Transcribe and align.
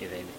ಇದೆ 0.00 0.18
ಇದೆ 0.18 0.34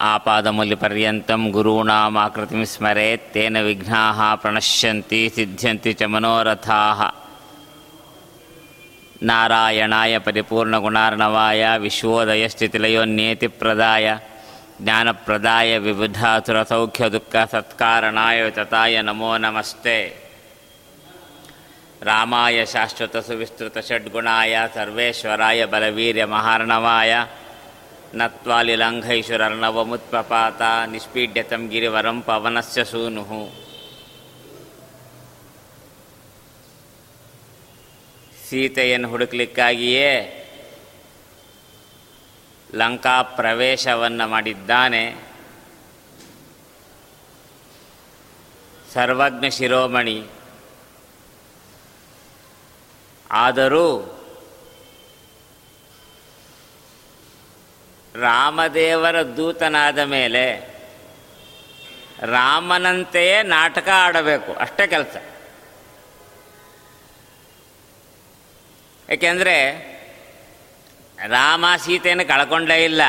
ಆಪಾದಮೂಲ್ಯಪರ್ಯಂతం 0.00 1.52
ಗುರುಣಾಮಾಕೃತಿಂ 1.52 2.64
ಸ್ಮರೇತ್ 2.64 3.32
ತೇನ 3.32 3.56
నారాయణాయ 9.28 10.18
పరిపూర్ణ 10.18 10.78
గుణార్ణవాయ 10.78 11.76
విశ్వోదయ 11.76 12.48
స్థితిలయో 12.48 13.04
నేతి 13.12 13.48
ప్రదాయ 13.60 14.18
జ్ఞానప్రదాయ 14.80 15.78
విబుధాతుర 15.78 16.62
సౌఖ్య 16.62 17.08
దుఃఖ 17.08 17.48
సత్కారణాయ 17.52 18.50
తాయ 18.66 19.02
నమో 19.02 19.36
నమస్తే 19.36 20.14
రామాయ 22.02 22.64
శాశ్వత 22.64 23.20
సువిస్తృత 23.20 23.88
షడ్గుణాయ 23.88 24.68
సర్వేశ్వరాయ 24.74 25.66
బలవీర్య 25.66 26.26
మహార్ణవాయ 26.26 27.26
నత్వాలిలంఘైషురర్ణవముత్పపాత 28.18 30.62
నిష్పీడ్యతం 30.92 31.70
గిరివరం 31.72 32.20
పవనస్య 32.28 32.84
సూను 32.84 33.24
ಸೀತೆಯನ್ನು 38.50 39.08
ಹುಡುಕ್ಲಿಕ್ಕಾಗಿಯೇ 39.08 40.34
ಲಂಕಾ 42.74 43.22
ಪ್ರವೇಶವನ್ನು 43.22 44.28
ಮಾಡಿದ್ದಾನೆ. 44.28 45.16
ಸರ್ವಜ್ಞ 48.94 49.48
ಶಿರೋಮಣಿ. 49.50 50.26
ಆದರೂ 53.30 54.14
ರಾಮದೇವರ 58.14 59.22
ದೂತನಾದ 59.22 59.98
ಮೇಲೆ 59.98 60.78
ರಾಮನಂತೆಯೇ 62.22 63.42
ನಾಟಕ 63.42 63.88
ಆಡಬೇಕು, 63.94 64.52
ಅಷ್ಟೇ 64.52 64.86
ಕೆಲಸ. 64.86 65.16
ಏಕೆಂದರೆ 69.10 69.54
ರಾಮ 71.26 71.64
ಸೀತೆಯನ್ನು 71.84 72.24
ಕಳ್ಕೊಂಡೇ 72.24 72.84
ಇಲ್ಲ 72.84 73.02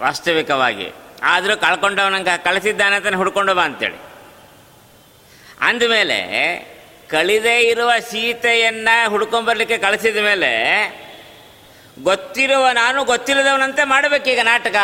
ವಾಸ್ತವಿಕವಾಗಿ. 0.00 0.92
ಆದರೂ 1.22 1.56
ಕಳ್ಕೊಂಡವನಂಗೆ 1.56 2.44
ಕಳಿಸಿದ್ದಾನೆ 2.44 2.96
ಅಂತ 2.96 3.14
ಹುಡ್ಕೊಂಡು 3.14 3.54
ಬಾ 3.54 3.64
ಅಂತೇಳಿ. 3.64 3.96
ಅಂದಮೇಲೆ 5.60 6.18
ಕಳಿದೇ 7.10 7.60
ಇರುವ 7.60 7.92
ಸೀತೆಯನ್ನು 8.10 9.10
ಹುಡ್ಕೊಂಬರ್ಲಿಕ್ಕೆ 9.10 9.78
ಕಳಿಸಿದ 9.78 10.16
ಮೇಲೆ 10.16 10.52
ಗೊತ್ತಿರುವ 12.02 12.68
ನಾನು 12.70 13.04
ಗೊತ್ತಿಲ್ಲದವನಂತೆ 13.04 13.84
ಮಾಡಬೇಕೀಗ 13.84 14.38
ನಾಟಕ 14.42 14.76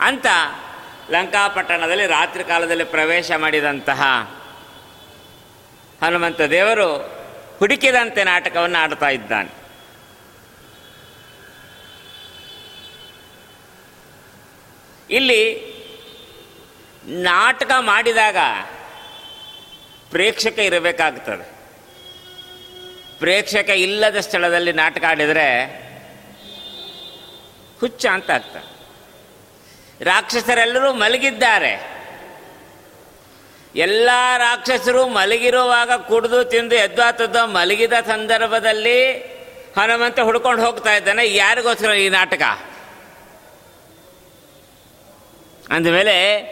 ಅಂತ 0.00 0.26
ಲಂಕಾಪಟ್ಟಣದಲ್ಲಿ 1.10 2.06
ರಾತ್ರಿ 2.06 2.44
ಕಾಲದಲ್ಲಿ 2.44 2.84
ಪ್ರವೇಶ 2.84 3.32
ಮಾಡಿದಂತಹ 3.36 4.02
ಹನುಮಂತ 6.04 6.40
ದೇವರು 6.40 7.15
ಹುಡುಕಿದಂತೆ 7.58 8.24
ನಾಟಕವನ್ನು 8.24 8.78
ಆಡ್ತಾ 8.78 9.08
ಇದ್ದಾನೆ. 9.08 9.66
ಇಲ್ಲಿ 15.10 15.76
ನಾಟಕ 17.04 17.70
ಮಾಡಿದಾಗ 17.78 18.36
ಪ್ರೇಕ್ಷಕ 20.10 20.58
ಇರಬೇಕಾಗ್ತದೆ. 20.58 21.56
ಪ್ರೇಕ್ಷಕ 23.18 23.70
ಇಲ್ಲದ 23.70 24.16
ಸ್ಥಳದಲ್ಲಿ 24.16 24.72
ನಾಟಕ 24.72 25.04
ಆಡಿದರೆ 25.08 25.64
ಹುಚ್ಚ 27.80 28.06
ಅಂತ 28.06 28.30
ಆಗ್ತದೆ. 28.30 28.76
ರಾಕ್ಷಸರೆಲ್ಲರೂ 30.04 30.92
ಮಲಗಿದ್ದಾರೆ. 30.92 31.95
ಎಲ್ಲ 33.76 34.10
ರಾಕ್ಷಸರು 34.38 35.08
ಮಲಗಿರುವಾಗ 35.08 35.92
ಕುಡಿದು 35.92 36.44
ತಿಂದು 36.44 36.74
ಎದ್ವಾತದ್ದು 36.74 37.46
ಮಲಗಿದ 37.46 37.92
ಸಂದರ್ಭದಲ್ಲಿ 37.92 39.10
ಹನುಮಂತ 39.78 40.20
ಹುಡ್ಕೊಂಡು 40.20 40.66
ಹೋಗ್ತಾ 40.66 40.94
ಇದ್ದಾನೆ. 40.96 41.34
ಯಾರಿಗೋಸ್ಕರ 41.34 41.90
ಈ 41.90 42.08
ನಾಟಕ? 42.08 42.42
ಅಂದಮೇಲೆ 45.70 46.42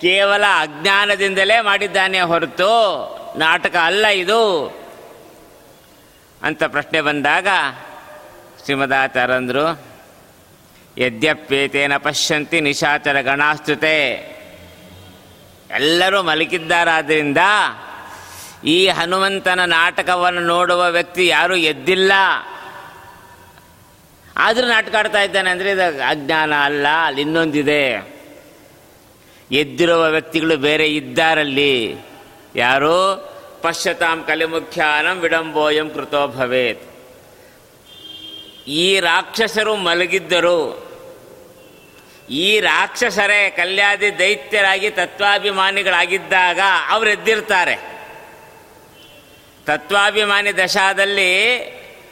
ಕೇವಲ 0.00 0.42
ಅಜ್ಞಾನದಿಂದಲೇ 0.60 1.60
ಮಾಡಿದ್ದಾನೆ 1.60 2.20
ಹೊರತು 2.20 2.72
ನಾಟಕ 3.38 3.76
ಅಲ್ಲ 3.76 4.06
ಇದು. 4.06 4.66
ಅಂತ 6.42 6.64
ಪ್ರಶ್ನೆ 6.64 7.00
ಬಂದಾಗ 7.00 7.48
ಶ್ರೀಮದಾಚಾರಂದರು 8.64 9.80
ಯದ್ಯಪ್ಯೇತೇನ 10.98 11.96
ಪಶ್ಯಂತಿ 11.96 12.60
ನಿಶಾಚರ 12.60 13.20
ಗಣಾಸ್ತುತೆ 13.20 13.96
ಎಲ್ಲರೂ 15.72 16.22
ಮಲಗಿದ್ದಾರಾದ್ದರಿಂದ 16.22 17.38
ಈ 18.64 18.86
ಹನುಮಂತನ 18.86 19.64
ನಾಟಕವನ್ನು 19.64 20.40
ನೋಡುವ 20.40 20.90
ವ್ಯಕ್ತಿ 20.90 21.26
ಯಾರೂ 21.26 21.56
ಎದ್ದಿಲ್ಲ. 21.56 22.12
ಆದರೂ 24.36 24.66
ನಾಟಕ 24.66 24.94
ಆಡ್ತಾ 24.94 25.22
ಇದ್ದಾನೆ 25.22 25.50
ಅಂದರೆ 25.50 25.70
ಇದು 25.70 26.08
ಅಜ್ಞಾನ 26.08 26.52
ಅಲ್ಲ, 26.54 26.86
ಅಲ್ಲಿ 27.04 27.20
ಇನ್ನೊಂದಿದೆ. 27.20 28.12
ಎದ್ದಿರುವ 29.50 30.10
ವ್ಯಕ್ತಿಗಳು 30.10 30.56
ಬೇರೆ 30.56 30.86
ಇದ್ದಾರಲ್ಲಿ. 30.86 31.96
ಯಾರು? 32.56 33.32
ಪಶ್ಯತಾಂ 33.62 34.24
ಕಲಿಮುಖ್ಯಾನಂ 34.26 35.18
ವಿಡಂಬೋಯಂ 35.18 35.90
ಕೃತೋ 35.90 36.26
ಭವೇತ್. 36.26 36.82
ಈ 38.66 39.00
ರಾಕ್ಷಸರು 39.00 39.76
ಮಲಗಿದ್ದರು. 39.76 40.91
ಈ 42.30 42.60
ರಾಕ್ಷಸರೇ 42.60 43.50
ಕಲ್ಯಾದಿ 43.50 44.18
ದೈತ್ಯರಾಗಿ 44.18 44.90
ತತ್ವಾಭಿಮಾನಿಗಳಾಗಿದ್ದಾಗ 44.90 46.60
ಅವರು 46.88 47.10
ಎದ್ದಿರ್ತಾರೆ. 47.10 47.92
ತತ್ವಾಭಿಮಾನಿ 49.66 50.56
ದಶಾದಲ್ಲಿ 50.56 51.58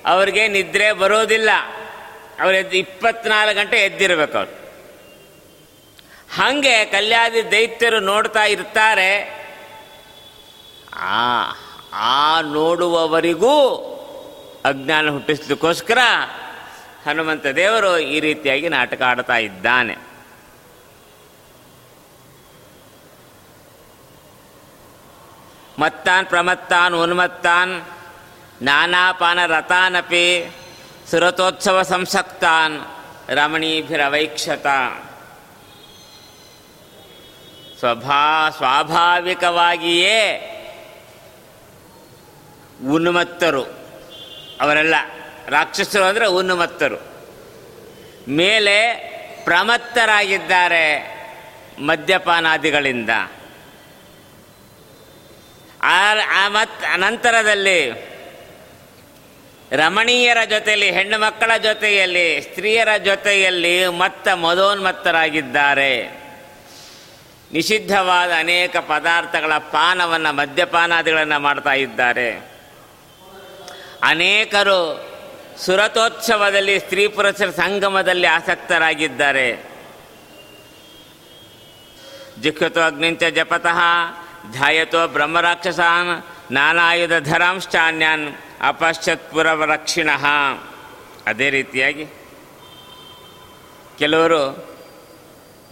ಅವ್ರಿಗೆ 0.06 0.48
ನಿದ್ರೆ 0.48 0.92
ಬರೋದಿಲ್ಲ. 0.92 1.50
ಅವ್ರು 2.40 2.56
ಎದ್ದು 2.56 2.76
ಇಪ್ಪತ್ನಾಲ್ಕು 2.76 3.54
ಗಂಟೆ 3.54 3.76
ಎದ್ದಿರ್ಬೇಕು 3.76 4.38
ಅವ್ರು. 4.38 4.52
ಹಾಗೆ 6.34 6.84
ಕಲ್ಯಾದಿ 6.84 7.50
ದೈತ್ಯರು 7.50 8.00
ನೋಡ್ತಾ 8.00 8.44
ಇರ್ತಾರೆ. 8.44 9.40
ಆ 10.94 11.42
ಆ 11.92 12.40
ನೋಡುವವರಿಗೂ 12.40 13.86
ಅಜ್ಞಾನ 14.64 15.10
ಹುಟ್ಟಿಸ್ಲಿಕ್ಕೋಸ್ಕರ 15.10 15.98
ಹನುಮಂತ 17.06 17.46
ದೇವರು 17.46 17.98
ಈ 17.98 18.20
ರೀತಿಯಾಗಿ 18.20 18.68
ನಾಟಕ 18.68 19.02
ಆಡ್ತಾ 19.02 19.36
ಇದ್ದಾನೆ. 19.36 19.96
ಮತ್ತಾನ್ 25.78 26.26
ಪ್ರಮತ್ತಾನ್ 26.26 26.94
ಉನ್ಮತ್ತಾನ್ 26.94 27.82
ನಾನಾಪಾನ 28.62 29.46
ರಥಾನಪಿ 29.46 30.52
ಸುರತೋತ್ಸವ 31.10 31.82
ಸಂಸಕ್ತಾನ್ 31.82 32.80
ರಮಣೀಭಿರವೈಕ್ಷತ. 33.28 34.66
ಸ್ವಭಾ 37.78 38.50
ಸ್ವಾಭಾವಿಕವಾಗಿಯೇ 38.50 40.20
ಉನ್ಮತ್ತರು 42.92 43.62
ಅವರೆಲ್ಲ. 44.60 44.94
ರಾಕ್ಷಸರು 45.48 46.04
ಅಂದರೆ 46.04 46.26
ಉನ್ಮತ್ತರು. 46.26 46.96
ಮೇಲೆ 48.28 49.10
ಪ್ರಮತ್ತರಾಗಿದ್ದಾರೆ 49.44 51.10
ಮದ್ಯಪಾನಾದಿಗಳಿಂದ. 51.78 53.10
ಮತ್, 56.48 56.84
ಅನಂತರದಲ್ಲಿ 56.92 58.10
ರಮಣೀಯರ 59.72 60.38
ಜೊತೆಯಲ್ಲಿ, 60.50 60.90
ಹೆಣ್ಣು 60.90 61.20
ಮಕ್ಕಳ 61.20 61.56
ಜೊತೆಯಲ್ಲಿ, 61.56 62.40
ಸ್ತ್ರೀಯರ 62.40 62.96
ಜೊತೆಯಲ್ಲಿ 63.04 63.88
ಮತ್ತ 63.88 64.28
ಮದೋನ್ಮತ್ತರಾಗಿದ್ದಾರೆ. 64.28 66.20
ನಿಷಿದ್ಧವಾದ 67.52 68.30
ಅನೇಕ 68.38 68.76
ಪದಾರ್ಥಗಳ 68.76 69.58
ಪಾನವನ್ನು 69.58 70.32
ಮದ್ಯಪಾನಾದಿಗಳನ್ನು 70.32 71.38
ಮಾಡ್ತಾ 71.38 71.72
ಇದ್ದಾರೆ. 71.72 72.50
ಅನೇಕರು 74.02 75.09
ಸುರತೋತ್ಸವದಲ್ಲಿ 75.58 76.78
ಸ್ತ್ರೀ 76.78 77.08
ಪುರುಷರ 77.08 77.50
ಸಂಗಮದಲ್ಲಿ 77.50 78.26
ಆಸಕ್ತರಾಗಿದ್ದಾರೆ. 78.26 79.70
ಜಿಖ್ಯತೋ 82.42 82.80
ಅಗ್ನಿಂಚ 82.80 83.22
ಜಪತಃ, 83.22 83.78
ಧ್ಯಾಯತೋ 84.52 85.08
ಬ್ರಹ್ಮರಾಕ್ಷಸಾನ್, 85.08 86.24
ನಾನಾಯುಧ 86.52 87.12
ಧರಾಂಶ್ಚಾನ್ಯಾನ್, 87.18 88.34
ಅಪಶ್ಚತ್ 88.66 89.30
ಪುರವರಕ್ಷಿಣ 89.30 90.10
ಅದೇ 91.26 91.50
ರೀತಿಯಾಗಿ 91.50 92.06
ಕೆಲವರು 93.98 94.70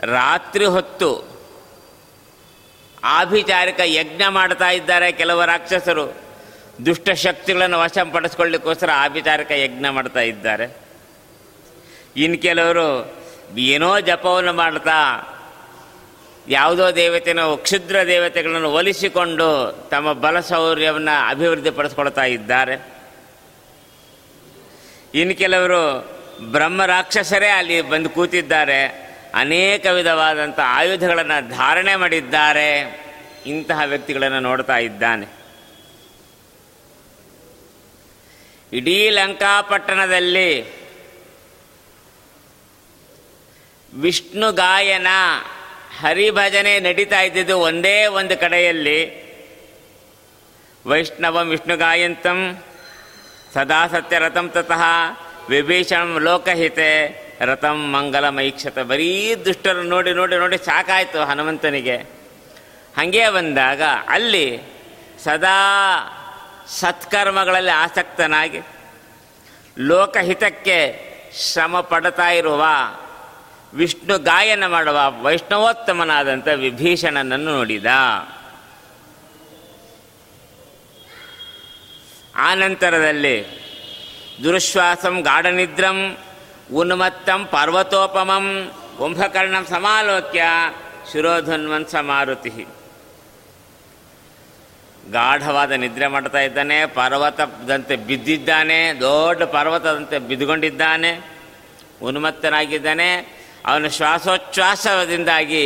ರಾತ್ರಿ 0.03 0.65
ಹೊತ್ತು 0.65 1.39
ಆಭಿಚಾರಿಕ 3.05 3.81
ಯಜ್ಞ 3.85 4.23
ಮಾಡ್ತಾ 4.29 4.71
ಇದ್ದಾರೆ 4.71 5.13
ಕೆಲವು 5.13 5.45
ರಾಕ್ಷಸರು. 5.45 6.28
ದುಷ್ಟ 6.87 7.11
ಶಕ್ತಿಗಳನ್ನು 7.11 7.79
ವಶಪಡಿಸ್ಕೊಳ್ಳಿಕ್ಕೋಸ್ಕರ 7.79 8.91
ಆಭಿಚಾರಿಕ 8.95 9.51
ಯಜ್ಞ 9.51 9.89
ಮಾಡ್ತಾ 9.89 10.21
ಇದ್ದಾರೆ. 10.21 10.77
ಇನ್ನು 12.17 12.43
ಕೆಲವರು 12.43 13.19
ಏನೋ 13.59 14.01
ಜಪವನ್ನು 14.01 14.53
ಮಾಡ್ತಾ 14.53 15.23
ಯಾವುದೋ 16.49 16.91
ದೇವತೆನೋ 16.91 17.57
ಕ್ಷುದ್ರ 17.57 17.97
ದೇವತೆಗಳನ್ನು 18.07 18.73
ಒಲಿಸಿಕೊಂಡು 18.73 19.73
ತಮ್ಮ 19.91 20.13
ಬಲ 20.13 20.41
ಶೌರ್ಯವನ್ನು 20.41 21.29
ಅಭಿವೃದ್ಧಿಪಡಿಸ್ಕೊಳ್ತಾ 21.29 22.25
ಇದ್ದಾರೆ. 22.25 22.89
ಇನ್ನು 25.15 25.39
ಕೆಲವರು 25.39 26.11
ಬ್ರಹ್ಮ 26.53 26.85
ರಾಕ್ಷಸರೇ 26.85 27.49
ಅಲ್ಲಿ 27.49 27.83
ಬಂದು 27.83 28.09
ಕೂತಿದ್ದಾರೆ. 28.09 28.87
ಅನೇಕ 29.35 29.87
ವಿಧವಾದಂಥ 29.87 30.61
ಆಯುಧಗಳನ್ನು 30.63 31.49
ಧಾರಣೆ 31.51 31.97
ಮಾಡಿದ್ದಾರೆ. 31.97 33.01
ಇಂತಹ 33.47 33.81
ವ್ಯಕ್ತಿಗಳನ್ನು 33.87 34.41
ನೋಡ್ತಾ 34.41 34.77
ಇದ್ದಾನೆ. 34.79 35.38
ಇಡೀ 38.73 39.11
ಲಂಕಾಪಟ್ಟಣದಲ್ಲಿ 39.11 40.79
ವಿಷ್ಣು 43.95 44.53
ಗಾಯನ 44.53 45.07
ಹರಿಭಜನೆ 46.01 46.81
ನಡೀತಾ 46.81 47.21
ಇದ್ದಿದ್ದು 47.21 47.59
ಒಂದೇ 47.59 48.07
ಒಂದು 48.07 48.41
ಕಡೆಯಲ್ಲಿ. 48.41 49.29
ವೈಷ್ಣವಂ, 50.87 51.49
ವಿಷ್ಣು 51.49 51.77
ಗಾಯಂತಂ 51.77 52.63
ಸದಾ 53.55 53.87
ಸತ್ಯರಥಂ 53.87 54.49
ತತಃ, 54.49 54.83
ವಿಭೀಷಣಂ 55.49 56.19
ಲೋಕಹಿತೆ, 56.19 56.91
ರಥಂ 57.41 57.93
ಮಂಗಲಮೈಕ್ಷತ. 57.93 58.79
ಬರೀ 58.79 59.35
ದುಷ್ಟರು 59.35 59.83
ನೋಡಿ 59.83 60.13
ನೋಡಿ 60.13 60.37
ನೋಡಿ 60.37 60.59
ಸಾಕಾಯಿತು 60.59 61.21
ಹನುಮಂತನಿಗೆ. 61.21 61.97
ಹಾಗೆ 62.97 63.31
ಬಂದಾಗ 63.31 63.83
ಅಲ್ಲಿ 64.09 64.61
ಸದಾ 65.25 65.59
ಸತ್ಕರ್ಮಗಳಲ್ಲಿ 66.69 67.71
ಆಸಕ್ತನಾಗಿ 67.71 68.61
ಲೋಕಹಿತಕ್ಕೆ 69.79 71.09
ಶ್ರಮ 71.37 71.81
ಪಡ್ತಾ 71.81 72.29
ಇರುವ 72.31 72.65
ವಿಷ್ಣು 73.75 74.19
ಗಾಯನ 74.19 74.67
ಮಾಡುವ 74.67 74.99
ವೈಷ್ಣವೋತ್ತಮನಾದಂಥ 75.23 76.49
ವಿಭೀಷಣನನ್ನು 76.57 77.37
ನೋಡಿದ. 77.37 77.87
ಆನಂತರದಲ್ಲಿ 82.37 83.59
ದುರುಶ್ವಾಸಂ 84.45 85.21
ಗಾಢನಿದ್ರಂ 85.21 86.17
ಉನ್ಮತ್ತಂ 86.73 87.45
ಪರ್ವತೋಪಮಂ 87.45 88.73
ಕುಂಭಕರ್ಣಂ 88.99 89.67
ಸಮಾಲೋಕ್ಯ 89.67 90.43
ಶಿರೋಧನ್ವಂಸ 91.13 91.91
ಸಮಾರುತಿ 91.91 92.69
ಗಾಢವಾದ 95.13 95.73
ನಿದ್ರೆ 95.73 96.07
ಮಾಡ್ತಾ 96.07 96.41
ಇದ್ದಾನೆ, 96.41 96.87
ಪರ್ವತದಂತೆ 96.87 97.97
ಬಿದ್ದಿದ್ದಾನೆ, 97.97 98.93
ದೊಡ್ಡ 99.01 99.43
ಪರ್ವತದಂತೆ 99.43 100.19
ಬಿದ್ದುಕೊಂಡಿದ್ದಾನೆ 100.19 101.21
ಉನ್ಮತ್ತನಾಗಿದ್ದಾನೆ 102.03 103.39
ಅವನ 103.67 103.87
ಶ್ವಾಸೋಚ್ಛ್ವಾಸದಿಂದಾಗಿ 103.87 105.65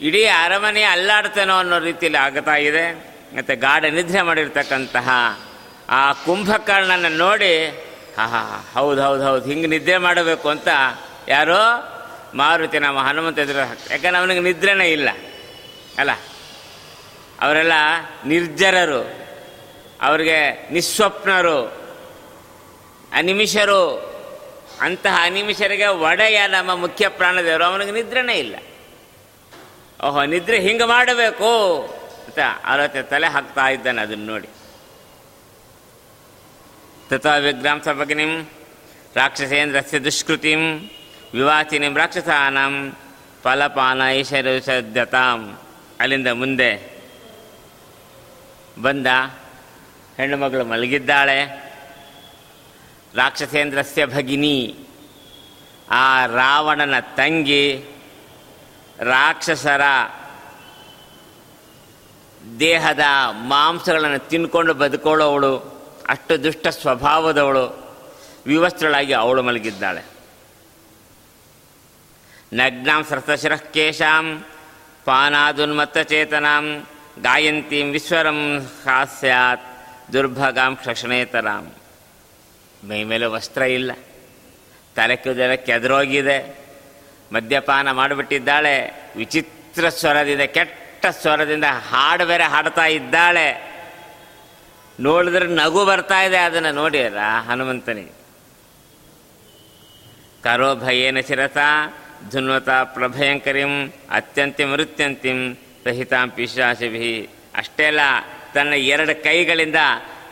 ಇಡೀ 0.00 0.24
ಅರಮನೆ 0.24 0.82
ಅಲ್ಲಾಡ್ತಾನೋ 0.82 1.58
ಅನ್ನೋ 1.58 1.78
ರೀತಿಯಲ್ಲಿ 1.78 2.18
ಆಗ್ತಾ 2.18 2.56
ಇದೆ. 2.56 2.92
ಮತ್ತು 3.36 3.60
ಗಾಢ 3.60 3.84
ನಿದ್ರೆ 3.84 4.22
ಮಾಡಿರ್ತಕ್ಕಂತಹ 4.22 5.08
ಆ 5.88 6.12
ಕುಂಭಕರ್ಣನ 6.12 7.06
ನೋಡಿ, 7.08 7.66
ಹಾ 8.16 8.26
ಹಾ 8.26 8.70
ಹೌದು 8.74 9.02
ಹೌದು 9.02 9.24
ಹೌದು, 9.24 9.44
ಹಿಂಗೆ 9.44 9.66
ನಿದ್ರೆ 9.66 9.98
ಮಾಡಬೇಕು 9.98 10.48
ಅಂತ 10.48 10.68
ಯಾರೋ 11.28 11.60
ಮಾರುತಿ 12.34 12.78
ನಮ್ಮ 12.78 12.98
ಹನುಮಂತ 12.98 13.38
ಎದುರು 13.38 13.58
ಯಾಕಂದ್ರೆ 13.58 14.18
ಅವನಿಗೆ 14.18 14.40
ನಿದ್ರೆನೇ 14.40 14.88
ಇಲ್ಲ. 14.88 15.08
ಅಲ್ಲ? 15.98 16.10
ಅವರೆಲ್ಲ 17.40 17.72
ನಿರ್ಜರರು, 18.26 19.26
ಅವರಿಗೆ 20.02 20.68
ನಿಸ್ವಪ್ನರು, 20.72 21.64
ಅನಿಮಿಷರು. 23.12 24.10
ಅಂತಹ 24.80 25.18
ಅನಿಮಿಷರಿಗೆ 25.22 25.86
ಒಡೆಯ 25.86 26.46
ನಮ್ಮ 26.46 26.74
ಮುಖ್ಯ 26.74 27.08
ಪ್ರಾಣದೇವರು. 27.08 27.64
ಅವನಿಗೆ 27.64 27.90
ನಿದ್ರೆನೇ 27.90 28.34
ಇಲ್ಲ. 28.34 28.56
ಓಹೋ, 30.04 30.24
ನಿದ್ರೆ 30.24 30.60
ಹಿಂಗೆ 30.60 30.84
ಮಾಡಬೇಕು 30.84 31.82
ಅಂತ 32.26 32.38
ಆಲೋಚನೆ 32.64 33.02
ತಲೆ 33.02 33.26
ಹಾಕ್ತಾ 33.26 33.68
ಇದ್ದಾನೆ 33.68 34.02
ಅದನ್ನು 34.02 34.26
ನೋಡಿ. 34.26 34.48
ತಥಾ 37.10 37.36
ವಿಗ್ರಾಂಸ 37.36 37.88
ಭಗಿನಿಂ 37.88 38.48
ರಾಕ್ಷಸೇಂದ್ರಸ್ಯ 39.16 39.98
ದುಷ್ಕೃತಿಂ 39.98 40.90
ವಿವಾಚಿನಿಂ 41.34 41.96
ರಾಕ್ಷಸಾನಂ 41.96 42.96
ಫಲಪಾನ 43.42 44.02
ಈಶ್ವರತಾಂ 44.02 45.58
ಅಲ್ಲಿಂದ 46.00 46.28
ಮುಂದೆ 46.28 46.89
ಬಂದ. 48.82 49.06
ಹೆಣ್ಣು 50.16 50.36
ಮಗಳು 50.36 50.64
ಮಲಗಿದ್ದಾಳೆ. 50.64 51.70
ರಾಕ್ಷಸೇಂದ್ರಸ್ಯ 53.14 54.06
ಭಗಿನಿ. 54.06 54.76
ಆ 55.90 56.26
ರಾವಣನ 56.26 57.00
ತಂಗಿ 57.00 57.84
ರಾಕ್ಷಸರ 58.98 59.80
ದೇಹದ 62.60 63.00
ಮಾಂಸಗಳನ್ನು 63.30 64.18
ತಿನ್ಕೊಂಡು 64.18 64.74
ಬದುಕೊಳ್ಳೋವಳು. 64.74 65.80
ಅಷ್ಟು 66.08 66.44
ದುಷ್ಟ 66.44 66.68
ಸ್ವಭಾವದವಳು. 66.68 67.96
ವಿವಸ್ತ್ರಳಾಗಿ 68.46 69.12
ಅವಳು 69.12 69.42
ಮಲಗಿದ್ದಾಳೆ. 69.42 70.04
ನಗ್ನಾಂ 72.52 73.04
ಸರಸಶಿರಃ 73.04 73.56
ಕೇಶಾಂ 73.56 74.44
ಪಾನಾದುನ್ಮತ್ತಚೇತನಾಂ. 75.04 76.86
ಗಾಯಂತೀಂ 77.22 77.90
ವಿಶ್ವರಂ 77.90 78.58
ಹಾಸ್ಯಾತ್, 78.86 79.62
ದುರ್ಭಗಾಂ 80.12 80.76
ಕ್ಷಣೇತರಾಂ. 80.76 81.72
ಮೈ 82.84 83.04
ಮೇಲೆ 83.04 83.26
ವಸ್ತ್ರ 83.26 83.62
ಇಲ್ಲ. 83.62 83.92
ತಲೆ 84.96 85.16
ಕೂದಲ 85.16 85.54
ಕೆದರೋಗಿದೆ. 85.54 86.58
ಮದ್ಯಪಾನ 87.32 87.90
ಮಾಡಿಬಿಟ್ಟಿದ್ದಾಳೆ. 87.90 89.04
ವಿಚಿತ್ರ 89.16 89.88
ಸ್ವರದಿಂದ, 89.88 90.40
ಕೆಟ್ಟ 90.40 91.06
ಸ್ವರದಿಂದ 91.06 91.64
ಹಾಡು 91.64 92.26
ಬೇರೆ 92.26 92.44
ಹಾಡ್ತಾ 92.44 92.86
ಇದ್ದಾಳೆ. 92.86 93.70
ನೋಡಿದ್ರೆ 95.00 95.46
ನಗು 95.46 95.84
ಬರ್ತಾ 95.84 96.22
ಇದೆ. 96.22 96.36
ಅದನ್ನು 96.36 96.72
ನೋಡಿ 96.72 97.02
ಅಲ್ಲ 97.02 97.18
ಹನುಮಂತನಿಗೆ 97.48 98.20
ಕರೋ 100.42 100.74
ಭಯೇನ 100.74 101.20
ಚಿರತ 101.20 101.56
ಧುನ್ವತ 102.30 102.70
ಪ್ರಭಯಂಕರಿಂ 102.70 103.92
ಅತ್ಯಂತಿಂ 104.10 104.68
ಮೃತ್ಯಂತಿಂ 104.68 105.56
ಸಹಿತಾಂ 105.84 106.30
ಪಿಶಾಸಿಭಿ 106.30 107.28
ಅಷ್ಟೇ 107.56 107.84
ಅಲ್ಲ 107.84 108.00
ತನ್ನ 108.54 108.72
ಎರಡು 108.72 109.22
ಕೈಗಳಿಂದ 109.24 109.76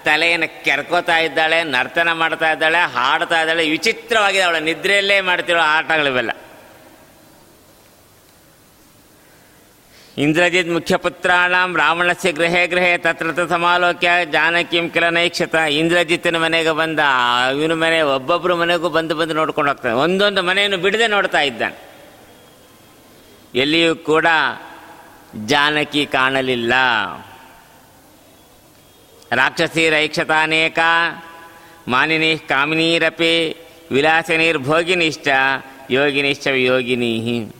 ತಲೆಯನ್ನು 0.04 0.64
ಕೆರ್ಕೋತಾ 0.64 1.18
ಇದ್ದಾಳೆ, 1.18 1.62
ನರ್ತನ 1.62 2.12
ಮಾಡ್ತಾ 2.12 2.52
ಇದ್ದಾಳೆ, 2.52 2.78
ಹಾಡ್ತಾ 2.78 3.40
ಇದ್ದಾಳೆ, 3.42 3.70
ವಿಚಿತ್ರವಾಗಿದೆ 3.70 4.42
ಅವಳ 4.42 4.58
ನಿದ್ರೆಯಲ್ಲೇ 4.58 5.20
ಮಾಡ್ತಿರೋ 5.20 5.58
ಆಟಗಳಿವೆಲ್ಲ. 5.58 6.30
ಇಂದ್ರಜಿತ್ 10.18 10.68
ಮುಖ್ಯಪುತ್ರಾಣಾಂ 10.68 11.76
ರಾವಣಸ್ಯ 11.76 12.32
ಗೃಹೇ 12.32 12.66
ಗೃಹೇ 12.66 12.98
ತತ್ರ 12.98 13.46
ಸಮಾಲೋಕ್ಯ 13.48 14.10
ಜಾನಕಿಂ 14.32 14.90
ಕಿಲ 14.90 15.08
ನೈಕ್ಷತ 15.08 15.54
ಇಂದ್ರಜಿತ್ತಿನ 15.54 16.36
ಮನೆಗೆ 16.36 16.70
ಬಂದ, 16.70 17.00
ಇವನ 17.58 17.72
ಮನೆ 17.72 18.00
ಒಬ್ಬೊಬ್ಬರು 18.00 18.56
ಮನೆಗೂ 18.56 18.88
ಬಂದು 18.88 19.14
ಬಂದು 19.14 19.34
ನೋಡ್ಕೊಂಡು 19.34 19.70
ಹೋಗ್ತಾನೆ. 19.70 19.94
ಒಂದೊಂದು 19.94 20.42
ಮನೆಯನ್ನು 20.42 20.78
ಬಿಡದೆ 20.78 21.06
ನೋಡ್ತಾ 21.06 21.40
ಇದ್ದಾನೆ. 21.40 21.76
ಎಲ್ಲಿಯೂ 23.54 23.96
ಕೂಡ 23.96 24.26
ಜಾನಕಿ 25.46 26.06
ಕಾಣಲಿಲ್ಲ. 26.06 26.72
ರಾಕ್ಷಸೀರೈಕ್ಷತಾನೇಕ 29.32 30.78
ಮಾನಿನಿ 31.88 32.38
ಕಾಮಿನೀರಪಿ 32.48 33.56
ವಿಲಾಸಿನೀರ್ಭೋಗಿನಿಶ್ಚ 33.92 35.28
ಯೋಗಿನಿಶ್ಚ 35.90 36.46
ಯೋಗಿನಿ 36.46 37.52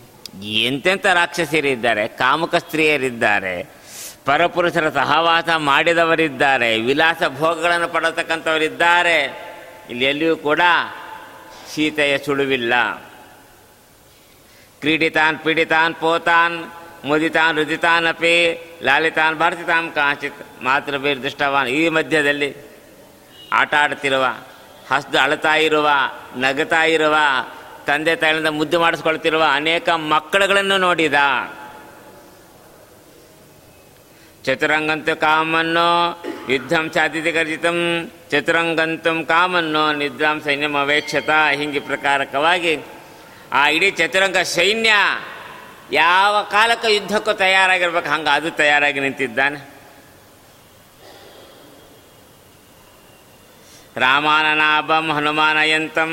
ಎಂತೆಂಥ 0.42 1.06
ರಾಕ್ಷಸಿಯರಿದ್ದಾರೆ 1.06 2.08
ಕಾಮುಕ 2.08 2.54
ಸ್ತ್ರೀಯರಿದ್ದಾರೆ, 2.54 3.78
ಪರಪುರುಷರ 4.25 4.88
ಸಹವಾಸ 4.88 5.48
ಮಾಡಿದವರಿದ್ದಾರೆ, 5.56 6.78
ವಿಲಾಸ 6.78 7.22
ಭೋಗಗಳನ್ನು 7.38 7.88
ಪಡತಕ್ಕಂಥವರಿದ್ದಾರೆ. 7.88 9.48
ಇಲ್ಲಿ 9.90 10.04
ಎಲ್ಲಿಯೂ 10.04 10.37
ಕೂಡ 10.37 10.60
ಸೀತೆಯ 11.75 12.18
ಸುಳುವಿಲ್ಲ. 12.18 12.94
ಕ್ರೀಡಿತಾನ್, 14.80 15.38
ಪೀಡಿತಾನ್, 15.38 15.94
ಪೋತಾನ್ 15.94 16.72
ಮುದಿತಾನ್ 17.04 17.56
ರುದಿತಾನಪಿ, 17.56 18.34
ಲಾಲಿತಾನ್ 18.82 19.38
ಭಾರತಿತಾನ್ 19.38 19.92
ಕಾಂಚಿತ್ 19.92 20.62
ಮಾತೃಬೀರ್ 20.62 21.22
ದೃಷ್ಟವಾನ್. 21.22 21.68
ಈ 21.68 21.88
ಮಧ್ಯದಲ್ಲಿ 21.88 22.56
ಆಟ 23.52 23.74
ಆಡ್ತಿರುವ 23.74 24.24
ಹಸ್ದು 24.90 25.18
ಅಳತಾ 25.18 25.54
ಇರುವ 25.54 25.88
ನಗತಾ 26.36 26.82
ಇರುವ, 26.84 27.16
ತಂದೆ 27.86 28.16
ತಾಯಿಯಿಂದ 28.16 28.46
ಮುದ್ದು 28.46 28.80
ಮಾಡಿಸ್ಕೊಳ್ತಿರುವ 28.80 29.44
ಅನೇಕ 29.52 29.88
ಮಕ್ಕಳುಗಳನ್ನು 29.88 30.78
ನೋಡಿದ. 30.78 31.14
ಚತುರಂಗಂತು 34.44 35.20
ಕಾಮನ್ನೋ, 35.20 36.22
ಯುದ್ಧಂ 36.48 36.90
ಸಾಧ್ಯತೆ 36.90 37.32
ಕರ್ಜಿತಂ 37.32 38.10
ಚತುರಂಗಂತು 38.30 39.26
ಕಾಮನ್ನೋ, 39.26 39.92
ನಿದ್ರಾಂ 39.92 40.40
ಸೈನ್ಯಂ 40.40 40.74
ಅವೇಕ್ಷತ 40.74 41.30
ಹಿಂಗೆ 41.54 41.80
ಪ್ರಕಾರಕವಾಗಿ 41.80 42.78
ಆ 43.52 43.68
ಇಡೀ 43.68 43.90
ಚತುರಂಗ 43.90 44.36
ಸೈನ್ಯ 44.36 44.92
ಯಾವ 45.92 46.42
ಕಾಲಕ್ಕೆ 46.50 46.88
ಯುದ್ಧಕ್ಕೂ 46.95 47.33
ತಯಾರಾಗಿರ್ಬೇಕು, 47.33 48.09
ಹಂಗೆ 48.09 48.30
ಅದು 48.30 48.50
ತಯಾರಾಗಿ 48.50 49.00
ನಿಂತಿದ್ದಾನೆ. 49.00 49.59
ರಾಮಾನನಾಭಂ 53.97 55.07
ಹನುಮಾನಯಂತಂ, 55.16 56.12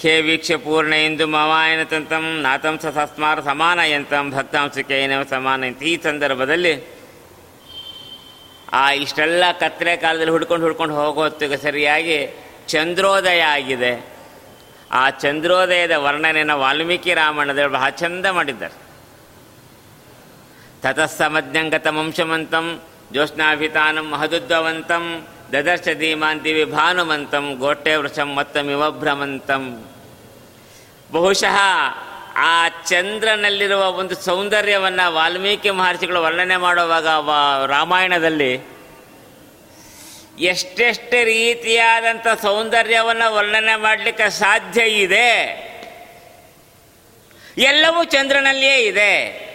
ಖೇ 0.00 0.20
ವೀಕ್ಷ 0.20 0.52
ಪೂರ್ಣ 0.64 0.92
ಎಂದು 0.92 1.26
ಮಮಾಯನ 1.26 1.82
ತಂತಂ 1.82 2.24
ನಾತಂ 2.42 2.74
ಸಸ್ಮಾರ 2.78 3.40
ಸಮಾನಯಂತಂ 3.40 4.26
ಸಮಾನ 5.30 5.64
ಅಂತ. 5.64 5.82
ಈ 5.82 5.94
ಸಂದರ್ಭದಲ್ಲಿ 6.02 6.74
ಆ 8.72 8.90
ಇಷ್ಟೆಲ್ಲ 9.04 9.44
ಕತ್ತಲೆ 9.60 9.96
ಕಾಲದಲ್ಲಿ 9.96 10.32
ಹುಡ್ಕೊಂಡು 10.32 10.64
ಹುಡ್ಕೊಂಡು 10.66 10.94
ಹೋಗೋತ್ತಿಗೆ 10.94 11.56
ಸರಿಯಾಗಿ 11.56 12.18
ಚಂದ್ರೋದಯ 12.68 13.42
ಆಗಿದೆ. 13.56 13.92
ಆ 14.90 15.10
ಚಂದ್ರೋದಯದ 15.10 15.92
ವರ್ಣನೆಯನ್ನು 15.92 16.58
ವಾಲ್ಮೀಕಿ 16.58 17.14
ರಾಮಾಯಣದಲ್ಲಿ 17.14 17.70
ಬಹಳ 17.70 17.88
ಚಂದ 17.88 18.26
ಮಾಡಿದ್ದಾರೆ. 18.26 18.74
ತತಸ್ಸಮಜ್ಞಂಗತಮಂಶಮಂತಂ, 20.82 22.80
ಜ್ಯೋತ್ಸ್ನಾಭಿತಾನಂ 23.12 24.10
ಮಹದುದ್ವವಂತಂ, 24.10 25.26
ದದರ್ಶ 25.52 25.88
ಧೀಮಾಂತಿವಿ 25.98 26.64
ಭಾನುಮಂತಂ 26.64 27.54
ಗೋಟೆ 27.58 27.96
ವೃಷಂ 27.96 28.34
ಮತ್ತಮಿವ 28.34 28.90
ಭ್ರಮಂತಂ. 28.90 29.84
ಬಹುಶಃ 31.12 31.58
ಆ 32.36 32.68
ಚಂದ್ರನಲ್ಲಿರುವ 32.68 33.92
ಒಂದು 33.92 34.14
ಸೌಂದರ್ಯವನ್ನು 34.14 35.14
ವಾಲ್ಮೀಕಿ 35.14 35.70
ಮಹರ್ಷಿಗಳು 35.70 36.22
ವರ್ಣನೆ 36.22 36.56
ಮಾಡುವಾಗ 36.56 37.06
ರಾಮಾಯಣದಲ್ಲಿ 37.66 38.75
ಎಷ್ಟೆಷ್ಟು 40.38 41.24
ರೀತಿಯಾದಂಥ 41.24 42.26
ಸೌಂದರ್ಯವನ್ನು 42.42 43.34
ವರ್ಣನೆ 43.34 43.76
ಮಾಡಲಿಕ್ಕೆ 43.76 44.30
ಸಾಧ್ಯ 44.30 44.82
ಇದೆ? 44.82 45.66
ಎಲ್ಲವೂ 47.58 48.04
ಚಂದ್ರನಲ್ಲಿಯೇ 48.04 48.76
ಇದೆ. 48.76 49.46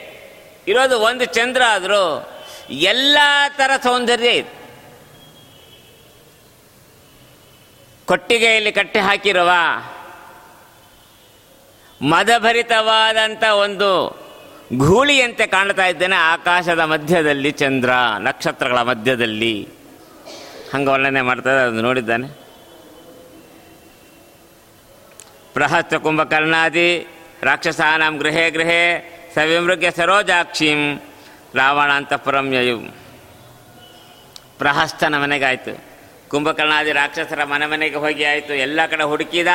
ಇರೋದು 0.68 1.00
ಒಂದು 1.00 1.26
ಚಂದ್ರ 1.26 1.62
ಆದರೂ 1.70 2.32
ಎಲ್ಲ 2.70 3.18
ಥರ 3.58 3.72
ಸೌಂದರ್ಯ 3.84 4.30
ಇದೆ. 4.30 4.62
ಕೊಟ್ಟಿಗೆಯಲ್ಲಿ 8.06 8.72
ಕಟ್ಟಿ 8.72 9.00
ಹಾಕಿರುವ 9.00 9.52
ಮದಭರಿತವಾದಂಥ 12.02 13.44
ಒಂದು 13.44 14.22
ಗೂಳಿಯಂತೆ 14.78 15.48
ಕಾಣ್ತಾ 15.48 15.86
ಇದ್ದೇನೆ 15.86 16.16
ಆಕಾಶದ 16.16 16.80
ಮಧ್ಯದಲ್ಲಿ, 16.80 17.52
ಚಂದ್ರ 17.52 17.90
ನಕ್ಷತ್ರಗಳ 18.20 18.82
ಮಧ್ಯದಲ್ಲಿ. 18.82 19.81
ಹಂಗೆ 20.74 21.22
ಮಾಡ್ತಾರೆ 21.22 21.62
ಅದು 21.62 21.82
ನೋಡಿದ್ದಾನೆ. 21.82 22.28
ಪ್ರಹಸ್ತ 25.54 25.94
ಕುಂಭಕರ್ಣಾದಿ 25.94 27.08
ರಾಕ್ಷಸಾನಾಂ 27.44 28.18
ಗೃಹೇ 28.18 28.50
ಗೃಹೇ 28.50 29.08
ಸವಿಮೃಗ್ಯ 29.36 29.92
ಸರೋಜಾಕ್ಷಿಂ 29.92 31.02
ರಾವಣಾಂತಪುರಂ 31.56 32.54
ಯಯು. 32.54 32.80
ಪ್ರಹಸ್ತನ 34.58 35.22
ಮನೆಗಾಯ್ತು. 35.24 35.84
ಕುಂಭಕರ್ಣಾದಿ 36.30 36.92
ರಾಕ್ಷಸರ 36.92 37.44
ಮನೆ 37.44 37.66
ಮನೆಗೆ 37.66 37.96
ಹೋಗಿ 37.96 38.24
ಆಯಿತು. 38.24 38.54
ಎಲ್ಲ 38.54 38.80
ಕಡೆ 38.86 39.04
ಹುಡುಕಿದ 39.04 39.48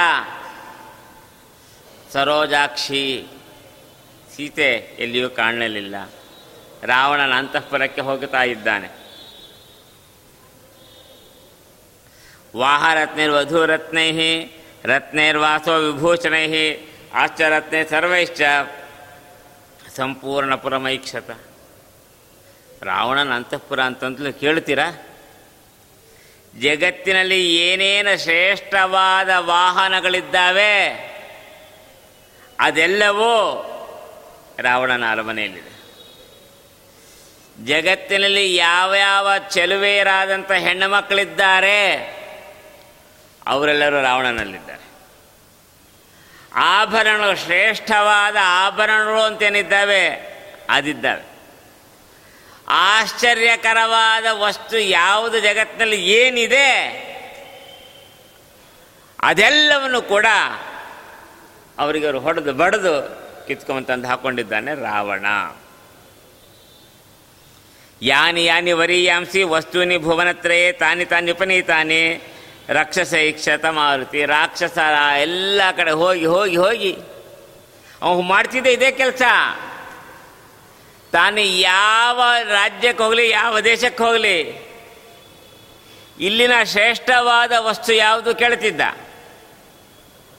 ಸರೋಜಾಕ್ಷಿ. 2.12 3.26
ಸೀತೆ 4.36 4.96
ಎಲ್ಲಿಯೂ 4.98 5.30
ಕಾಣಲಿಲ್ಲ. 5.30 5.94
ರಾವಣನ 6.82 7.32
ಅಂತಃಪುರಕ್ಕೆ 7.32 8.00
ಹೋಗುತ್ತಾ 8.00 8.42
ಇದ್ದಾನೆ. 8.42 9.05
ವಾಹರತ್ನೈರ್ವಧೂರತ್ನೈ 12.56 14.08
ರತ್ನೈರ್ವಾಸೋ 14.84 15.74
ವಿಭೂಷಣೈ 15.80 16.44
ಆಶ್ಚರತ್ನೇ 17.14 17.80
ಸರ್ವೈಶ್ಚ 17.84 18.42
ಸಂಪೂರ್ಣಪುರಮೈಕ್ಷತ 19.96 21.30
ರಾವಣನ 22.82 23.30
ಅಂತಃಪುರ 23.34 23.80
ಅಂತಂತಲೂ 23.80 24.32
ಕೇಳ್ತೀರಾ? 24.32 24.88
ಜಗತ್ತಿನಲ್ಲಿ 26.60 27.38
ಏನೇನು 27.56 28.12
ಶ್ರೇಷ್ಠವಾದ 28.22 29.30
ವಾಹನಗಳಿದ್ದಾವೆ, 29.36 30.74
ಅದೆಲ್ಲವೂ 32.58 33.32
ರಾವಣನ 34.58 35.04
ಅರಮನೆಯಲ್ಲಿದೆ. 35.10 35.72
ಜಗತ್ತಿನಲ್ಲಿ 37.64 38.44
ಯಾವ 38.54 38.94
ಯಾವ 38.94 39.26
ಚೆಲುವೆಯರಾದಂಥ 39.50 40.52
ಹೆಣ್ಣು 40.52 40.88
ಮಕ್ಕಳಿದ್ದಾರೆ 40.88 41.78
ಅವರೆಲ್ಲರೂ 43.46 44.02
ರಾವಣನಲ್ಲಿದ್ದಾರೆ. 44.02 44.86
ಆಭರಣಗಳು 46.54 47.36
ಶ್ರೇಷ್ಠವಾದ 47.36 48.36
ಆಭರಣಗಳು 48.40 49.20
ಅಂತೇನಿದ್ದಾವೆ? 49.20 50.08
ಅದಿದ್ದಾವೆ. 50.70 51.22
ಆಶ್ಚರ್ಯಕರವಾದ 52.68 54.24
ವಸ್ತು 54.30 54.78
ಯಾವುದು 54.78 55.40
ಜಗತ್ತಿನಲ್ಲಿ 55.40 56.12
ಏನಿದೆ? 56.12 56.72
ಅದೆಲ್ಲವನ್ನು 59.20 60.02
ಕೂಡ 60.02 60.26
ಅವರಿಗೆ 61.78 62.06
ಅವರು 62.06 62.20
ಹೊಡೆದು 62.20 62.52
ಬಡಿದು 62.52 63.26
ಕಿತ್ಕೊಂಬಂತಂದು 63.46 64.08
ಹಾಕೊಂಡಿದ್ದಾನೆ 64.08 64.74
ರಾವಣ. 64.74 65.26
ಯಾನಿ 68.02 68.44
ಯಾನಿ 68.44 68.72
ವರಿಯಾಂಸಿ 68.72 69.42
ವಸ್ತೂನಿ 69.42 69.98
ಭುವನತ್ರಯೇ 69.98 70.72
ತಾನಿ 70.72 71.04
ತಾನಿ 71.04 71.32
ಉಪನೀತಾನಿ 71.32 72.22
ರಾಕ್ಷಸ 72.68 73.12
ಇಕ್ಷತ 73.12 73.64
ಮಾರುತಿ 73.64 74.24
ರಾಕ್ಷಸ 74.24 74.78
ಎಲ್ಲ 75.20 75.62
ಕಡೆ 75.76 75.90
ಹೋಗಿ 75.90 76.26
ಹೋಗಿ 76.26 76.56
ಹೋಗಿ. 76.56 76.92
ಅವನು 78.02 78.20
ಮಾಡ್ತಿದ್ದೆ 78.20 78.72
ಇದೇ 78.72 78.90
ಕೆಲಸ. 78.90 79.22
ತಾನು 81.12 81.40
ಯಾವ 81.40 82.22
ರಾಜ್ಯಕ್ಕೆ 82.44 83.04
ಹೋಗಲಿ, 83.04 83.30
ಯಾವ 83.30 83.60
ದೇಶಕ್ಕೆ 83.60 84.02
ಹೋಗಲಿ, 84.02 84.66
ಇಲ್ಲಿನ 86.20 86.62
ಶ್ರೇಷ್ಠವಾದ 86.64 87.52
ವಸ್ತು 87.58 87.92
ಯಾವುದು 87.92 88.34
ಕೇಳ್ತಿದ್ದ? 88.34 88.80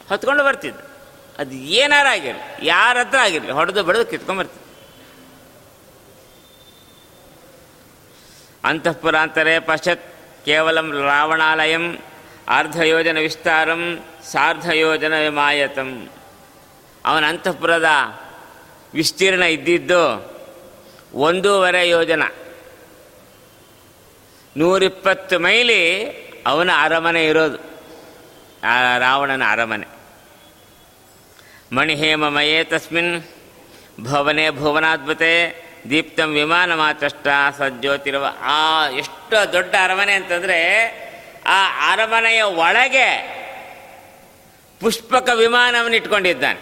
ಹೊತ್ಕೊಂಡು 0.10 0.44
ಬರ್ತಿದ್ದ. 0.44 0.80
ಅದು 1.40 1.56
ಏನಾರ 1.56 2.08
ಆಗಿರಲಿ 2.08 2.68
ಯಾರ 2.68 2.98
ಹತ್ರ 3.00 3.18
ಆಗಿರಲಿ, 3.18 3.52
ಹೊಡೆದು 3.52 3.84
ಬಡಿದು 3.84 4.06
ಕಿತ್ಕೊಂಡ್ಬರ್ತಿದ್ದ 4.06 4.64
ಅಂತಃಪುರಾಂತರೇ 8.64 9.60
ಪಶ್ಚಾತ್ 9.60 10.06
ಕೇವಲ 10.46 11.04
ರಾವಣಾಲಯಂ 11.06 11.98
ಅರ್ಧಯೋಜನ 12.48 13.18
ವಿಸ್ತಾರಂ 13.18 14.04
ಸಾರ್ಧಯೋಜನ 14.32 15.14
ವಿಮಾಯತಂ. 15.20 16.10
ಅವನ 17.06 17.26
ಅಂತಃಪುರದ 17.26 17.86
ವಿಸ್ತೀರ್ಣ 18.94 19.44
ಇದ್ದಿದ್ದು 19.44 20.32
ಒಂದೂವರೆ 21.14 21.90
ಯೋಜನ. 21.90 22.24
ನೂರಿಪ್ಪತ್ತು 24.58 25.40
ಮೈಲಿ 25.40 26.04
ಅವನ 26.48 26.70
ಅರಮನೆ 26.80 27.26
ಇರೋದು. 27.26 27.58
ರಾವಣನ 29.00 29.44
ಅರಮನೆ. 29.50 29.88
ಮಣಿಹೇಮಮಯೇ 31.76 32.64
ತಸ್ಮಿನ್ 32.64 33.24
ಭವನೆ 34.04 34.50
ಭುವನಾದ್ಭುತೆ 34.50 35.64
ದೀಪ್ತಂ 35.90 36.34
ವಿಮಾನ 36.34 36.76
ಮಾತಷ್ಟ 36.76 37.28
ಸಜ್ಜೋತಿರುವ. 37.58 38.26
ಆ, 38.42 38.90
ಎಷ್ಟು 38.90 39.54
ದೊಡ್ಡ 39.54 39.76
ಅರಮನೆ 39.84 40.14
ಅಂತಂದರೆ 40.14 41.07
ಆ 41.48 41.92
ಅರಮನೆಯ 41.92 42.42
ಒಳಗೆ 42.42 43.38
ಪುಷ್ಪಕ 44.80 45.30
ವಿಮಾನವನ್ನು 45.34 45.96
ಇಟ್ಕೊಂಡಿದ್ದಾನೆ. 45.96 46.60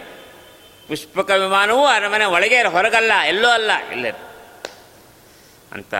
ಪುಷ್ಪಕ 0.88 1.30
ವಿಮಾನವೂ 1.30 1.86
ಅರಮನೆ 1.86 2.24
ಒಳಗೆ 2.24 2.62
ಹೊರಗಲ್ಲ, 2.62 3.12
ಎಲ್ಲೋ 3.26 3.48
ಅಲ್ಲ, 3.48 3.70
ಇಲ್ಲ. 3.92 4.06
ಅಂತ 5.72 5.94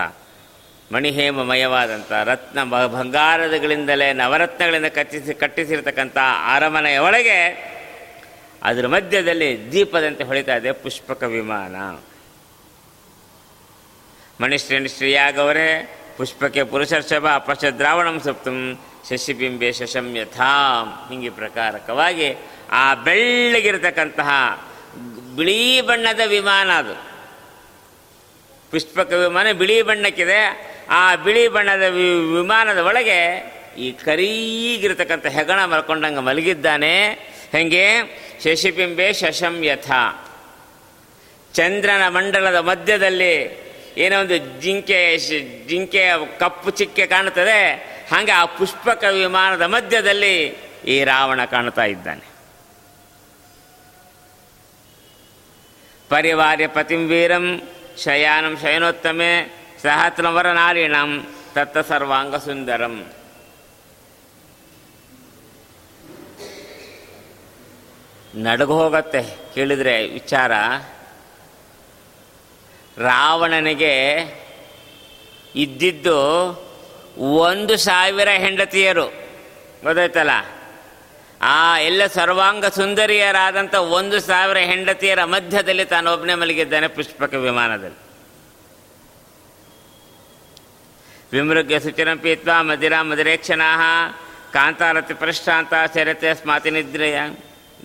ಮಣಿಹೇಮಮಯವಾದಂಥ 0.92 2.12
ರತ್ನ 2.12 2.64
ಬಂಗಾರದಗಳಿಂದಲೇ 2.64 4.12
ನವರತ್ನಗಳಿಂದ 4.12 4.86
ಕಟ್ಟಿಸಿ 4.86 5.34
ಕಟ್ಟಿಸಿರ್ತಕ್ಕಂಥ 5.34 6.16
ಅರಮನೆಯ 6.54 6.98
ಒಳಗೆ 6.98 7.38
ಅದರ 8.62 8.86
ಮಧ್ಯದಲ್ಲಿ 8.86 9.72
ದೀಪದಂತೆ 9.72 10.24
ಹೊಳಿತಾ 10.24 10.56
ಇದೆ 10.56 10.72
ಪುಷ್ಪಕ 10.72 11.22
ವಿಮಾನ. 11.22 11.76
ಮಣಿಶ್ರೇಣಿ 14.42 14.88
ಶ್ರೀಯಾಗವರೇ 14.88 15.98
ಪುಷ್ಪಕ್ಕೆ 16.16 16.64
ಪುರುಷರ್ಷಭ 16.64 17.26
ಪಶ್ಚದ್ರಾವಣಂ 17.28 18.20
ಸಪ್ತಂ 18.20 18.78
ಶಶಿಬಿಂಬೆ 19.10 19.72
ಶಶಂ 19.72 20.16
ಯಥಾಂ. 20.16 21.10
ಹಿಂಗೆ 21.10 21.30
ಪ್ರಕಾರಕವಾಗಿ 21.30 22.34
ಆ 22.70 22.94
ಬೆಳ್ಳಗಿರತಕ್ಕಂತಹ 22.94 24.28
ಬಿಳಿ 25.36 25.80
ಬಣ್ಣದ 25.80 26.20
ವಿಮಾನ 26.26 26.70
ಅದು. 26.70 26.94
ಪುಷ್ಪಕ 28.70 29.12
ವಿಮಾನ 29.12 29.52
ಬಿಳಿ 29.52 29.82
ಬಣ್ಣಕ್ಕಿದೆ. 29.82 30.76
ಆ 30.90 31.16
ಬಿಳಿ 31.16 31.48
ಬಣ್ಣದ 31.48 31.82
ವಿಮಾನದ 31.82 32.78
ಒಳಗೆ 32.78 33.52
ಈ 33.78 33.92
ಕರೀಗಿರ್ತಕ್ಕಂಥ 33.92 35.26
ಹೆಗಣ 35.26 35.64
ಮಲ್ಕೊಂಡಂಗೆ 35.64 36.20
ಮಲಗಿದ್ದಾನೆ. 36.20 37.08
ಹೆಂಗೆ? 37.52 37.86
ಶಶಿಬಿಂಬೆ 38.44 39.12
ಶಶಂ 39.12 39.64
ಯಥ. 39.64 39.90
ಚಂದ್ರನ 41.54 42.08
ಮಂಡಲದ 42.08 42.56
ಮಧ್ಯದಲ್ಲಿ 42.56 43.65
ಏನೋ 43.96 44.20
ಒಂದು 44.20 44.60
ಜಿಂಕೆ 44.60 45.18
ಜಿಂಕೆ 45.68 46.08
ಕಪ್ಪು 46.38 46.70
ಚಿಕ್ಕೆ 46.70 47.06
ಕಾಣುತ್ತದೆ. 47.06 47.74
ಹಾಗೆ 48.10 48.32
ಆ 48.32 48.44
ಪುಷ್ಪಕ 48.44 49.04
ವಿಮಾನದ 49.04 49.62
ಮಧ್ಯದಲ್ಲಿ 49.62 50.54
ಈ 50.86 51.04
ರಾವಣ 51.04 51.44
ಕಾಣ್ತಾ 51.44 51.84
ಇದ್ದಾನೆ. 51.84 52.36
ಪರಿವಾರ್ಯ 56.08 56.66
ಪತಿಂ 56.66 57.08
ವೀರಂ 57.08 57.62
ಶಯಾನಂ 58.04 58.58
ಶಯನೋತ್ತಮೆ 58.62 59.54
ಸಹಸ್ರವರ 59.82 60.52
ನಾರೀಣಂ 60.52 61.26
ತತ್ತ 61.54 61.78
ಸರ್ವಾಂಗ 61.78 62.36
ಸುಂದರಂ. 62.36 63.12
ನಡಗು 68.34 68.74
ಹೋಗತ್ತೆ. 68.74 69.22
ಕೇಳಿದರೆ 69.54 70.08
ವಿಚಾರ 70.08 70.52
ರಾವಣನಿಗೆ 72.98 73.94
ಇದ್ದಿದ್ದು 75.54 76.18
ಒಂದು 77.18 77.76
ಸಾವಿರ 77.76 78.28
ಹೆಂಡತಿಯರು. 78.28 79.06
ಗೊತ್ತಾಯ್ತಲ್ಲ? 79.84 80.30
ಆ 81.42 81.78
ಎಲ್ಲ 81.78 82.06
ಸರ್ವಾಂಗ 82.06 82.66
ಸುಂದರಿಯರಾದಂಥ 82.66 83.74
ಒಂದು 83.74 84.20
ಸಾವಿರ 84.20 84.56
ಹೆಂಡತಿಯರ 84.56 85.24
ಮಧ್ಯದಲ್ಲಿ 85.24 85.84
ತಾನು 85.84 86.12
ಒಬ್ಬನೇ 86.12 86.34
ಮಲಗಿದ್ದಾನೆ 86.34 86.88
ಪುಷ್ಪಕ 86.88 87.34
ವಿಮಾನದಲ್ಲಿ. 87.34 87.96
ವಿಮೃಗ್ಯ 91.32 91.80
ಸುಚಿರ 91.80 92.14
ಪೀತ್ವಾ 92.14 92.62
ಮದಿರಾ 92.62 93.02
ಮದಿರೇಕ್ಷಣಾ 93.02 93.70
ಕಾಂತಾರತಿ 94.52 95.14
ಪೃಷ್ಠಾಂತ 95.14 95.72
ಸೆರತೆ 95.94 96.34
ಸ್ಮಾತಿನಿದ್ರೆಯ 96.34 97.20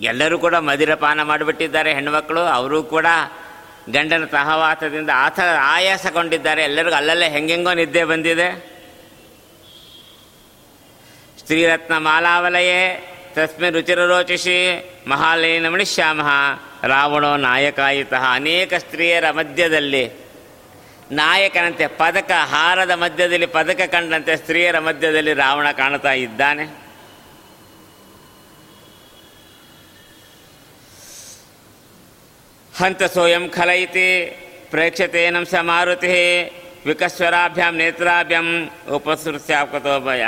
ಎಲ್ಲರೂ 0.00 0.38
ಕೂಡ 0.38 0.54
ಮದಿರಪಾನ 0.54 1.22
ಮಾಡಿಬಿಟ್ಟಿದ್ದಾರೆ 1.22 1.94
ಹೆಣ್ಮಕ್ಳು, 1.94 2.40
ಅವರೂ 2.40 2.82
ಕೂಡ 2.82 3.06
ಗಂಡನ 3.90 4.24
ಸಹವಾಸದಿಂದ 4.24 5.10
ಆತ 5.14 5.40
ಆಯಾಸಗೊಂಡಿದ್ದಾರೆ. 5.60 6.62
ಎಲ್ಲರಿಗೂ 6.62 6.94
ಅಲ್ಲಲ್ಲೇ 6.94 7.28
ಹೆಂಗೆಂಗೋ 7.28 7.74
ನಿದ್ದೆ 7.74 8.04
ಬಂದಿದೆ. 8.04 8.72
ಶ್ರೀರತ್ನ 11.46 11.96
ಮಾಲಾವಲಯೇ 11.98 13.08
ತಸ್ಮಿನ್ 13.34 13.74
ರುಚಿರರೋಚಿಷಿ 13.74 14.58
ಮಹಾಲಯನ 15.08 15.68
ಮಣಿಷ್ಯಾಮ 15.68 16.20
ರಾವಣೋ 16.86 17.36
ನಾಯಕಾಯಿತಃ. 17.36 18.24
ಅನೇಕ 18.34 18.74
ಸ್ತ್ರೀಯರ 18.74 19.30
ಮಧ್ಯದಲ್ಲಿ, 19.30 20.12
ನಾಯಕನಂತೆ 21.12 21.86
ಪದಕ 21.86 22.30
ಹಾರದ 22.30 22.90
ಮಧ್ಯದಲ್ಲಿ, 22.90 23.46
ಪದಕ 23.46 23.80
ಕಂಡಂತೆ 23.92 24.36
ಸ್ತ್ರೀಯರ 24.36 24.78
ಮಧ್ಯದಲ್ಲಿ 24.78 25.34
ರಾವಣ 25.34 25.70
ಕಾಣ್ತಾ 25.70 26.12
ಇದ್ದಾನೆ. 26.12 26.81
ಹಂತ 32.78 33.02
ಸೋಯಂ 33.02 33.48
ಖಲೈತಿ 33.48 34.08
ಪ್ರೇಕ್ಷತೇನಂ 34.70 35.44
ಸ 35.46 35.54
ಮಾರುತಿ 35.60 36.12
ವಿಕಸ್ವರಾಭ್ಯಾಂ 36.86 37.74
ನೇತ್ರಾಭ್ಯಂ 37.76 38.46
ಉಪಸೃತ್ಯಾಕತೋ 38.90 40.00
ಭಯ. 40.00 40.22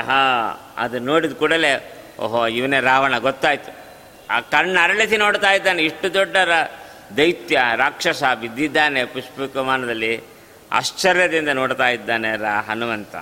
ಅದು 0.77 0.99
ನೋಡಿದ 0.99 1.33
ಕೂಡಲೇ, 1.33 1.73
ಓಹೋ, 2.21 2.47
ಇವನೇ 2.47 2.81
ರಾವಣ 2.81 3.19
ಗೊತ್ತಾಯ್ತು. 3.19 3.71
ಆ 4.31 4.41
ಕಣ್ಣು 4.41 4.81
ಅರಳಿಸಿ 4.81 5.17
ನೋಡ್ತಾ 5.17 5.51
ಇದ್ದಾನೆ. 5.53 5.83
ಇಷ್ಟು 5.83 6.15
ದೊಡ್ಡ 6.15 6.37
ದೈತ್ಯ, 7.17 7.61
ರಾಕ್ಷಸ 7.77 8.23
ಬಿದ್ದಿದ್ದಾನೆ 8.41 9.05
ಪುಷ್ಪಕಮಾನದಲ್ಲಿ. 9.05 10.13
ಆಶ್ಚರ್ಯದಿಂದ 10.73 11.49
ನೋಡ್ತಾ 11.49 11.89
ಇದ್ದಾನೆ 11.89 12.37
ರಾ, 12.37 12.55
ಹನುಮಂತ. 12.69 13.15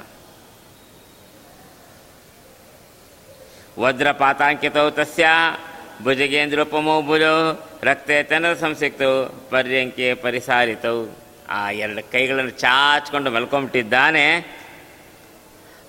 ವಜ್ರಪಾತಾಂಕಿತೌ 3.78 4.90
ತಸ್ಯ, 4.90 5.26
ಭುಜಗೇಂದ್ರೋಪಮೋ 6.02 7.02
ಭುಜೋ 7.02 7.34
ರಕ್ತೆ 7.84 8.22
ಸಂಸಿಕ್ತವು, 8.54 9.50
ಪರ್ಯಂಕೆ 9.50 10.14
ಪರಿಸಾರಿತವು. 10.14 11.18
ಆ 11.48 11.70
ಎರಡು 11.70 12.12
ಕೈಗಳನ್ನು 12.12 12.50
ಚಾಚಿಕೊಂಡು 12.50 13.30
ಮಲ್ಕೊಂಬಿಟ್ಟಿದ್ದಾನೆ. 13.30 14.56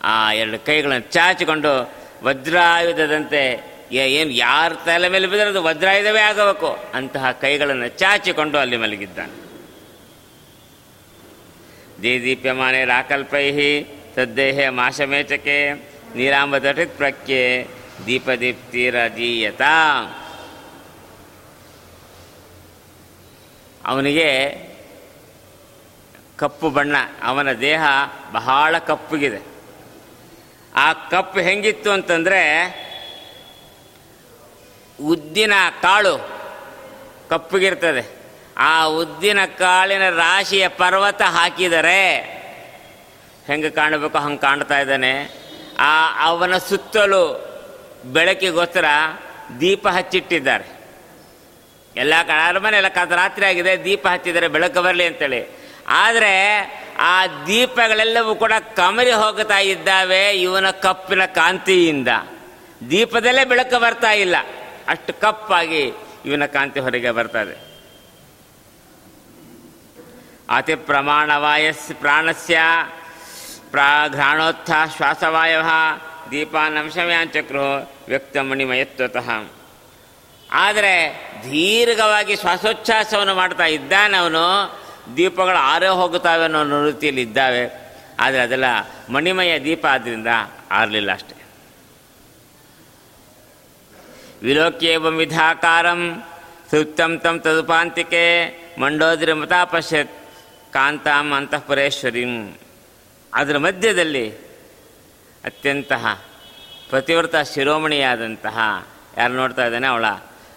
ಆ 0.04 0.34
ಎರಡು 0.34 0.66
ಕೈಗಳನ್ನು 0.66 1.12
ಚಾಚಿಕೊಂಡು 1.12 1.92
ವಜ್ರಾಯುಧದಂತೆ 2.24 3.74
ಏನು 3.92 4.32
ಯಾರ 4.32 4.74
ತಲೆ 4.74 5.10
ಮೇಲೆ 5.10 5.28
ಬಿದ್ದರೆ 5.28 5.50
ಅದು 5.50 5.64
ವಜ್ರಾಯುಧವೇ 5.64 6.20
ಆಗಬೇಕು. 6.20 6.78
ಅಂತಹ 6.94 7.32
ಕೈಗಳನ್ನು 7.32 7.88
ಚಾಚಿಕೊಂಡು 7.88 8.58
ಅಲ್ಲಿ 8.58 8.78
ಮಲಗಿದ್ದಾನೆ. 8.78 9.44
ದೀದೀಪ್ಯಮಾನೆ 12.01 12.86
ರಾಕಲ್ಪೈಹಿ 12.86 14.01
ತದ್ದೇಹೆ 14.14 14.70
ಮಾಶಮೇಚಕೆ 14.70 15.74
ನೀರಾಂಬದಟಿತ್ 16.16 16.98
ದೀಪದೀಪ್ತಿರ 16.98 17.68
ದೀಪದೀಪ್ತಿರಜೀಯತ 18.06 19.62
ಅವನಿಗೆ 23.85 24.29
ಕಪ್ಪು 26.37 26.69
ಬಣ್ಣ, 26.69 26.96
ಅವನ 27.24 27.51
ದೇಹ 27.51 27.83
ಬಹಳ 28.31 28.77
ಕಪ್ಪುಗಿದೆ. 28.77 29.53
ಆ 30.75 30.93
ಕಪ್ಪು 30.93 31.39
ಹೆಂಗಿತ್ತು 31.39 31.91
ಅಂತಂದರೆ 31.91 32.43
ಉದ್ದಿನ 35.01 35.53
ಕಾಳು 35.81 36.29
ಕಪ್ಪಗಿರ್ತದೆ. 37.29 38.24
ಆ 38.57 38.83
ಉದ್ದಿನ 38.83 39.46
ಕಾಳಿನ 39.46 40.09
ರಾಶಿಯ 40.09 40.67
ಪರ್ವತ 40.67 41.22
ಹಾಕಿದರೆ 41.22 42.22
ಹೆಂಗೆ 43.48 43.69
ಕಾಣಬೇಕು? 43.69 44.17
ಹಂಗೆ 44.17 44.37
ಕಾಣ್ತಾ 44.37 44.79
ಇದ್ದಾನೆ. 44.79 45.43
ಆ 45.79 46.25
ಅವನ 46.25 46.57
ಸುತ್ತಲೂ 46.57 47.50
ಬೆಳಕಿಗೋಸ್ಕರ 48.05 48.85
ದೀಪ 49.59 49.87
ಹಚ್ಚಿಟ್ಟಿದ್ದಾರೆ. 49.87 50.82
ಎಲ್ಲ 51.96 52.14
ಅರಮನೆ 52.48 52.77
ಎಲ್ಲ 52.77 52.88
ಕದ 52.88 53.12
ರಾತ್ರಿ 53.12 53.46
ಆಗಿದೆ, 53.46 53.84
ದೀಪ 53.84 54.08
ಹಚ್ಚಿದರೆ 54.08 54.48
ಬೆಳಕು 54.48 54.82
ಬರಲಿ 54.82 55.06
ಅಂತೇಳಿ. 55.06 55.42
ಆದರೆ 55.88 56.34
ಆ 57.00 57.27
ದೀಪಗಳೆಲ್ಲವೂ 57.27 58.36
ಕೂಡ 58.36 58.53
ಕಮರಿ 58.75 59.12
ಹೋಗ್ತಾ 59.12 59.58
ಇದ್ದಾವೆ 59.58 60.29
ಇವನ 60.29 60.70
ಕಪ್ಪಿನ 60.70 61.25
ಕಾಂತಿಯಿಂದ. 61.25 62.08
ದೀಪದಲ್ಲೇ 62.90 63.46
ಬೆಳಕು 63.46 63.79
ಬರ್ತಾ 63.79 64.12
ಇಲ್ಲ. 64.12 64.36
ಅಷ್ಟು 64.88 65.14
ಕಪ್ಪಾಗಿ 65.14 65.84
ಇವನ 66.25 66.46
ಕಾಂತಿ 66.46 66.79
ಹೊರಗೆ 66.79 67.12
ಬರ್ತದೆ 67.12 67.56
ಅತಿ 70.56 70.75
ಪ್ರಮಾಣವಾಯಸ್ 70.75 71.94
ಪ್ರಾಣಸ್ಯ 71.94 72.60
ಪ್ರಾ 73.72 74.08
ಘ್ರಾಣೋತ್ಥ 74.08 74.72
ಶ್ವಾಸವಾಯವ 74.96 75.70
ದೀಪಾನಂಶವ್ಯಾಂಚಕ್ರು 76.32 77.68
ವ್ಯಕ್ತಮಣಿಮಯತ್ವತಃ. 78.08 79.29
ಆದರೆ 80.53 80.94
ದೀರ್ಘವಾಗಿ 81.51 82.35
ಶ್ವಾಸೋಚ್ಛಾಸವನ್ನು 82.35 83.35
ಮಾಡ್ತಾ 83.35 83.66
ಇದ್ದಾನೆ 83.66 84.18
ಅವನು 84.18 84.44
ದೀಪಗಳು 85.18 85.55
ಆರೇ 85.55 85.87
ಹೋಗುತ್ತಾವೆ 85.87 86.44
ಅನ್ನೋ 86.44 86.85
ರೀತಿಯಲ್ಲಿ 86.85 87.22
ಇದ್ದಾವೆ. 87.22 87.63
ಆದರೆ 88.20 88.42
ಅದೆಲ್ಲ 88.42 88.66
ಮಣಿಮಯ 89.09 89.59
ದೀಪ 89.59 89.85
ಆದ್ದರಿಂದ 89.85 90.27
ಆರಲಿಲ್ಲ 90.72 91.11
ಅಷ್ಟೆ. 91.13 91.35
ವಿಲೋಕ್ಯೇವಂ 94.44 95.16
ವಿಧಾಕಾರಂ 95.16 96.24
ತೃಪ್ತಂ 96.72 97.20
ತಂ 97.20 97.39
ತದುಪಾಂತಿಕೆ 97.39 98.24
ಮಂಡೋದ್ರಿ 98.79 99.33
ಮತಾಪಶ್ಯತ್ 99.33 100.11
ಕಾಂತಾಂ 100.74 101.33
ಅಂತಃಪುರೇಶ್ವರಿಂ. 101.33 102.57
ಅದರ 103.33 103.57
ಮಧ್ಯದಲ್ಲಿ 103.57 104.31
ಅತ್ಯಂತ 105.46 105.92
ಪತಿವ್ರತ 106.89 107.35
ಶಿರೋಮಣಿಯಾದಂತಹ, 107.35 108.87
ಯಾರು 109.18 109.33
ನೋಡ್ತಾ 109.33 109.66
ಇದ್ದಾನೆ 109.66 109.87
ಅವಳ 109.87 110.05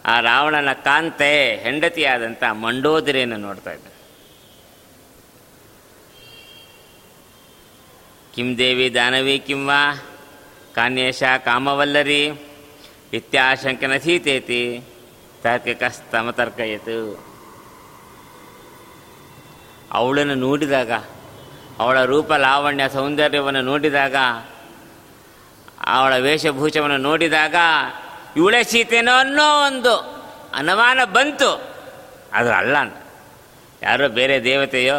ಆ 0.07 0.21
ರಾವಣನ 0.21 0.73
ಕಾಂತೆ 0.73 1.57
ಹೆಂಡತಿಯಾದಂಥ 1.57 2.45
ಮಂಡೋದರಿಯನ್ನು 2.45 3.37
ನೋಡ್ತಾ 3.37 3.73
ಇದ್ದಾನೆ 3.73 3.97
ಕಿಂ 8.35 8.59
ದೇವಿ 8.59 8.95
ದಾನವಿ 8.95 9.39
ಕಿಂವ 9.39 9.71
ಕಾನ್ಯೇಶ 10.75 11.23
ಕಾಮವಲ್ಲರಿ? 11.45 12.23
ಇತ್ಯಾಶಂಕನ 13.13 13.97
ಸೀತೇತಿ 13.97 14.83
ತಾರ್ಕಿಕಸ್ತಮತರ್ಕಯತು. 15.43 16.99
ಅವಳನ್ನು 19.93 20.35
ನೋಡಿದಾಗ, 20.35 20.93
ಅವಳ 21.79 22.05
ರೂಪ 22.05 22.33
ಲಾವಣ್ಯ 22.33 22.89
ಸೌಂದರ್ಯವನ್ನು 22.89 23.63
ನೋಡಿದಾಗ, 23.63 24.17
ಅವಳ 25.87 26.19
ವೇಷಭೂಷವನ್ನು 26.19 26.97
ನೋಡಿದಾಗ 26.97 27.55
ಇವಳೇ 28.37 28.65
ಸೀತೆನೋ 28.65 29.13
ಅನ್ನೋ 29.19 29.67
ಒಂದು 29.67 29.97
ಅನುಮಾನ 30.55 31.01
ಬಂತು. 31.05 31.77
ಅದು 32.33 32.53
ಅಲ್ಲ 32.53 32.77
ಅಂತ. 32.77 32.97
ಯಾರೋ 33.83 34.09
ಬೇರೆ 34.09 34.45
ದೇವತೆಯೋ, 34.45 34.95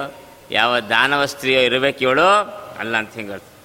ಯಾವ 0.51 0.79
ದಾನವ 0.79 1.25
ಸ್ತ್ರೀಯೋ 1.25 1.61
ಇರಬೇಕು 1.61 1.99
ಇವಳು 1.99 2.27
ಅಲ್ಲ 2.79 2.97
ಅಂತ 2.97 3.13
ಹಿಂಗೆ 3.13 3.57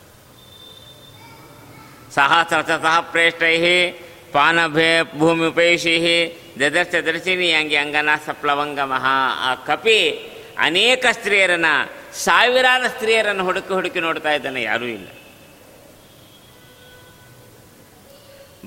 ಸಹಸ್ರತಃ 2.15 3.01
ಪ್ರೇಷ್ಟೈ 3.01 3.91
ಪಾನಭೇ 4.33 5.01
ಭೂಮಿಪೇಶಿ 5.19 6.39
ದದರ್ಶ 6.61 6.95
ದರ್ಶಿನಿ 6.95 7.53
ಹಂಗೆ 7.53 7.77
ಅಂಗನ 7.77 8.09
ಮಹಾ 8.85 9.51
ಆ 9.51 9.55
ಕಪಿ 9.55 10.29
ಅನೇಕ 10.59 11.07
ಸ್ತ್ರೀಯರನ್ನು, 11.11 11.93
ಸಾವಿರಾರು 12.25 12.89
ಸ್ತ್ರೀಯರನ್ನು 12.89 13.45
ಹುಡುಕಿ 13.45 13.75
ಹುಡುಕಿ 13.75 14.01
ನೋಡ್ತಾ 14.01 14.33
ಇದ್ದಾನೆ, 14.33 14.63
ಯಾರೂ 14.63 14.85
ಇಲ್ಲ. 14.85 15.09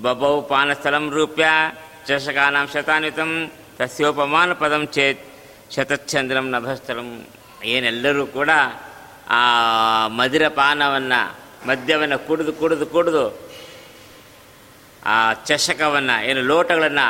ಬಬೌ 0.03 0.41
ಪಾನಸ್ಥಲಂ 0.41 1.05
ರೂಪ್ಯ 1.17 1.45
ಚಷಕಾನಾಂ 2.07 2.65
ಶತಾನ್ವಿತಂ 2.73 3.31
ತಸ್ಯೋಪಮಾನ 3.77 4.53
ಪದಂ 4.53 4.83
ಚೇತ್ 4.95 5.23
ಶತಚ್ಛಂದ್ರಂ 5.75 6.45
ನಭಸ್ಥಲಂ 6.53 7.09
ಏನೆಲ್ಲರೂ 7.63 8.25
ಕೂಡ 8.37 8.49
ಆ 9.37 9.41
ಮದಿರ 10.19 10.47
ಪಾನವನ್ನು 10.59 11.21
ಮದ್ಯವನ್ನು 11.67 12.17
ಕುಡಿದು 12.27 12.51
ಕುಡಿದು 12.53 12.85
ಕುಡಿದು 12.85 13.25
ಆ 15.13 15.15
ಚಷಕವನ್ನು, 15.47 16.15
ಏನು 16.29 16.41
ಲೋಟಗಳನ್ನು 16.41 17.07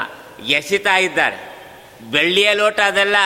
ಎಸಿತಾ 0.58 0.96
ಇದ್ದಾರೆ. 0.98 1.38
ಬೆಳ್ಳಿಯ 2.14 2.50
ಲೋಟ 2.54 2.80
ಅದೆಲ್ಲ, 2.80 3.18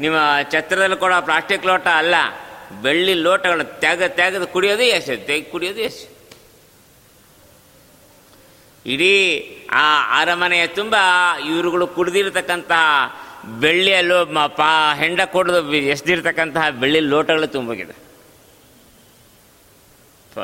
ನಿಮ್ಮ 0.00 0.18
ಛತ್ರದಲ್ಲಿ 0.52 0.96
ಕೊಡೋ 0.96 1.20
ಪ್ಲಾಸ್ಟಿಕ್ 1.28 1.66
ಲೋಟ 1.66 1.86
ಅಲ್ಲ. 2.02 2.14
ಬೆಳ್ಳಿ 2.84 3.14
ಲೋಟಗಳನ್ನು 3.26 3.66
ತೆಗೆದು 3.84 4.16
ತೆಗೆದು 4.16 4.46
ಕುಡಿಯೋದು 4.54 4.84
ಎಸೆ 4.96 5.16
ತೆಗೆ 5.28 5.46
ಕುಡಿಯೋದು 5.52 5.80
ಎಷ್ಟು 5.88 6.17
ಇಡೀ 8.88 9.14
ಆ 9.74 9.86
ಅರಮನೆಯ 10.20 10.66
ತುಂಬ 10.72 10.96
ಇವರುಗಳು 11.48 11.86
ಕುಡಿದಿರ್ತಕ್ಕಂತಹ 11.86 12.84
ಬೆಳ್ಳಿಯ 13.60 14.00
ಲೋ 14.00 14.24
ಮ- 14.26 14.46
ಪಾ, 14.56 14.70
ಹೆಂಡ 14.94 15.20
ಕೊಡದು 15.32 15.60
ಎಸ್ದಿರ್ತಕ್ಕಂತಹ 15.86 16.70
ಬೆಳ್ಳಿ 16.70 17.00
ಲೋಟಗಳು 17.06 17.46
ತುಂಬೋಗಿದೆ. 17.46 17.94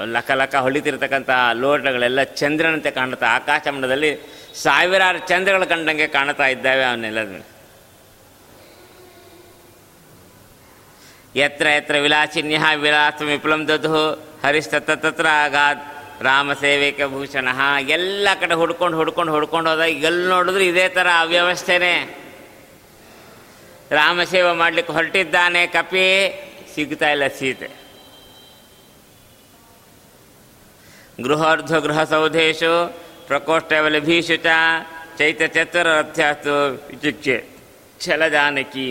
ಲಕ 0.07 0.31
ಲಕ 0.31 0.55
ಹೊಳಿತಿರ್ತಕ್ಕಂತಹ 0.57 1.53
ಲೋಟಗಳೆಲ್ಲ 1.55 2.23
ಚಂದ್ರನಂತೆ 2.35 2.91
ಕಾಣುತ್ತೆ 2.91 3.27
ಆಕಾಶಮಂಡಲದಲ್ಲಿ 3.27 4.11
ಸಾವಿರಾರು 4.55 5.19
ಚಂದ್ರಗಳು 5.29 5.67
ಕಂಡಂಗೆ 5.67 6.07
ಕಾಣ್ತಾ 6.07 6.47
ಇದ್ದಾವೆ 6.47 6.85
ಅವನ್ನೆಲ್ಲ 6.85 7.19
ಯತ್ರ 11.37 11.69
ಯತ್ರ 11.69 11.97
ವಿಲಾಸಿನ್ಯ 11.99 12.59
ವಿಲಾಸ 12.81 13.23
ವಿಪ್ಲಂ 13.23 13.69
ದದು 13.69 13.95
ಹರಿಸ್ತತ್ರ 14.45 14.95
ತತ್ರ 14.97 15.27
ಆಗಾದ್ 15.45 15.81
ರಾಮ 16.23 16.53
ಸೇವೇಕ 16.61 17.01
ಭೂಷಣ, 17.13 17.49
ಎಲ್ಲ 17.97 18.29
ಕಡೆ 18.41 18.55
ಹುಡ್ಕೊಂಡು 18.55 18.97
ಹುಡ್ಕೊಂಡು 18.97 19.33
ಹುಡ್ಕೊಂಡು 19.33 19.71
ಹೋದ, 19.71 19.81
ಎಲ್ಲಿ 19.81 20.27
ನೋಡಿದ್ರು 20.29 20.65
ಇದೇ 20.65 20.89
ಥರ 20.89 21.07
ಅವ್ಯವಸ್ಥೆನೇ. 21.19 21.95
ರಾಮ 23.91 24.23
ಸೇವೆ 24.31 24.53
ಮಾಡ್ಲಿಕ್ಕೆ 24.53 24.93
ಹೊರಟಿದ್ದಾನೆ 24.93 25.67
ಕಪಿ, 25.67 26.07
ಸಿಗ್ತಾ 26.75 27.11
ಇಲ್ಲ 27.11 27.27
ಸೀತೆ. 27.39 27.69
ಗೃಹಾರ್ಧ 31.25 31.73
ಗೃಹ 31.87 32.05
ಸೌಧೇಶು 32.05 32.73
ಪ್ರಕೋಷ್ಠವಲಭೀಷು 33.27 34.37
ಚ 34.37 34.47
ಚೈತ್ಯ 35.19 35.47
ಚತುರ 35.49 35.87
ರಥ್ಯಾಸ್ತು 35.99 36.55
ವಿಚಿಕ್ಷೆ 36.91 37.37
ಛಲಜಾನಕಿ 38.01 38.87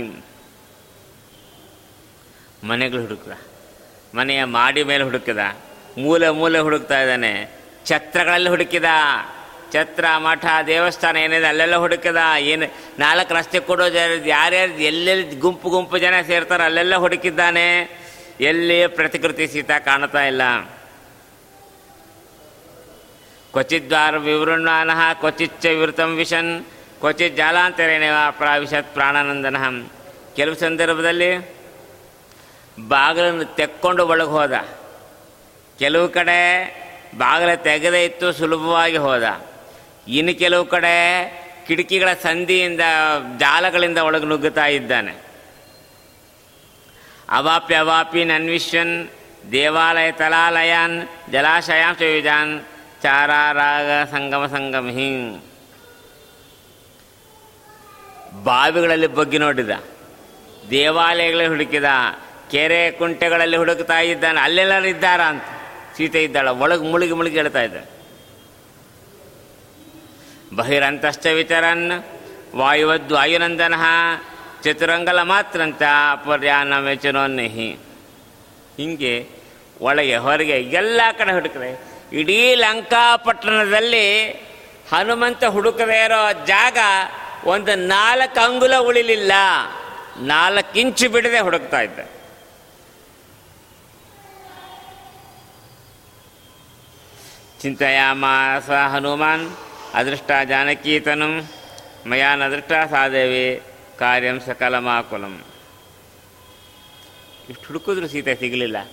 ಮನೆಗಳು 2.70 3.02
ಹುಡುಕ್ದ, 3.02 3.32
ಮನೆಯ 4.16 4.44
ಮಾಡಿ 4.44 4.84
ಮೇಲೆ 4.84 5.04
ಹುಡುಕಿದ. 5.04 5.44
ಮೂಲೆ 5.98 6.30
ಮೂಲೆ 6.30 6.60
ಹುಡುಕ್ತಾ 6.60 7.02
ಇದ್ದಾನೆ. 7.02 7.50
ಛತ್ರಗಳಲ್ಲಿ 7.86 8.50
ಹುಡುಕಿದ. 8.50 8.86
ಛತ್ರ, 9.74 10.06
ಮಠ, 10.18 10.46
ದೇವಸ್ಥಾನ 10.68 11.18
ಏನಿದೆ 11.18 11.46
ಅಲ್ಲೆಲ್ಲ 11.46 11.76
ಹುಡುಕಿದ. 11.76 12.16
ಏನು, 12.38 12.66
ನಾಲ್ಕು 13.00 13.34
ರಸ್ತೆ 13.34 13.60
ಕೊಡೋ 13.60 13.86
ಯಾರು 13.86 14.28
ಯಾರ್ಯಾರು, 14.28 14.72
ಎಲ್ಲೆಲ್ಲಿ 14.72 15.36
ಗುಂಪು 15.36 15.70
ಗುಂಪು 15.70 15.98
ಜನ 15.98 16.14
ಸೇರ್ತಾರೋ 16.28 16.64
ಅಲ್ಲೆಲ್ಲ 16.64 16.96
ಹುಡುಕಿದ್ದಾನೆ. 16.96 17.82
ಎಲ್ಲಿ 18.42 18.88
ಪ್ರತಿಕೃತಿ 18.88 19.48
ಸೀತಾ 19.48 19.80
ಕಾಣ್ತಾ 19.80 20.26
ಇಲ್ಲ. 20.26 20.42
ಕ್ವಚಿದ್ವಾರ 23.52 24.18
ವಿವೃಣ್ಣ 24.18 24.70
ಕ್ವಚಿಚ್ಚ 25.14 25.66
ವಿವೃತಂ 25.66 26.16
ವಿಷನ್ 26.16 26.66
ಕ್ವಚಿತ್ 27.00 27.38
ಜಾಲಾಂತರೇನೇವ 27.38 28.14
ಪ್ರಾವಿಷತ್ 28.32 28.94
ಪ್ರಾಣಾನಂದನ. 28.94 29.86
ಕೆಲವು 30.36 30.56
ಸಂದರ್ಭದಲ್ಲಿ 30.56 31.56
ಬಾಗಿಲನ್ನು 32.88 33.46
ತೆಕ್ಕೊಂಡು 33.46 34.08
ಒಳಗೆ 34.08 34.30
ಹೋದ. 34.30 34.83
ಕೆಲವು 35.80 36.10
ಕಡೆ 36.10 36.40
ಬಾಗಿಲ 37.18 37.54
ತೆಗೆದೇ 37.54 38.06
ಇತ್ತು, 38.06 38.32
ಸುಲಭವಾಗಿ 38.32 38.98
ಹೋದ. 38.98 39.46
ಇನ್ನು 40.08 40.40
ಕೆಲವು 40.40 40.66
ಕಡೆ 40.66 41.28
ಕಿಟಕಿಗಳ 41.68 42.14
ಸಂಧಿಯಿಂದ 42.14 42.82
ಜಾಲಗಳಿಂದ 43.38 43.98
ಒಳಗೆ 43.98 44.26
ನುಗ್ಗುತ್ತಾ 44.26 44.66
ಇದ್ದಾನೆ. 44.66 45.16
ಅವಾಪಿ 47.30 47.76
ಅವಾಪಿನ್ 47.76 49.08
ದೇವಾಲಯ 49.52 50.12
ತಲಾಲಯಾನ್ 50.12 51.32
ಜಲಾಶಯಾಂ 51.32 52.04
ಯುಜಾನ್ 52.04 52.62
ಚಾರಾರಾಗ 53.02 54.08
ಸಂಗಮ 54.12 54.46
ಸಂಗಮ 54.46 54.88
ಹಿಂಗ್ 54.88 55.42
ಬಾವಿಗಳಲ್ಲಿ 58.44 59.08
ಬಗ್ಗಿ 59.08 59.38
ನೋಡಿದ. 59.38 59.70
ದೇವಾಲಯಗಳಲ್ಲಿ 60.70 61.48
ಹುಡುಕಿದ. 61.48 61.84
ಕೆರೆ 62.52 62.92
ಕುಂಟೆಗಳಲ್ಲಿ 62.92 63.58
ಹುಡುಕ್ತಾ 63.58 64.00
ಇದ್ದಾನೆ. 64.00 64.42
ಅಲ್ಲೆಲ್ಲರೂ 64.42 64.86
ಇದ್ದಾರ 64.86 65.22
ಅಂತ. 65.22 65.44
ಸೀತೆ 65.98 66.24
ಇದ್ದಾಳ, 66.24 66.50
ಒಳಗೆ 66.64 66.86
ಮುಳುಗಿ 66.92 67.14
ಮುಳುಗಿ 67.14 67.36
ಹೇಳ್ತಾ 67.36 67.62
ಇದ್ದ. 67.62 67.78
ಬಹಿರಂತಶ್ಚ 70.56 71.26
ವಿಚರನ್ 71.28 71.88
ವಾಯುವದ್ದು 72.56 73.16
ವಾಯುನಂದನ 73.16 73.76
ಚತುರಂಗಲ 74.64 75.20
ಮಾತ್ರಂತ 75.22 75.84
ಅಪರ್ಯಾನ 76.12 76.74
ಮೆಚನೋನ್ನಿಹಿ 76.80 77.70
ಹಿಂಗೆ 78.78 79.14
ಒಳಗೆ 79.82 80.18
ಹೊರಗೆ 80.18 80.58
ಎಲ್ಲ 80.80 81.02
ಕಡೆ 81.18 81.32
ಹುಡುಕಿದೆ 81.34 81.70
ಇಡೀ 82.20 82.38
ಲಂಕಾಪಟ್ಟಣದಲ್ಲಿ 82.56 84.06
ಹನುಮಂತ 84.92 85.44
ಹುಡುಕದೇ 85.46 86.00
ಇರೋ 86.06 86.22
ಜಾಗ 86.46 86.78
ಒಂದು 87.46 87.76
ನಾಲ್ಕು 87.76 88.40
ಅಂಗುಲ 88.46 88.76
ಉಳಿಲಿಲ್ಲ, 88.78 89.32
ನಾಲ್ಕು 90.18 90.80
ಇಂಚು 90.80 91.10
ಬಿಡದೆ 91.10 91.40
ಹುಡುಕ್ತಾ 91.40 91.80
ಇದ್ದ. 91.82 92.00
ಚಿಂತೆಯಾಮಾಸ 97.64 98.70
ಹನುಮಾನ್ 98.70 99.58
ಅದೃಷ್ಟ 99.94 100.32
ಜಾನಕೀತನು 100.50 101.28
ಮಯಾ 102.10 102.36
ನದೃಷ್ಟ 102.36 102.72
ಸಾದೇವಿ 102.90 103.62
ಕಾರ್ಯಂ 104.00 104.40
ಸಕಲಮಾಕುಲಂ. 104.40 105.44
ಇಷ್ಟು 107.50 107.68
ಹುಡುಕಿದ್ರು 107.68 108.08
ಸೀತೆ 108.08 108.36
ಸಿಗಲಿಲ್ಲ. 108.36 108.92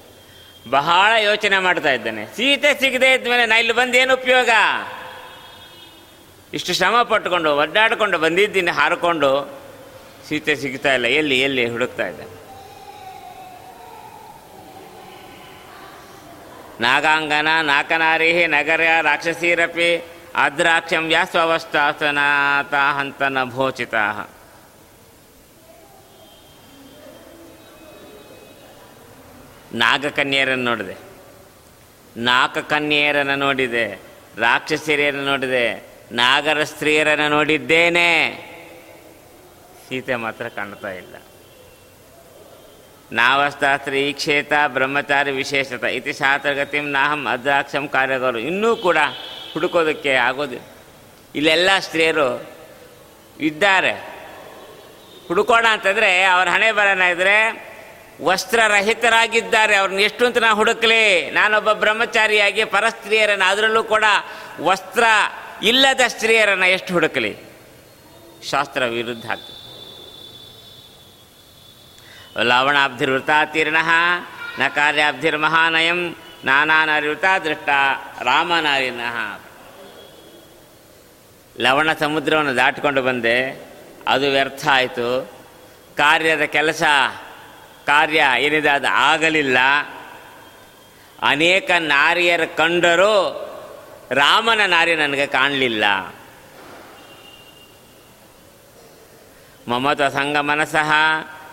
ಬಹಳ 0.70 1.22
ಯೋಚನೆ 1.22 1.59
ಮಾಡ್ತಾ 1.59 1.92
ಇದ್ದಾನೆ. 1.92 2.26
ಸೀತೆ 2.26 2.80
ಸಿಗದೆ 2.80 3.12
ಇದ್ಮೇಲೆ 3.12 3.46
ನಾ 3.46 3.59
ಇಲ್ಲಿ 3.59 3.72
ಬಂದು 3.72 3.98
ಏನು 3.98 4.14
ಉಪಯೋಗ? 4.14 4.50
ಇಷ್ಟು 6.54 6.74
ಶ್ರಮ 6.74 7.02
ಪಟ್ಟುಕೊಂಡು 7.02 7.56
ಒಡ್ಡಾಡಿಕೊಂಡು 7.56 8.18
ಬಂದಿದ್ದೀನಿ 8.18 8.70
ಹಾರಿಕೊಂಡು 8.70 9.61
ಸೀತೆ 10.28 10.56
ಸಿಗ್ತಾ 10.56 10.94
ಇಲ್ಲ. 10.94 11.06
ಎಲ್ಲಿ 11.06 11.40
ಎಲ್ಲಿ 11.40 11.70
ಹುಡುಕ್ತಾ 11.70 12.09
ನಾಗಾಂಗನ 16.80 17.48
ನಾಕನಾರಿ 17.62 18.46
ನಗರ, 18.46 18.80
ರಾಕ್ಷಸೀರಪಿ, 19.02 20.04
ಅದ್ರಾಕ್ಷಂ 20.34 21.06
ವ್ಯಾಸ್ವವಸ್ಥಾಸನಾತ 21.06 22.74
ಹಂತನ 22.74 23.38
ಭೋಚಿತ 23.44 23.94
ನಾಗಕನ್ಯರನ್ನು 29.72 30.64
ನೋಡಿದೆ. 30.64 30.96
ನಾಗಕನ್ಯರನ್ನು 32.16 33.36
ನೋಡಿದೆ. 33.36 34.00
ರಾಕ್ಷಸಿರಿಯರನ್ನು 34.38 35.24
ನೋಡಿದೆ. 35.24 35.90
ನಾಗರ 36.12 36.64
ಸ್ತ್ರೀಯರನ್ನು 36.64 37.28
ನೋಡಿದ್ದೇನೆ. 37.28 38.36
ಸೀತೆ 39.88 40.14
ಮಾತ್ರ 40.14 40.48
ಕಾಣ್ತಾ 40.48 40.88
ಇಲ್ಲ. 40.88 41.14
ನಾವಸ್ತಾಸ್ತ್ರೀ 43.12 44.12
ಕ್ಷೇತ 44.12 44.52
ಬ್ರಹ್ಮಚಾರಿ 44.66 45.30
ವಿಶೇಷತ 45.30 45.84
ಇತಿ 45.84 46.12
ಶಾಸ್ತ್ರಗತಿಂ 46.12 46.90
ನಾಹಂ 46.90 47.26
ಅದ್ರಾಕ್ಷಂ 47.26 47.88
ಕಾರ್ಯಗಳು 47.88 48.38
ಇನ್ನೂ 48.38 48.76
ಕೂಡ 48.76 48.96
ಹುಡುಕೋದಕ್ಕೆ 49.52 50.12
ಆಗೋದಿಲ್ಲ 50.14 50.64
ಇಲ್ಲೆಲ್ಲ 51.34 51.70
ಸ್ತ್ರೀಯರು 51.78 52.50
ಇದ್ದಾರೆ. 53.40 53.92
ಹುಡುಕೋಣ 55.28 55.66
ಅಂತಂದರೆ 55.70 56.22
ಅವ್ರ 56.22 56.48
ಹಣೆ 56.48 56.72
ಬರೋಣ 56.72 57.02
ಇದ್ರೆ 57.02 57.36
ವಸ್ತ್ರರಹಿತರಾಗಿದ್ದಾರೆ. 58.22 59.76
ಅವ್ರನ್ನ 59.76 60.00
ಎಷ್ಟು 60.00 60.26
ಅಂತ 60.26 60.38
ನಾನು 60.38 60.56
ಹುಡುಕಲಿ. 60.56 61.30
ನಾನೊಬ್ಬ 61.30 61.72
ಬ್ರಹ್ಮಚಾರಿಯಾಗಿ 61.72 62.64
ಪರಸ್ತ್ರೀಯರನ್ನು 62.64 63.50
ಅದರಲ್ಲೂ 63.50 63.84
ಕೂಡ 63.84 64.04
ವಸ್ತ್ರ 64.60 65.04
ಇಲ್ಲದ 65.62 66.00
ಸ್ತ್ರೀಯರನ್ನು 66.08 66.66
ಎಷ್ಟು 66.66 66.92
ಹುಡುಕಲಿ? 66.92 67.36
ಶಾಸ್ತ್ರ 68.50 68.84
ವಿರುದ್ಧ 68.84 69.30
ಆಗ್ತದೆ. 69.30 69.59
ಲವಣಾಬ್ಧಿರ್ವೃತಾತೀರ್ಣ 72.36 73.76
ನ 74.58 74.68
ಕಾರ್ಯಾಬ್ಧಿರ್ಮಹಾನಯಂ 74.68 76.16
ನಾನಾನರಿವೃತಾ 76.44 77.38
ದೃಷ್ಟ 77.38 77.68
ರಾಮನಾರಿನಃ 78.22 79.40
ಲವಣ 81.60 81.92
ಸಮುದ್ರವನ್ನು 81.92 82.56
ದಾಟಿಕೊಂಡು 82.56 83.02
ಬಂದೆ, 83.02 83.68
ಅದು 84.08 84.30
ವ್ಯರ್ಥ 84.30 84.68
ಆಯಿತು. 84.68 85.32
ಕಾರ್ಯದ 85.96 86.42
ಕೆಲಸ, 86.42 86.82
ಕಾರ್ಯ 87.86 88.24
ಏನಿದೆ 88.38 88.68
ಅದು 88.68 88.88
ಆಗಲಿಲ್ಲ. 88.88 89.58
ಅನೇಕ 91.22 91.70
ನಾರಿಯರು 91.78 92.56
ಕಂಡರೂ 92.56 93.46
ರಾಮನ 94.10 94.60
ನಾರಿ 94.66 94.96
ನನಗೆ 94.96 95.26
ಕಾಣಲಿಲ್ಲ. 95.26 95.84
ಮಮತ 99.68 100.02
ಸಂಗ 100.02 100.36
ಮನಸಃ 100.36 100.92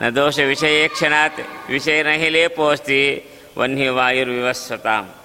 ನ 0.01 0.09
ದೋಷ 0.09 0.39
ವಿಷಯೇ 0.39 0.87
ಕ್ಷಣಾತ್, 0.87 1.39
ವಿಷಯ 1.69 2.03
ನಹಿಲೇ 2.03 2.47
ಪೋಸ್ತಿ, 2.47 3.25
ವನ್ಹಿ 3.57 3.87
ವಾಯುರ್ವಿವಸ್ವತಾಂ. 3.87 5.15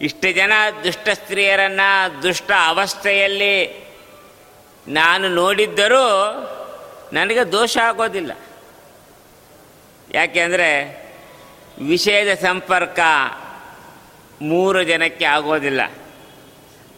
ಇಷ್ಟು 0.00 0.32
ಜನ 0.32 0.52
ದುಷ್ಟ 0.84 1.08
ಸ್ತ್ರೀಯರನ್ನು 1.08 2.22
ದುಷ್ಟ 2.22 2.50
ಅವಸ್ಥೆಯಲ್ಲಿ 2.66 3.86
ನಾನು 4.88 5.28
ನೋಡಿದ್ದರೂ 5.28 6.06
ನನಗೆ 7.12 7.52
ದೋಷ 7.52 7.78
ಆಗೋದಿಲ್ಲ. 7.78 8.32
ಯಾಕೆಂದರೆ 10.14 10.70
ವಿಷಯದ 11.82 12.34
ಸಂಪರ್ಕ 12.34 13.00
ಮೂರು 14.42 14.82
ಜನಕ್ಕೆ 14.82 15.24
ಆಗೋದಿಲ್ಲ. 15.24 15.80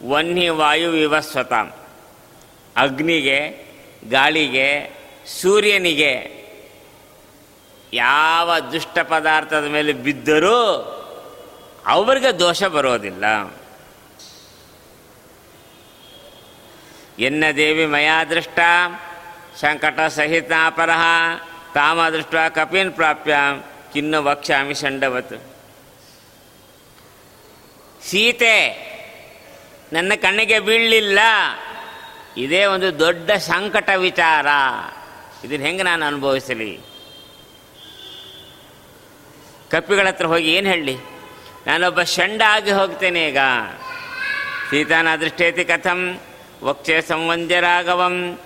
ವನ್ಹಿ 0.07 0.49
ವಾಯು 0.49 0.89
ವಿವಸ್ವತಾಂ 0.91 1.71
ಅಗ್ನಿಗೆ, 2.77 3.39
ಗಾಳಿಗೆ 4.09 4.95
ಸೂರ್ಯನಿಗೆ 5.27 6.13
ಯಾವ 7.93 8.59
ದುಷ್ಟ 8.59 8.97
ಪದಾರ್ಥದ 8.99 9.65
ಮೇಲೆ 9.65 9.93
ಬಿದ್ದರೂ 9.93 10.57
ಅವರಿಗೆ 11.87 12.39
ದೋಷ 12.39 12.63
ಬರೋದಿಲ್ಲ. 12.63 13.25
ಎನ್ನ 17.19 17.43
ದೇವಿ 17.55 17.85
ಮಯಾ 17.85 18.23
ದೃಷ್ಟ, 18.23 18.59
ಸಂಕಟ 19.61 19.99
ಸಹಿತ 19.99 20.51
ಅಪರಹ 20.65 21.03
ತಾಮ 21.73 22.09
ದೃಷ್ಟ 22.09 22.35
ಕಪಿನ್ 22.55 22.91
ಪ್ರಾಪ್ಯ, 22.93 23.35
ಕಿನ್ನು 23.93 24.23
ವಕ್ಷಾಮಿ 24.23 24.73
ಸಂಡವತ್ 24.73 25.37
ಸೀತೆ 28.07 28.57
ನನ್ನ 29.93 30.11
ಕಣ್ಣಿಗೆ 30.21 30.59
ಬೀಳಲಿಲ್ಲ, 30.59 31.19
ಇದೇ 32.37 32.65
ಒಂದು 32.65 32.99
ದೊಡ್ಡ 32.99 33.31
ಸಂಕಟ 33.31 33.89
ವಿಚಾರ. 33.95 34.47
ಇದನ್ನು 35.45 35.65
ಹೆಂಗೆ 35.65 35.83
ನಾನು 35.83 36.05
ಅನುಭವಿಸಲಿ? 36.05 36.79
ಕಪ್ಪಿಗಳ 39.71 40.07
ಹತ್ರ 40.07 40.25
ಹೋಗಿ 40.25 40.53
ಏನು 40.53 40.69
ಹೇಳಲಿ 40.69 40.97
ನಾನೊಬ್ಬ 41.67 42.03
ಷಂಡ 42.03 42.41
ಆಗಿ 42.47 42.71
ಹೋಗ್ತೇನೆ 42.71 43.27
ಈಗ. 43.27 43.37
ಸೀತಾನ 44.69 45.15
ದೃಷ್ಟೇತಿ 45.15 45.65
ಕಥಂ, 45.65 46.19
ವಕ್ಷೆ 46.63 47.01
ಸಂವಂದ್ಯ 47.01 47.59
ರಾಘವಂ 47.59 48.39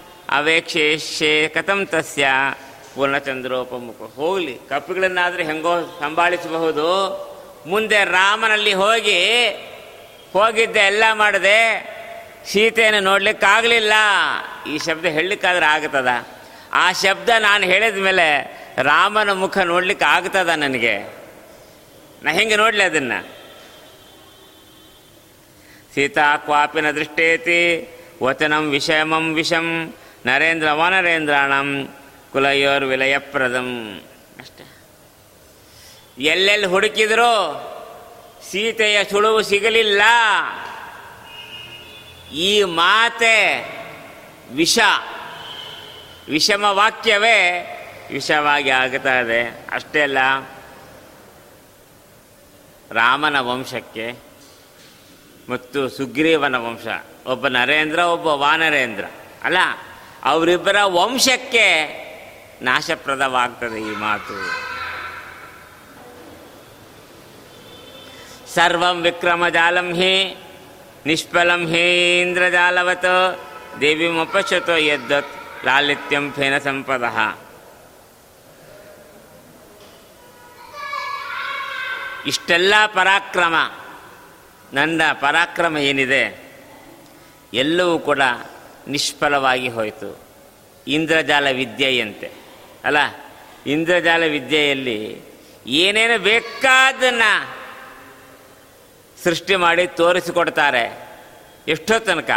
ಕಥಂ 1.54 1.86
ತಸ್ಯ. 1.86 2.28
ಪೂರ್ಣಚಂದ್ರೋಪಮುಖ 2.96 4.16
ಹೋಗಲಿ. 4.16 4.60
ಕಪ್ಪಿಗಳನ್ನಾದರೆ 4.70 5.44
ಹೆಂಗೋ 5.44 5.98
ಸಂಭಾಳಿಸಬಹುದು. 6.00 6.88
ಮುಂದೆ 7.68 8.04
ರಾಮನಲ್ಲಿ 8.04 8.74
ಹೋಗಿ, 8.74 9.50
ಹೋಗಿದ್ದೆ 10.34 10.80
ಎಲ್ಲ 10.80 11.04
ಮಾಡಿದೆ, 11.14 11.60
ಸೀತೆಯನ್ನು 12.46 13.00
ನೋಡ್ಲಿಕ್ಕಾಗಲಿಲ್ಲ. 13.00 13.94
ಈ 14.70 14.78
ಶಬ್ದ 14.78 15.06
ಹೇಳಲಿಕ್ಕಾದ್ರೆ 15.06 15.66
ಆಗ್ತದ? 15.66 16.08
ಆ 16.74 16.92
ಶಬ್ದ 16.92 17.30
ನಾನು 17.40 17.64
ಹೇಳಿದ 17.64 17.98
ಮೇಲೆ 17.98 18.60
ರಾಮನ 18.78 19.32
ಮುಖ 19.32 19.58
ನೋಡ್ಲಿಕ್ಕೆ 19.58 20.06
ಆಗ್ತದ 20.06 20.50
ನನಗೆ? 20.50 21.00
ನಾ 22.24 22.32
ಹೆಂಗೆ 22.32 22.56
ನೋಡಲಿ 22.56 22.84
ಅದನ್ನು? 22.84 23.40
ಸೀತಾ 25.96 26.38
ಕ್ವಾಪಿನ 26.38 26.92
ದೃಷ್ಟೇತಿ, 26.92 27.90
ವಚನಂ 28.24 28.70
ವಿಷಮಂ 28.70 29.34
ವಿಷಂ, 29.34 29.94
ನರೇಂದ್ರ 30.26 30.72
ವನರೇಂದ್ರಾಣಂ, 30.72 31.88
ಕುಲಯೋರ್ 32.34 32.84
ವಿಲಯಪ್ರದಂ. 32.84 34.02
ಅಷ್ಟೆ. 34.40 34.80
ಎಲ್ಲೆಲ್ಲಿ 36.24 36.68
ಹುಡುಕಿದ್ರು 36.68 37.70
ಸೀತೆಯ 38.52 39.04
ಸುಳುವು 39.04 39.42
ಸಿಗಲಿಲ್ಲ. 39.42 40.02
ಈ 42.34 42.64
ಮಾತೆ 42.64 43.70
ವಿಷ. 44.52 44.80
ವಿಷಮ 46.30 46.64
ವಾಕ್ಯವೇ 46.70 47.38
ವಿಷವಾಗಿ 48.12 48.70
ಆಗ್ತಾ 48.70 49.20
ಇದೆ. 49.20 49.42
ಅಷ್ಟೇ 49.72 50.02
ಅಲ್ಲ, 50.02 50.18
ರಾಮನ 52.92 53.40
ವಂಶಕ್ಕೆ 53.40 54.08
ಮತ್ತು 55.50 55.90
ಸುಗ್ರೀವನ 55.90 56.56
ವಂಶ, 56.56 56.88
ಒಬ್ಬ 57.26 57.48
ನರೇಂದ್ರ, 57.48 58.00
ಒಬ್ಬ 58.00 58.28
ವಾನರೇಂದ್ರ, 58.28 59.06
ಅಲ್ಲ, 59.44 59.58
ಅವರಿಬ್ಬರ 60.24 60.76
ವಂಶಕ್ಕೆ 60.84 61.68
ನಾಶಪ್ರದವಾಗ್ತದೆ 62.62 63.80
ಈ 63.80 63.96
ಮಾತು. 63.96 64.38
ಸರ್ವಂ 68.54 69.02
ವಿಕ್ರಮಜಾಲಂ 69.02 69.90
ಹಿ, 69.94 70.16
ನಿಷ್ಫಲಂ 71.06 71.68
ಹಿ 71.68 71.88
ದೇವಿ 73.82 74.08
ಮಪಶತೋ 74.10 74.76
ಯದ್ದತ್ 74.76 75.39
ಲಾಲಿತ್ಯಂ 75.66 76.26
ಫೇನ 76.32 76.58
ಸಂಪದ. 76.58 77.06
ಇಷ್ಟೆಲ್ಲ 82.26 82.74
ಪರಾಕ್ರಮ 82.86 83.56
ನನ್ನ 84.74 85.02
ಪರಾಕ್ರಮ 85.22 85.78
ಏನಿದೆ? 85.78 86.24
ಎಲ್ಲವೂ 87.54 88.00
ಕೂಡ 88.00 88.22
ನಿಷ್ಫಲವಾಗಿ 88.88 89.70
ಹೋಯಿತು. 89.70 90.10
ಇಂದ್ರಜಾಲ 90.88 91.48
ವಿದ್ಯೆಯಂತೆ, 91.52 92.30
ಅಲ್ಲ? 92.84 92.98
ಇಂದ್ರಜಾಲ 93.66 94.24
ವಿದ್ಯೆಯಲ್ಲಿ 94.24 95.00
ಏನೇನು 95.68 96.18
ಬೇಕಾದನ್ನು 96.24 97.32
ಸೃಷ್ಟಿ 99.24 99.56
ಮಾಡಿ 99.56 99.88
ತೋರಿಸಿಕೊಡ್ತಾರೆ 99.88 100.84
ಎಷ್ಟೋ 101.68 102.00
ತನಕ. 102.00 102.32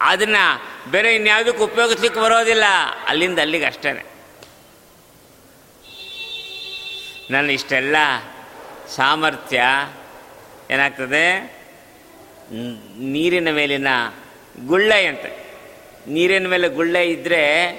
ಅದನ್ನು 0.00 0.69
ಬೇರೆ 0.88 1.14
ಇನ್ಯಾವುದಕ್ಕೂ 1.14 1.64
ಉಪಯೋಗಿಸ್ಲಿಕ್ಕೆ 1.64 2.20
ಬರೋದಿಲ್ಲ. 2.20 2.64
ಅಲ್ಲಿಂದ 3.08 3.38
ಅಲ್ಲಿಗೆ 3.38 3.64
ಅಷ್ಟೇ 3.64 4.06
ನನ್ನ 7.30 7.50
ಇಷ್ಟೆಲ್ಲ 7.50 7.96
ಸಾಮರ್ಥ್ಯ 8.96 9.62
ಏನಾಗ್ತದೆ? 10.70 11.60
ನೀರಿನ 12.98 13.50
ಮೇಲಿನ 13.50 13.88
ಗುಳ್ಳೆಯಂತೆ 14.66 15.50
ನೀರಿನ 16.06 16.48
ಮೇಲೆ 16.48 16.68
ಗುಳ್ಳೆ 16.68 17.06
ಇದ್ದರೆ 17.06 17.72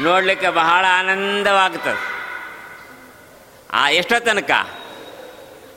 ನೋಡಲಿಕ್ಕೆ 0.00 0.48
ಬಹಳ 0.48 0.84
ಆನಂದವಾಗ್ತದೆ. 0.88 2.20
ಆ 3.72 3.90
ಎಷ್ಟೋ 3.90 4.18
ತನಕ. 4.18 4.50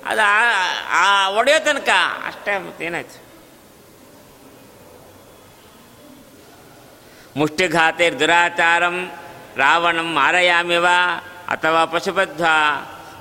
ಅದು 0.06 0.22
ಆ- 0.22 0.74
ಆ 0.88 1.30
ಒಡೆಯೋ 1.30 1.60
ತನಕ. 1.60 1.90
ಅಷ್ಟೇ 2.26 2.58
ಮತ್ತೇನಾಯ್ತು? 2.58 3.33
ಮುಷ್ಟಿಘಾತೈರ್ 7.38 8.20
ದುರಾಚಾರಂ, 8.20 9.12
ರಾವಣಂ 9.58 10.14
ಮಾರಯಾಮಿವ, 10.14 10.86
ಅಥವಾ 11.48 11.86
ಪಶುಬದ್ಧ 11.86 12.46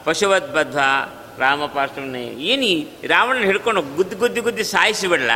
ಪಶುವದ್ಬದ್ಧ 0.05 0.77
ರಾಮಪಾರ್ಶ್ವನೇ. 1.41 2.23
ಏನು 2.23 2.41
ಏನಿ 2.41 2.89
ರಾವಣನ 3.07 3.45
ಹಿಡ್ಕೊಂಡು 3.45 3.83
ಗುದ್ದು 3.83 4.17
ಗುದ್ದಿ 4.17 4.41
ಗುದ್ದಿ 4.41 4.65
ಸಾಯಿಸಿ 4.65 5.07
ಬಿಡಲ್ಲ 5.07 5.31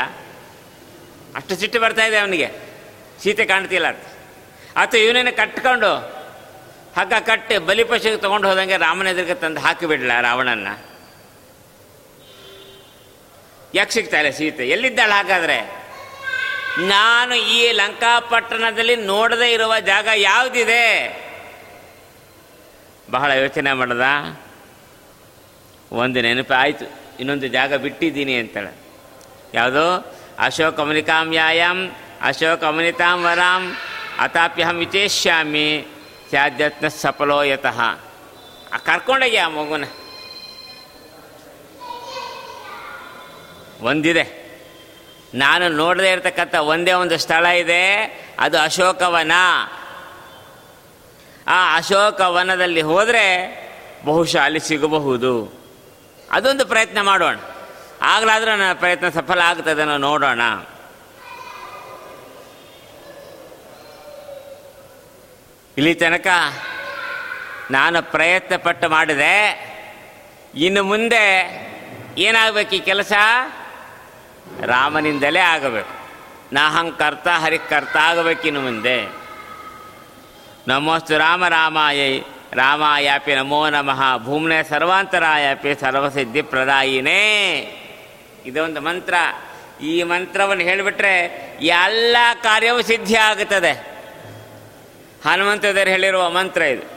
ಅಷ್ಟು 1.36 1.56
ಸಿಟ್ಟು 1.56 1.80
ಬರ್ತಾ 1.80 2.04
ಇದೆ 2.04 2.18
ಅವನಿಗೆ. 2.18 2.50
ಸೀತೆ 3.22 3.44
ಕಾಣ್ತಿಲ್ಲ 3.44 3.86
ಅಂತ. 3.86 4.02
ಅಥವಾ 4.76 5.00
ಇವನೇನು 5.00 5.36
ಕಟ್ಕೊಂಡು, 5.36 5.96
ಹಗ್ಗ 6.96 7.12
ಕಟ್ಟಿ 7.20 7.58
ಬಲಿಪಶುಗೆ 7.58 8.16
ತೊಗೊಂಡು 8.16 8.48
ಹೋದಂಗೆ 8.48 8.76
ರಾಮನ 8.76 9.06
ಎದುರಿಗೆ 9.06 9.34
ತಂದು 9.34 9.60
ಹಾಕಿಬಿಡಲ್ಲ 9.60 10.20
ರಾವಣನ 10.20 10.68
ಯಾಕೆ 13.74 13.90
ಸಿಗ್ತಾ 13.90 14.20
ಇಲ್ಲ 14.20 14.30
ಸೀತೆ? 14.30 14.68
ಎಲ್ಲಿದ್ದಾಳೆ 14.68 15.12
ಹಾಗಾದ್ರೆ? 15.12 15.85
ನಾನು 16.78 17.34
ಈ 17.34 17.72
ಲಂಕಾಪಟ್ಟಣದಲ್ಲಿ 17.72 18.96
ನೋಡದೇ 18.96 19.52
ಇರುವ 19.52 19.78
ಜಾಗ 19.78 20.08
ಯಾವುದಿದೆ? 20.16 21.26
ಬಹಳ 23.10 23.30
ಯೋಚನೆ 23.30 23.72
ಮಾಡದ. 23.72 24.02
ಒಂದು 25.92 26.20
ನೆನಪು 26.20 26.54
ಆಯಿತು, 26.54 26.84
ಇನ್ನೊಂದು 27.20 27.46
ಜಾಗ 27.46 27.74
ಬಿಟ್ಟಿದ್ದೀನಿ 27.74 28.38
ಅಂತೇಳಿ. 28.38 28.74
ಯಾವುದು? 29.54 30.16
ಅಶೋಕ 30.38 30.80
ಯಾಯಂ 31.32 31.90
ಅಶೋಕ 32.22 32.64
ಅಮನಿತಾಂ 32.64 33.22
ವರಾಂ 33.22 33.76
ಅತಾಪ್ಯಹಂ 34.18 34.76
ವಿಚೇಷ್ಯಾಮಿ 34.76 35.86
ಸ್ಯಾದ್ಯತ್ನ 36.30 36.88
ಸಫಲೋ 36.88 37.42
ಯತಃ 37.42 37.80
ಕರ್ಕೊಂಡೋಗಿ 38.84 39.36
ಆ 39.36 39.48
ಮಗುನ. 39.48 39.84
ಒಂದಿದೆ. 43.80 44.45
ನಾನು 45.36 45.68
ನೋಡದೇ 45.68 46.10
ಇರತಕ್ಕಂಥ 46.10 46.54
ಒಂದೇ 46.54 46.92
ಒಂದು 46.92 47.18
ಸ್ಥಳ 47.18 47.46
ಇದೆ, 47.46 48.04
ಅದು 48.38 48.58
ಅಶೋಕವನ. 48.58 49.32
ಆ 51.46 51.76
ಅಶೋಕವನದಲ್ಲಿ 51.76 52.82
ಹೋದರೆ 52.82 53.26
ಬಹುಶಃ 54.04 54.38
ಅಲ್ಲಿ 54.38 54.60
ಸಿಗಬಹುದು. 54.60 55.62
ಅದೊಂದು 56.32 56.66
ಪ್ರಯತ್ನ 56.66 57.00
ಮಾಡೋಣ. 57.00 57.36
ಆಗಲಾದರೂ 58.02 58.56
ನನ್ನ 58.56 58.72
ಪ್ರಯತ್ನ 58.72 59.08
ಸಫಲ 59.08 59.40
ಆಗ್ತದೆ 59.40 59.82
ಅನ್ನೋ 59.82 59.96
ನೋಡೋಣ. 59.96 60.40
ಇಲ್ಲಿ 65.78 65.94
ತನಕ 65.94 66.26
ನಾನು 67.70 68.02
ಪ್ರಯತ್ನ 68.02 68.56
ಪಟ್ಟು 68.56 68.88
ಮಾಡಿದೆ. 68.88 69.66
ಇನ್ನು 70.54 70.82
ಮುಂದೆ 70.82 71.24
ಏನಾಗಬೇಕು 72.18 72.74
ಈ 72.74 72.78
ಕೆಲಸ? 72.78 73.12
ರಾಮನಿಂದಲೇ 74.62 75.40
ಆಗಬೇಕು. 75.40 76.08
ನಾ 76.52 76.70
ಹಂಗ 76.70 76.92
ಕರ್ತ 76.92 77.28
ಹರಿ 77.28 77.58
ಕರ್ತ 77.58 77.96
ಆಗಬೇಕಿನ್ನು 77.96 78.60
ಮುಂದೆ. 78.60 79.26
ನಮೋಸ್ತು 80.68 81.18
ರಾಮ 81.18 81.48
ರಾಮಾಯೈ 81.48 82.20
ರಾಮಾಯಾಪಿ 82.52 83.34
ನಮೋ 83.34 83.70
ನಮಃ, 83.70 84.24
ಭೂಮ್ನೆ 84.24 84.68
ಸರ್ವಾಂತರಾಯಾಪಿ 84.68 85.80
ಸರ್ವಸಿದ್ಧಿ 85.80 86.42
ಪ್ರದಾಯಿನೇ. 86.42 87.22
ಇದೊಂದು 88.46 88.80
ಮಂತ್ರ. 88.80 89.14
ಈ 89.82 90.02
ಮಂತ್ರವನ್ನು 90.02 90.62
ಹೇಳಿಬಿಟ್ರೆ 90.62 91.18
ಎಲ್ಲ 91.60 92.16
ಕಾರ್ಯವೂ 92.42 92.82
ಸಿದ್ಧಿ 92.82 93.16
ಆಗುತ್ತದೆ 93.16 93.72
ಹನುಮಂತದೇವರು 95.24 95.90
ಹೇಳಿರುವ 95.90 96.30
ಮಂತ್ರ 96.30 96.62
ಇದು. 96.62 96.96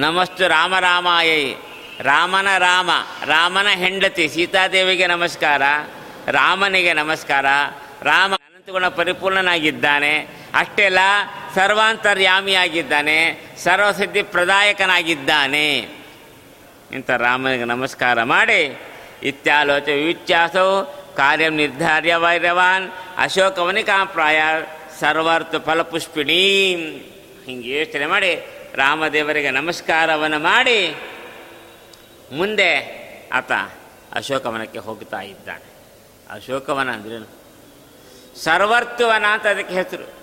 ನಮಸ್ತು 0.00 0.48
ರಾಮ 0.48 0.78
ರಾಮಾಯೈ, 0.78 1.54
ರಾಮನ 2.00 2.48
ರಾಮ, 2.58 2.90
ರಾಮನ 3.24 3.66
ಹೆಂಡತಿ, 3.68 4.28
ಸೀತಾದೇವಿಗೆ 4.28 5.06
ನಮಸ್ಕಾರ. 5.06 5.62
ರಾಮನಿಗೆ 6.30 6.92
ನಮಸ್ಕಾರ. 6.92 7.44
ರಾಮ 8.02 8.34
ಅನಂತಗುಣ 8.34 8.88
ಪರಿಪೂರ್ಣನಾಗಿದ್ದಾನೆ. 8.88 10.18
ಅಷ್ಟೆಲ್ಲ 10.54 10.98
ಸರ್ವಾಂತರ್ಯಾಮಿಯಾಗಿದ್ದಾನೆ. 11.54 13.46
ಸರ್ವಸಿದ್ಧಿ 13.58 14.22
ಪ್ರದಾಯಕನಾಗಿದ್ದಾನೆ. 14.22 15.78
ಇಂಥ 16.92 17.10
ರಾಮನಿಗೆ 17.10 17.64
ನಮಸ್ಕಾರ 17.64 18.22
ಮಾಡಿ. 18.22 18.80
ಇತ್ಯಾಲೋಚ 19.22 19.82
ವಿವಿಚ್ಯಾಸವು 19.82 20.98
ಕಾರ್ಯ 21.16 21.48
ನಿರ್ಧಾರ್ಯ 21.48 22.16
ವೈರವಾನ್. 22.16 22.90
ಅಶೋಕವನಿಕಾಪ್ರಾಯ 23.18 24.40
ಸರ್ವಾರ್ಥ 25.00 25.54
ಫಲಪುಷ್ಪಿಣೀ. 25.56 26.74
ಹಿಂಗೆ 27.46 27.78
ಯೋಚನೆ 27.78 28.06
ಮಾಡಿ 28.06 28.34
ರಾಮದೇವರಿಗೆ 28.74 29.50
ನಮಸ್ಕಾರವನ್ನು 29.50 30.38
ಮಾಡಿ. 30.38 30.96
ಮುಂದೆ 32.32 32.98
ಆತ 33.32 33.52
ಅಶೋಕವನಕ್ಕೆ 34.14 34.78
ಹೋಗ್ತಾ 34.78 35.20
ಇದ್ದಾನೆ. 35.20 35.67
ಅಶೋಕವನ 36.30 36.90
ಅಂದ್ರೇನು? 36.90 37.38
ಸರ್ವರ್ತುವನ 38.38 39.24
ಅಂತ 39.26 39.46
ಅದಕ್ಕೆ 39.46 39.74
ಹೆಸರು. 39.74 40.18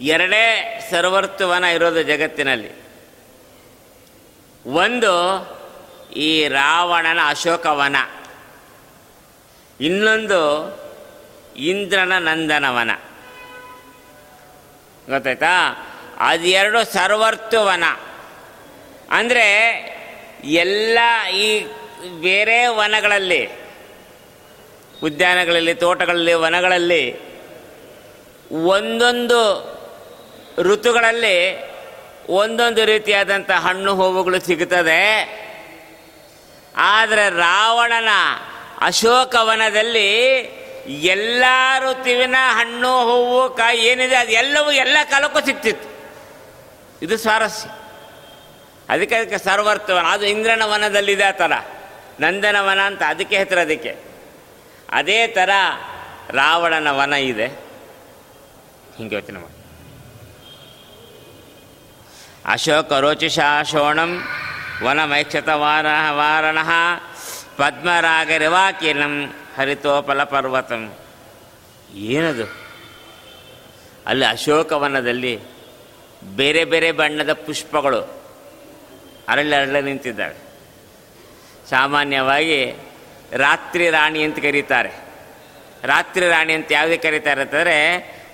ಎರಡೇ 0.00 0.78
ಸರ್ವರ್ತುವನ 0.90 1.64
ಇರೋದು 1.64 2.02
ಜಗತ್ತಿನಲ್ಲಿ. 2.02 2.84
ಒಂದು 4.66 5.14
ಈ 6.16 6.48
ರಾವಣನ 6.48 7.18
ಅಶೋಕವನ. 7.26 7.96
ಇನ್ನೊಂದು 9.80 10.40
ಇಂದ್ರನ 11.56 12.12
ನಂದನವನ. 12.18 12.90
ಗೊತ್ತಾಯ್ತಾ? 15.10 15.86
ಅದೆರಡು 16.18 16.92
ಸರ್ವರ್ತುವನ. 16.92 17.84
ಅಂದರೆ 19.10 19.48
ಎಲ್ಲ 20.44 20.98
ಈ 21.32 21.66
ಬೇರೆ 22.08 22.66
ವನಗಳಲ್ಲಿ, 22.66 23.48
ಉದ್ಯಾನಗಳಲ್ಲಿ, 25.04 25.74
ತೋಟಗಳಲ್ಲಿ, 25.74 26.32
ವನಗಳಲ್ಲಿ 26.32 27.34
ಒಂದೊಂದು 28.50 29.74
ಋತುಗಳಲ್ಲಿ 30.58 31.64
ಒಂದೊಂದು 32.28 32.84
ರೀತಿಯಾದಂಥ 32.84 33.50
ಹಣ್ಣು 33.50 33.94
ಹೂವುಗಳು 33.94 34.40
ಸಿಗುತ್ತದೆ. 34.40 35.34
ಆದರೆ 36.76 37.30
ರಾವಣನ 37.30 38.08
ಅಶೋಕವನದಲ್ಲಿ 38.80 40.20
ಎಲ್ಲ 40.88 41.44
ಋತುವಿನ 41.80 42.34
ಹಣ್ಣು, 42.38 42.88
ಹೂವು, 42.88 43.50
ಕಾಯಿ 43.50 43.78
ಏನಿದೆ, 43.78 44.16
ಅದು 44.16 44.32
ಎಲ್ಲವೂ 44.32 44.70
ಎಲ್ಲ 44.70 44.96
ಕಾಲಕ್ಕೂ 45.10 45.40
ಸಿಗ್ತಿತ್ತು. 45.40 45.94
ಇದು 47.02 47.16
ಸ್ವಾರಸ್ಯ. 47.16 47.68
ಅದಕ್ಕೆ 48.88 49.14
ಅದಕ್ಕೆ 49.14 49.38
ಸರ್ವರ್ಥವನ 49.38 50.04
ಅದು 50.04 50.26
ಇಂದ್ರನ 50.26 50.62
ವನದಲ್ಲಿದೆ 50.62 51.24
ಆ 51.24 51.30
ಥರ. 51.30 51.52
ನಂದನವನ 52.20 52.80
ಅಂತ 52.80 53.02
ಅದಕ್ಕೆ 53.06 53.38
ಹೆಸರು 53.38 53.60
ಅದಕ್ಕೆ. 53.60 53.96
ಅದೇ 54.90 55.26
ಥರ 55.26 55.50
ರಾವಣನ 56.30 56.90
ವನ 56.90 57.12
ಇದೆ. 57.12 57.46
ಹಿಂಗೆ 58.96 59.14
ಯೋಚನೆ 59.14 59.38
ಮಾಡಿ. 59.38 59.54
ಅಶೋಕ 62.46 62.92
ರೋಚಿಷಾ 62.92 63.62
ಶೋಣಂ 63.62 64.22
ವನಮೈಕ್ಷತ 64.84 65.48
ವಾರ 65.48 65.86
ವಾರಣ 66.10 66.58
ಪದ್ಮರಾಗರಿವಾಕೀರ್ಣಂ 67.56 69.34
ಹರಿತೋಪಲ 69.56 70.24
ಪರ್ವತಂ 70.24 70.94
ಏನದು? 71.94 72.64
ಅಲ್ಲಿ 74.06 74.24
ಅಶೋಕವನದಲ್ಲಿ 74.24 75.40
ಬೇರೆ 76.24 76.64
ಬೇರೆ 76.64 76.92
ಬಣ್ಣದ 76.92 77.32
ಪುಷ್ಪಗಳು 77.32 78.24
ಅರಳಿ 79.28 79.56
ಅರಳಿ 79.56 79.82
ನಿಂತಿದ್ದಾವೆ. 79.82 80.43
ಸಾಮಾನ್ಯವಾಗಿ 81.70 82.60
ರಾತ್ರಿ 83.32 83.90
ರಾಣಿ 83.90 84.22
ಅಂತ 84.22 84.38
ಕರೀತಾರೆ. 84.38 84.92
ರಾತ್ರಿ 85.84 86.28
ರಾಣಿ 86.28 86.52
ಅಂತ 86.52 86.72
ಯಾವುದೇ 86.72 86.96
ಕರೀತಾರೆ 86.96 87.40
ಅಂತಂದರೆ 87.40 87.76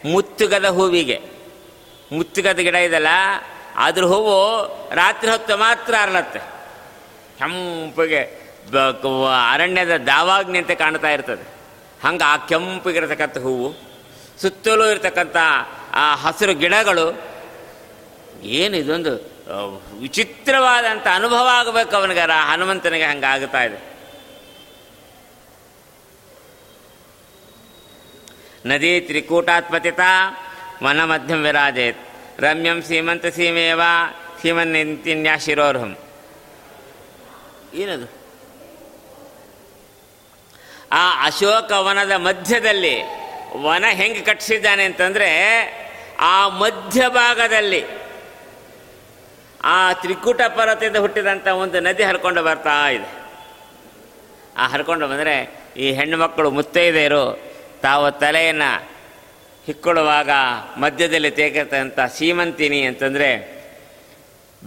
ಮುತ್ತುಗದ 0.04 0.64
ಹೂವಿಗೆ. 0.64 1.18
ಮುತ್ತುಗದ 2.12 2.58
ಗಿಡ 2.58 2.74
ಇದೆಲ್ಲ 2.74 3.12
ಅದ್ರ 3.76 4.04
ಹೂವು 4.04 4.36
ರಾತ್ರಿ 4.94 5.30
ಹೊತ್ತು 5.30 5.56
ಮಾತ್ರ 5.56 5.94
ಅರಳತ್ತೆ. 6.02 6.40
ಕೆಂಪಿಗೆ 7.38 8.22
ಅರಣ್ಯದ 9.52 9.96
ದಾವಾಗ್ನಿ 10.06 10.58
ಅಂತ 10.58 10.70
ಕಾಣ್ತಾ 10.70 11.10
ಇರ್ತದೆ. 11.10 11.44
ಹಂಗೆ 12.06 12.24
ಆ 12.24 12.36
ಕೆಂಪಿಗಿರತಕ್ಕಂಥ 12.36 13.38
ಹೂವು, 13.38 13.68
ಸುತ್ತಲೂ 14.40 14.84
ಇರತಕ್ಕಂಥ 14.90 15.36
ಆ 15.94 16.04
ಹಸಿರು 16.14 16.54
ಗಿಡಗಳು 16.54 17.06
ಏನು 18.42 18.76
ಇದೊಂದು 18.76 19.12
ವಿಚಿತ್ರವಾದಂಥ 20.00 21.06
ಅನುಭವ 21.14 21.48
ಆಗಬೇಕು 21.52 21.96
ಅವನಿಗೆ. 21.96 22.26
ರಾ- 22.26 22.52
ಹನುಮಂತನಿಗೆ 22.52 23.04
ಹಂಗೆ 23.04 23.26
ಆಗುತ್ತಾ 23.26 23.62
ಇದೆ. 23.62 23.90
ನದಿ 28.66 29.00
ತ್ರಿಕೂಟಾತ್ಪತಿತ 29.00 30.00
ವನ 30.82 31.04
ಮಧ್ಯಂ 31.04 31.42
ವಿರಾಜೇತ್. 31.42 31.98
ರಮ್ಯಂ 32.40 32.82
ಸೀಮಂತ 32.82 33.26
ಸೀಮೇವ 33.26 33.80
ಸೀಮನ್ಯಾ 34.42 35.36
ಶಿರೋರ್ಹಂ 35.36 35.96
ಏನದು? 37.74 38.20
ಆ 40.92 41.26
ಅಶೋಕವನದ 41.26 42.12
ಮಧ್ಯದಲ್ಲಿ 42.12 43.02
ವನ 43.62 43.84
ಹೆಂಗೆ 43.88 44.20
ಕಟ್ಟಿಸಿದ್ದಾನೆ 44.20 44.84
ಅಂತಂದರೆ 44.84 45.30
ಆ 46.20 46.48
ಮಧ್ಯಭಾಗದಲ್ಲಿ 46.48 47.99
ಆ 49.64 49.92
ತ್ರಿಕೂಟ 49.92 50.40
ಪರ್ವತದಿಂದ 50.48 50.96
ಹುಟ್ಟಿದಂಥ 50.96 51.48
ಒಂದು 51.48 51.80
ನದಿ 51.80 52.02
ಹರ್ಕೊಂಡು 52.02 52.42
ಬರ್ತಾ 52.42 52.88
ಇದೆ. 52.88 53.20
ಆ 54.56 54.66
ಹರ್ಕೊಂಡು 54.66 55.08
ಬಂದರೆ 55.08 55.60
ಈ 55.76 55.92
ಹೆಣ್ಣುಮಕ್ಕಳು 55.92 56.50
ಮುತ್ತೈದೆಯರು 56.50 57.50
ತಾವು 57.82 58.10
ತಲೆಯನ್ನು 58.10 58.88
ಹಿಕ್ಕೊಳ್ಳುವಾಗ 59.66 60.30
ಮಧ್ಯದಲ್ಲಿ 60.76 61.30
ತೇಗತಂಥ 61.30 62.00
ಸೀಮಂತಿನಿ 62.00 62.82
ಅಂತಂದರೆ 62.82 63.60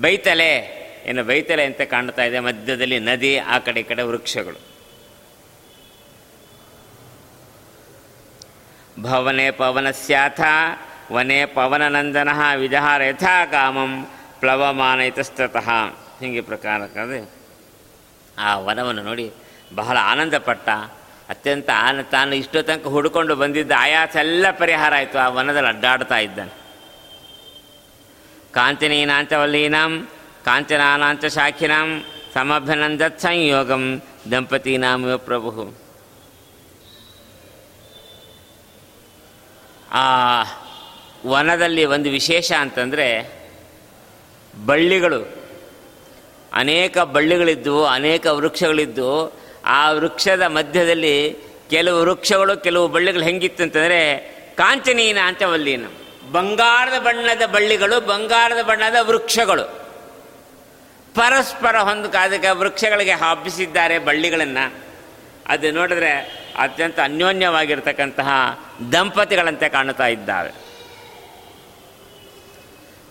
ಬೈತಲೆ 0.01 0.83
ಏನು 1.05 1.23
ಬೈತಲೆ 1.23 1.65
ಅಂತ 1.65 1.81
ಕಾಣ್ತಾ 1.81 2.23
ಇದೆ. 2.23 2.39
ಮಧ್ಯದಲ್ಲಿ 2.39 2.99
ನದಿ, 2.99 3.37
ಆ 3.37 3.59
ಕಡೆ 3.59 3.79
ಈ 3.79 3.83
ಕಡೆ 3.83 4.01
ವೃಕ್ಷಗಳು. 4.01 4.73
ಭವನೆ 9.01 9.51
ಪವನಸ್ಯಾಥ 9.51 10.41
ವನೆ 11.11 11.45
ಪವನನಂದನ 11.45 12.29
ವಿಜಹಾರ 12.55 13.03
ಯಥಾ 13.03 13.45
ಕಾಮಂ. 13.45 14.12
ಪ್ಲವಮಾನ 14.43 14.99
ಇತಸ್ತತಃ. 14.99 15.69
ಹೀಗೆ 16.19 16.41
ಪ್ರಕಾರಕ್ಕಾದ್ರೆ 16.41 17.19
ಆ 18.39 18.57
ವನವನ್ನು 18.57 19.03
ನೋಡಿ 19.03 19.31
ಬಹಳ 19.75 19.97
ಆನಂದಪಟ್ಟ. 20.01 20.69
ಅತ್ಯಂತ 21.29 21.69
ಆನ, 21.75 22.01
ತಾನು 22.01 22.35
ಇಷ್ಟೋ 22.35 22.61
ತನಕ 22.61 22.85
ಹುಡುಕೊಂಡು 22.85 23.35
ಬಂದಿದ್ದ 23.35 23.71
ಆಯಾಸ 23.77 24.15
ಎಲ್ಲ 24.15 24.45
ಪರಿಹಾರ 24.51 24.93
ಆಯಿತು. 24.95 25.17
ಆ 25.19 25.27
ವನದಲ್ಲಿ 25.27 25.69
ಅಡ್ಡಾಡ್ತಾ 25.69 26.17
ಇದ್ದಾನೆ. 26.17 26.53
ಕಾಂಚನೀನಾಂಚ 28.51 29.33
ವಲ್ಲೀನಾಂ 29.33 29.91
ಕಾಂಚನಾನಾಂಚ 30.45 31.25
ಶಾಖಿನಾಂ 31.25 31.87
ಸಮಭ್ಯನಂದತ್ 32.33 33.19
ಸಂಯೋಗಂ 33.19 33.83
ದಂಪತೀನಾಮ 34.31 35.15
ಪ್ರಭು 35.29 35.49
ಆ 39.93 40.05
ವನದಲ್ಲಿ 41.27 41.85
ಒಂದು 41.85 42.09
ವಿಶೇಷ 42.09 42.51
ಅಂತಂದರೆ 42.51 43.07
ಬಳ್ಳಿಗಳು. 44.65 45.43
ಅನೇಕ 46.53 46.97
ಬಳ್ಳಿಗಳಿದ್ದವು 46.97 47.85
ಅನೇಕ 47.85 48.27
ವೃಕ್ಷಗಳಿದ್ದವು 48.27 49.43
ಆ 49.65 49.91
ವೃಕ್ಷದ 49.91 50.41
ಮಧ್ಯದಲ್ಲಿ 50.41 51.37
ಕೆಲವು 51.69 51.99
ವೃಕ್ಷಗಳು, 51.99 52.57
ಕೆಲವು 52.57 52.87
ಬಳ್ಳಿಗಳು 52.87 53.23
ಹೆಂಗಿತ್ತು 53.23 53.63
ಅಂತಂದರೆ 53.63 54.17
ಕಾಂಚನೀನ 54.57 55.17
ಅಂತ 55.23 55.43
ವಲ್ಲೀನ 55.43 55.85
ಬಂಗಾರದ 56.31 56.99
ಬಣ್ಣದ 56.99 57.45
ಬಳ್ಳಿಗಳು, 57.45 58.01
ಬಂಗಾರದ 58.01 58.65
ಬಣ್ಣದ 58.65 58.95
ವೃಕ್ಷಗಳು. 59.01 59.83
ಪರಸ್ಪರ 61.15 61.75
ಹೊಂದಕ 61.75 62.15
ವೃಕ್ಷಗಳಿಗೆ 62.51 63.11
ಹಬ್ಬಿಸಿದ್ದಾರೆ 63.11 63.99
ಬಳ್ಳಿಗಳನ್ನು. 63.99 64.83
ಅದು 65.47 65.71
ನೋಡಿದ್ರೆ 65.71 66.11
ಅತ್ಯಂತ 66.59 66.99
ಅನ್ಯೋನ್ಯವಾಗಿರ್ತಕ್ಕಂತಹ 66.99 68.59
ದಂಪತಿಗಳಂತೆ 68.91 69.69
ಕಾಣುತ್ತಾ 69.69 70.07
ಇದ್ದಾವೆ. 70.07 70.72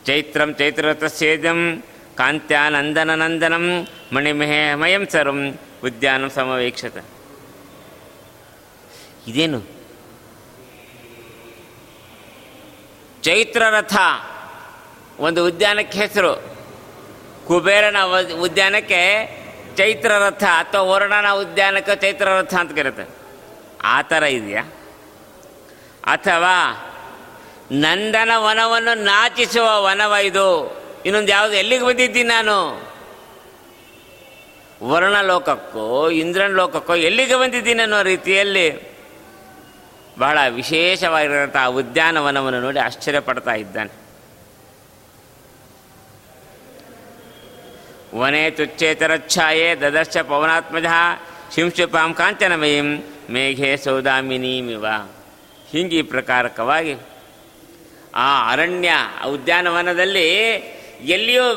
ಚೈತ್ರಂ 0.07 0.55
ಚೈತ್ರರಥಸ್ಯೇದಂ 0.55 1.85
ಕಾಂತ್ಯಾನಂದನ 2.17 3.15
ನಂದನಂ 3.15 3.89
ಮಣಿಮಹೇ 4.13 4.75
ಮಯಂ 4.75 5.07
ಸರ್ವಂ 5.07 5.59
ಉದ್ಯಾನ 5.85 6.29
ಸಮವೀಕ್ಷತ. 6.29 7.05
ಇದೇನು? 9.29 9.61
ಚೈತ್ರರಥ 13.23 13.97
ಒಂದು 15.19 15.47
ಉದ್ಯಾನಕ್ಕೆ 15.47 15.99
ಹೆಸರು. 15.99 16.57
ಕುಬೇರನ 17.47 17.97
ಉದ್ಯಾನಕ್ಕೆ 18.41 19.03
ಚೈತ್ರರಥ 19.77 20.45
ಅಥವಾ 20.45 20.83
ವರ್ಣನ 20.83 21.31
ಉದ್ಯಾನಕ್ಕೆ 21.31 21.97
ಚೈತ್ರರಥ 21.97 22.55
ಅಂತ 22.55 22.73
ಕರೀತಾರೆ. 22.73 23.11
ಆ 23.85 24.03
ಥರ 24.03 24.23
ಇದೆಯಾ? 24.23 24.63
ಅಥವಾ 26.03 26.89
ನಂದನ 27.73 28.31
ವನವನ್ನು 28.37 28.95
ನಾಚಿಸುವ 28.95 29.85
ವನವ 29.85 30.13
ಇದು. 30.13 30.83
ಇನ್ನೊಂದು 31.07 31.29
ಯಾವುದು, 31.29 31.55
ಎಲ್ಲಿಗೆ 31.55 31.85
ಬಂದಿದ್ದೀನಿ 31.85 32.29
ನಾನು? 32.29 32.93
ವರ್ಣ 34.89 35.21
ಲೋಕಕ್ಕೋ 35.21 36.11
ಇಂದ್ರನ 36.11 36.51
ಲೋಕಕ್ಕೋ 36.51 36.95
ಎಲ್ಲಿಗೆ 36.95 37.35
ಬಂದಿದ್ದೀನಿ 37.35 37.83
ಅನ್ನೋ 37.83 38.03
ರೀತಿಯಲ್ಲಿ 38.03 38.93
ಬಹಳ 40.19 40.39
ವಿಶೇಷವಾಗಿರುವಂಥ 40.49 41.57
ಉದ್ಯಾನವನವನ್ನು 41.57 42.61
ನೋಡಿ 42.61 42.79
ಆಶ್ಚರ್ಯ 42.79 43.21
ಪಡ್ತಾ 43.21 43.55
ಇದ್ದಾನೆ. 43.55 44.03
ವನೇ 48.19 48.51
ತುಚ್ಚೇತರಚ್ಛಾಯೇ 48.51 49.75
ದದರ್ಶ 49.75 50.17
ಪವನಾತ್ಮಜ 50.17 50.85
ಶಿಂಶುಪಾಂ 51.55 52.15
ಕಾಂಚನಮಯೀಂ 52.15 53.05
ಮೇಘೆ 53.31 53.77
ಸೌದಾಮಿನೀಮಿವ. 53.77 54.87
ಹಿಂಗೆ 55.71 55.97
ಈ 55.97 56.03
ಪ್ರಕಾರಕವಾಗಿ 56.03 56.95
ಆ 58.15 58.53
ಅರಣ್ಯ 58.53 58.93
ಉದ್ಯಾನವನದಲ್ಲಿ 59.27 60.29
ಎಲ್ಲಿಯೂ 61.05 61.55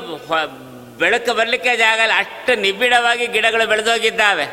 ಬೆಳಕು 0.98 1.34
ಬರಲಿಕ್ಕೆ 1.34 1.78
ಜಾಗ 1.78 2.00
ಇಲ್ಲ. 2.00 2.12
ಅಷ್ಟು 2.18 2.56
ನಿಬಿಡವಾಗಿ 2.56 3.28
ಗಿಡಗಳು 3.28 3.68
ಬೆಳೆದೋಗಿದ್ದಾವೆ. 3.68 4.48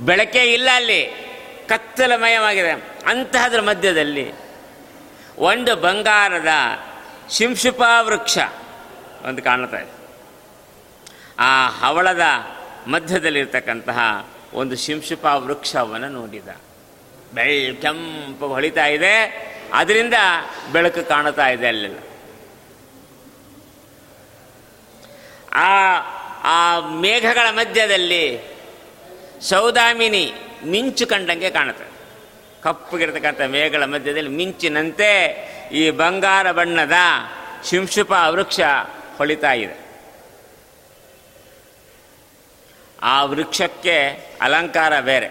ಬೆಳಕೇ 0.00 0.42
ಇಲ್ಲ 0.42 0.68
ಅಲ್ಲಿ. 0.74 1.30
ಕತ್ತಲಮಯವಾಗಿದೆ. 1.68 2.70
ಅಂತಹದ್ರ 3.06 3.60
ಮಧ್ಯದಲ್ಲಿ 3.60 4.32
ಒಂದು 5.38 5.76
ಬಂಗಾರದ 5.76 6.48
ಶಿಂಶುಪಾ 7.30 8.02
ವೃಕ್ಷ 8.02 8.38
ಒಂದು 9.24 9.42
ಕಾಣ್ತಾ 9.42 9.76
ಇದೆ. 9.76 9.92
ಆ 11.38 11.68
ಹವಳದ 11.68 12.20
ಮಧ್ಯದಲ್ಲಿರ್ತಕ್ಕಂತಹ 12.86 14.28
ಒಂದು 14.54 14.76
ಶಿಂಶುಪಾ 14.76 15.36
ವೃಕ್ಷವನ್ನು 15.36 16.08
ನೋಡಿದ. 16.08 16.48
ಬೆಳ್ 17.34 17.82
ಕೆಂಪು 17.82 18.46
ಹೊಳಿತಾ 18.48 18.86
ಇದೆ. 18.86 19.50
ಅದರಿಂದ 19.72 20.14
ಬೆಳಕು 20.72 21.08
ಕಾಣುತ್ತಾ 21.08 21.48
ಇದೆ 21.48 21.68
ಅಲ್ಲೆಲ್ಲ. 21.68 21.98
ಆ 25.52 25.96
ಆ 26.44 26.88
ಮೇಘಗಳ 26.88 27.50
ಮಧ್ಯದಲ್ಲಿ 27.50 28.40
ಸೌದಾಮಿನಿ 29.40 30.32
ಮಿಂಚು 30.64 31.06
ಕಂಡಂಗೆ 31.06 31.50
ಕಾಣುತ್ತೆ. 31.50 31.84
ಕಪ್ಪಗಿರ್ತಕ್ಕಂಥ 32.62 33.40
ಮೇಘಗಳ 33.40 33.84
ಮಧ್ಯದಲ್ಲಿ 33.84 34.30
ಮಿಂಚಿನಂತೆ 34.30 35.10
ಈ 35.72 35.90
ಬಂಗಾರ 35.90 36.52
ಬಣ್ಣದ 36.52 36.92
ಶಿಂಶುಪ 37.64 38.12
ವೃಕ್ಷ 38.28 38.60
ಹೊಳಿತಾ 39.16 39.52
ಇದೆ. 39.52 39.90
ಆ 43.02 43.24
ವೃಕ್ಷಕ್ಕೆ 43.24 44.08
ಅಲಂಕಾರ 44.40 45.00
ಬೇರೆ. 45.00 45.28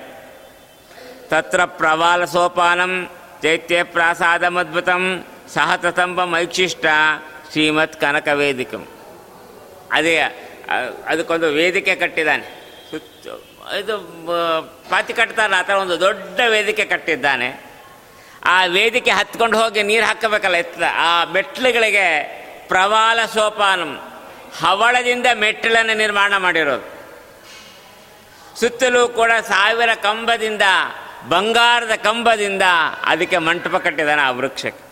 ತತ್ರ 1.28 1.66
ಪ್ರವಾಲ 1.66 2.26
ಸೋಪಾನಂ 2.26 3.10
ಚೈತ್ಯ 3.44 3.84
ಪ್ರಾಸಾದಮದ್ಭುತಂ 3.96 5.04
ಸಹ 5.54 5.76
ತತಂಬ 5.76 6.24
ಮೈಕ್ಷಿಷ್ಟ 6.34 6.86
ಶ್ರೀಮತ್ 7.52 7.96
ಕನಕ 8.02 8.28
ವೇದಿಕಂ 8.42 8.84
ಅದೇ 9.92 10.14
ಅದಕ್ಕೊಂದು 11.08 11.48
ವೇದಿಕೆ 11.60 11.94
ಕಟ್ಟಿದ್ದಾನೆ. 11.96 12.46
ಸುತ್ತ, 12.90 13.28
ಇದು 13.80 13.96
ಪಾತಿ 14.90 15.14
ಕಟ್ತಾರಲ್ಲ, 15.20 15.58
ಆ 15.62 15.66
ಥರ 15.70 15.76
ಒಂದು 15.86 15.98
ದೊಡ್ಡ 16.00 16.40
ವೇದಿಕೆ 16.56 16.86
ಕಟ್ಟಿದ್ದಾನೆ. 16.86 17.50
ಆ 18.46 18.58
ವೇದಿಕೆ 18.66 19.12
ಹತ್ಕೊಂಡು 19.12 19.56
ಹೋಗಿ 19.62 19.82
ನೀರು 19.84 20.06
ಹಾಕಬೇಕಲ್ಲ 20.06 20.58
ಎತ್ತ 20.66 20.84
ಆ 21.08 21.10
ಮೆಟ್ಲುಗಳಿಗೆ 21.36 22.06
ಪ್ರವಾಲ 22.68 23.20
ಸೋಪಾನಂ, 23.34 23.92
ಹವಳದಿಂದ 24.62 25.28
ಮೆಟ್ಟಿಲನ್ನು 25.46 25.96
ನಿರ್ಮಾಣ 25.98 26.34
ಮಾಡಿರೋದು. 26.38 26.88
ಸುತ್ತಲೂ 28.60 29.02
ಕೂಡ 29.20 29.32
ಸಾವಿರ 29.48 29.92
ಕಂಬದಿಂದ 30.06 30.66
ಬಂಗಾರದ 31.28 31.96
ಕಂಬದಿಂದ 31.96 32.62
ಅದಕ್ಕೆ 33.04 33.38
ಮಂಟಪ 33.38 33.76
ಕಟ್ಟಿದ್ದಾನೆ 33.76 34.22
ಆ 34.22 34.32
ವೃಕ್ಷಕ್ಕೆ. 34.32 34.90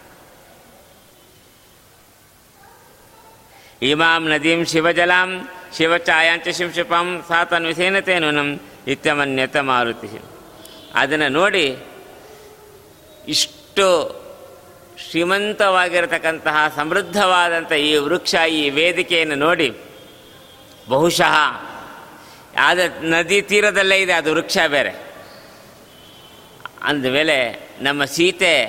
ಇಮಾಂ 3.82 4.28
ನದೀಂ 4.28 4.66
ಶಿವಜಲಾಂ 4.66 5.50
ಶಿವಚಾಯಾಂಚ 5.78 6.48
ಶಿಂಶುಪಂ 6.48 7.26
ಸಾತನ್ವಿಸೇನತೇನುನಂ 7.28 8.60
ಇತ್ಯಮನ್ಯತ 8.88 9.58
ಮಾರುತಿ. 9.58 10.22
ಅದನ್ನು 10.96 11.30
ನೋಡಿ 11.30 11.78
ಇಷ್ಟು 13.28 13.88
ಶ್ರೀಮಂತವಾಗಿರತಕ್ಕಂತಹ 15.10 16.74
ಸಮೃದ್ಧವಾದಂಥ 16.76 17.72
ಈ 17.72 17.98
ವೃಕ್ಷ, 17.98 18.36
ಈ 18.36 18.70
ವೇದಿಕೆಯನ್ನು 18.70 19.36
ನೋಡಿ 19.36 19.70
ಬಹುಶಃ 20.90 21.36
ಆದ 22.58 22.80
ನದಿ 23.02 23.42
ತೀರದಲ್ಲೇ 23.42 24.02
ಇದೆ, 24.02 24.14
ಅದು 24.14 24.34
ವೃಕ್ಷ 24.34 24.58
ಬೇರೆ. 24.68 25.07
ಅಂದಮೇಲೆ 26.84 27.70
ನಮ್ಮ 27.82 28.06
ಸೀತೆ 28.06 28.68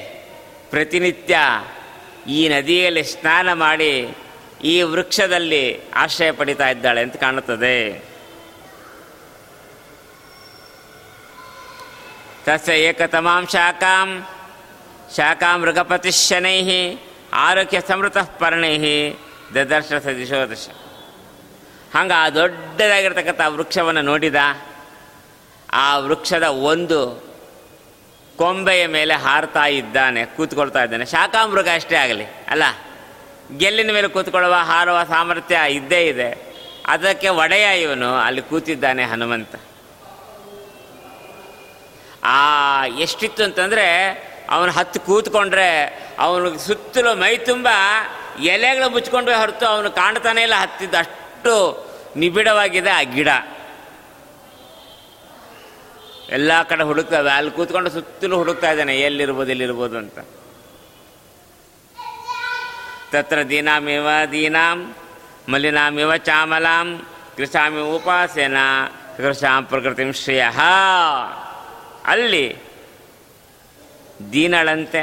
ಪ್ರತಿನಿತ್ಯ 0.71 1.39
ಈ 2.29 2.49
ನದಿಯಲ್ಲಿ 2.49 3.05
ಸ್ನಾನ 3.05 3.53
ಮಾಡಿ 3.53 4.17
ಈ 4.65 4.83
ವೃಕ್ಷದಲ್ಲಿ 4.83 5.91
ಆಶ್ರಯ 5.95 6.33
ಪಡಿತಾ 6.33 6.69
ಇದ್ದಾಳೆ 6.69 7.03
ಅಂತ 7.03 7.17
ಕಾಣುತ್ತದೆ. 7.17 8.09
ತಸ್ಯ 12.45 12.73
ಏಕತಮಾಂ 12.73 13.47
ಶಾಖಾಂ, 13.47 14.29
ಶಾಖಾ 15.17 15.57
ಮೃಗಪತಿ 15.57 16.11
ಶನೈ 16.11 16.97
ಆರೋಗ್ಯ 17.33 17.81
ಸಮೃತ 17.89 18.19
ಪರ್ಣೈ, 18.19 18.79
ದದರ್ಶ 19.55 19.93
ಸದಿಶೋದಶ. 20.05 20.69
ಹಂಗೆ 21.95 22.13
ಆ 22.13 22.31
ದೊಡ್ಡದಾಗಿರ್ತಕ್ಕಂಥ 22.31 23.41
ವೃಕ್ಷವನ್ನು 23.47 24.03
ನೋಡಿದ, 24.03 24.35
ಆ 25.73 25.99
ವೃಕ್ಷದ 25.99 26.43
ಒಂದು 26.43 27.28
ಕೊಂಬೆಯ 28.39 28.87
ಮೇಲೆ 28.87 29.15
ಹಾರ್ತಾ 29.15 29.67
ಇದ್ದಾನೆ, 29.67 30.25
ಕೂತ್ಕೊಳ್ತಾ 30.25 30.83
ಇದ್ದಾನೆ. 30.83 31.07
ಶಾಖಾಮೃಗ 31.07 31.69
ಅಷ್ಟೇ 31.75 31.97
ಆಗಲಿ, 31.97 32.25
ಅಲ್ಲ? 32.25 32.63
ಗೆಲ್ಲಿನ 33.57 33.93
ಮೇಲೆ 33.93 34.09
ಕೂತ್ಕೊಳ್ಳುವ 34.09 34.55
ಹಾರುವ 34.55 35.05
ಸಾಮರ್ಥ್ಯ 35.05 35.59
ಇದ್ದೇ 35.69 36.07
ಇದೆ. 36.07 36.55
ಅದಕ್ಕೆ 36.87 37.29
ಒಡೆಯ 37.29 37.83
ಇವನು 37.83 38.15
ಅಲ್ಲಿ 38.15 38.43
ಕೂತಿದ್ದಾನೆ 38.43 39.05
ಹನುಮಂತ. 39.05 39.55
ಆ, 42.25 42.87
ಎಷ್ಟಿತ್ತು 42.87 43.43
ಅಂತಂದರೆ, 43.43 44.11
ಅವನು 44.51 44.73
ಹತ್ತು 44.73 45.01
ಕೂತ್ಕೊಂಡ್ರೆ, 45.01 46.03
ಅವನು 46.19 46.59
ಸುತ್ತಲೂ 46.59 47.15
ಮೈ 47.15 47.37
ತುಂಬ 47.37 47.69
ಎಲೆಗಳು 48.43 48.91
ಮುಚ್ಕೊಂಡು 48.91 49.35
ಹೊರತು 49.35 49.67
ಅವನು 49.67 49.91
ಕಾಣ್ತಾನೆ 49.91 50.43
ಇಲ್ಲ. 50.43 50.55
ಹತ್ತಿದ್ದು 50.55 50.97
ಅಷ್ಟು 50.97 51.87
ನಿಬಿಡವಾಗಿದೆ 52.17 52.91
ಆ 52.91 53.03
ಗಿಡ. 53.03 53.29
ಎಲ್ಲ 56.29 56.63
ಕಡೆ 56.63 56.83
ಹುಡುಕ್ತದೆ 56.83 57.37
ಅಲ್ಲಿ 57.37 57.51
ಕೂತ್ಕೊಂಡು 57.51 57.91
ಸುತ್ತಲೂ 57.91 58.37
ಹುಡುಕ್ತಾ 58.37 58.71
ಇದ್ದಾನೆ. 58.71 59.01
ಎಲ್ಲಿರ್ಬೋದು 59.01 59.51
ಎಲ್ಲಿರ್ಬೋದು 59.51 59.99
ಅಂತ. 59.99 60.19
ತತ್ರ 63.13 63.43
ದೀನಾಮಿವ 63.43 64.07
ದೀನಾಂ 64.33 64.95
ಮಲಿನಾಮಿವ 65.49 66.17
ಚಾಮಲಾಂ 66.17 67.07
ಕೃಷಾಮಿ 67.37 67.81
ಉಪಾಸೇನ, 67.81 68.57
ಕೃಷಾಂ 69.17 69.65
ಪ್ರಕೃತಿ 69.65 70.13
ಶ್ರೇಯ. 70.13 70.45
ಅಲ್ಲಿ 72.05 72.57
ದೀನಳಂತೆ, 74.33 75.03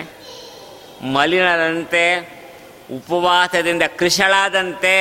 ಮಲಿನಳಂತೆ, 1.14 2.36
ಉಪವಾಸದಿಂದ 2.96 3.84
ಕೃಷಳಾದಂತೆ 3.98 4.96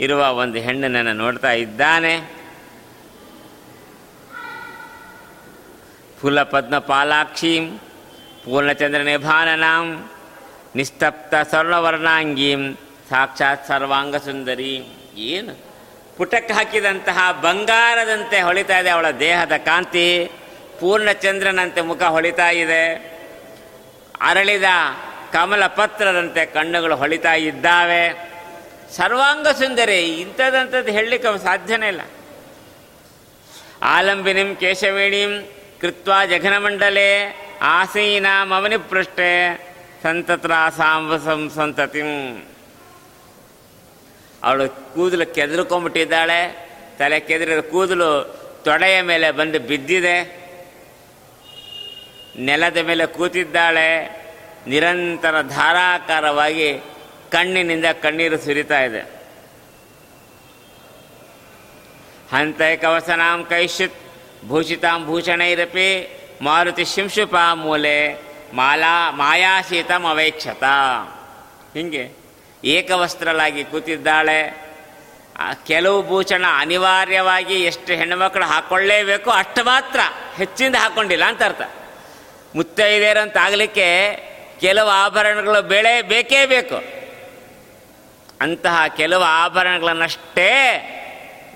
ಇರುವ 0.00 0.34
ಒಂದು 0.34 0.58
ಹೆಣ್ಣನನ್ನು 0.58 1.12
ನೋಡ್ತಾ 1.12 1.52
ಇದ್ದಾನೆ. 1.52 2.39
ಫುಲಪದ್ಮಪಾಲಾಕ್ಷೀಂ 6.20 7.78
ಪೂರ್ಣಚಂದ್ರನಿಭಾನನಾಂ 8.44 10.10
ನಿಸ್ತಪ್ತ 10.76 11.34
ಸ್ವರ್ಣವರ್ಣಾಂಗೀಂ 11.48 12.78
ಸಾಕ್ಷಾತ್ 13.10 13.68
ಸರ್ವಾಂಗ 13.68 14.16
ಸುಂದರಿ 14.16 14.86
ಏನು? 15.16 15.58
ಪುಟಕ್ಕೆ 16.16 16.54
ಹಾಕಿದಂತಹ 16.54 17.32
ಬಂಗಾರದಂತೆ 17.32 18.42
ಹೊಳಿತಾ 18.42 18.78
ಇದೆ 18.78 18.90
ಅವಳ 18.90 19.10
ದೇಹದ 19.10 19.52
ಕಾಂತಿ. 19.56 20.30
ಪೂರ್ಣಚಂದ್ರನಂತೆ 20.80 21.80
ಮುಖ 21.80 22.02
ಹೊಳಿತಾ 22.02 22.50
ಇದೆ. 22.50 22.94
ಅರಳಿದ 24.20 24.64
ಕಮಲ 25.32 25.66
ಪತ್ರದಂತೆ 25.66 26.46
ಕಣ್ಣುಗಳು 26.46 26.96
ಹೊಳಿತಾ 26.96 27.34
ಇದ್ದಾವೆ. 27.34 28.30
ಸರ್ವಾಂಗ 28.96 29.48
ಸುಂದರಿ 29.48 30.00
ಇಂಥದಂಥದ್ದು 30.04 30.92
ಹೇಳಲಿಕ್ಕೆ 30.92 31.44
ಸಾಧ್ಯನೇ 31.44 31.88
ಇಲ್ಲ. 31.88 32.00
ಆಲಂಬಿನಿಂ, 33.82 34.56
ಕೇಶವೇಣಿಂ 34.56 35.59
ಕೃತ್ವ 35.80 36.12
ಜಘನಮಂಡಲೆ 36.30 37.08
ಆಸೀನಾಮವನಿ 37.62 38.76
ಸಂತತ್ರ 38.76 39.30
ಸಂತತ್ರಾಸಾಂಬಸಂ 40.02 41.50
ಸಂತತಿಂ 41.54 42.10
ಅವಳು 44.42 44.94
ಕೂದಲು 44.94 45.34
ಕೆದರ್ಕೊಂಡ್ಬಿಟ್ಟಿದ್ದಾಳೆ 45.34 46.40
ತಲೆ 46.98 47.20
ಕೆದರಿದ 47.20 47.58
ಕೂದಲು 47.58 48.08
ತೊಡೆಯ 48.64 49.00
ಮೇಲೆ 49.00 49.30
ಬಂದು 49.30 49.58
ಬಿದ್ದಿದೆ. 49.60 50.16
ನೆಲದ 52.38 52.76
ಮೇಲೆ 52.76 53.06
ಕೂತಿದ್ದಾಳೆ, 53.06 53.88
ನಿರಂತರ 54.66 55.42
ಧಾರಾಕಾರವಾಗಿ 55.42 56.78
ಕಣ್ಣಿನಿಂದ 57.32 57.84
ಕಣ್ಣೀರು 58.02 58.38
ಸುರಿತಾ 58.38 58.80
ಇದೆ. 58.80 59.02
ಹಂತೈಕವಸನಾಂ 62.32 63.44
ಕೈಶ್ಚಿತ್ 63.44 63.98
ಭೂಷಿತಾಂ 64.48 65.06
ಭೂಷಣೈರಪಿ 65.06 66.20
ಮಾರುತಿ 66.42 66.84
ಶಿಂಶುಪಾ 66.84 67.54
ಮೂಲೆ 67.54 68.14
ಮಾಲಾ 68.54 69.10
ಮಾಯಾಶೀತಂ 69.10 70.04
ಅವೈಕ್ಷತ 70.04 70.64
ಹೀಗೆ 71.74 72.20
ಏಕವಸ್ತ್ರಲಾಗಿ 72.64 73.64
ಕೂತಿದ್ದಾಳೆ. 73.64 74.70
ಕೆಲವು 75.66 76.06
ಭೂಷಣ 76.06 76.44
ಅನಿವಾರ್ಯವಾಗಿ 76.56 77.54
ಎಷ್ಟು 77.54 77.92
ಹೆಣ್ಣುಮಕ್ಕಳು 77.92 78.44
ಹಾಕ್ಕೊಳ್ಳೇಬೇಕು 78.44 79.30
ಅಷ್ಟು 79.30 79.64
ಮಾತ್ರ 79.64 80.00
ಹೆಚ್ಚಿಂದ 80.36 80.74
ಹಾಕ್ಕೊಂಡಿಲ್ಲ 80.74 81.24
ಅಂತ 81.24 81.42
ಅರ್ಥ. 81.42 81.60
ಮುತ್ತೈದೆಯರಂತಾಗಲಿಕ್ಕೆ 82.54 84.16
ಕೆಲವು 84.60 84.88
ಆಭರಣಗಳು 84.88 85.62
ಬೆಳೆ 85.62 86.02
ಬೇಕೇ 86.02 86.46
ಬೇಕು. 86.46 86.76
ಅಂತಹ 88.40 88.82
ಕೆಲವು 88.96 89.22
ಆಭರಣಗಳನ್ನಷ್ಟೇ 89.22 90.50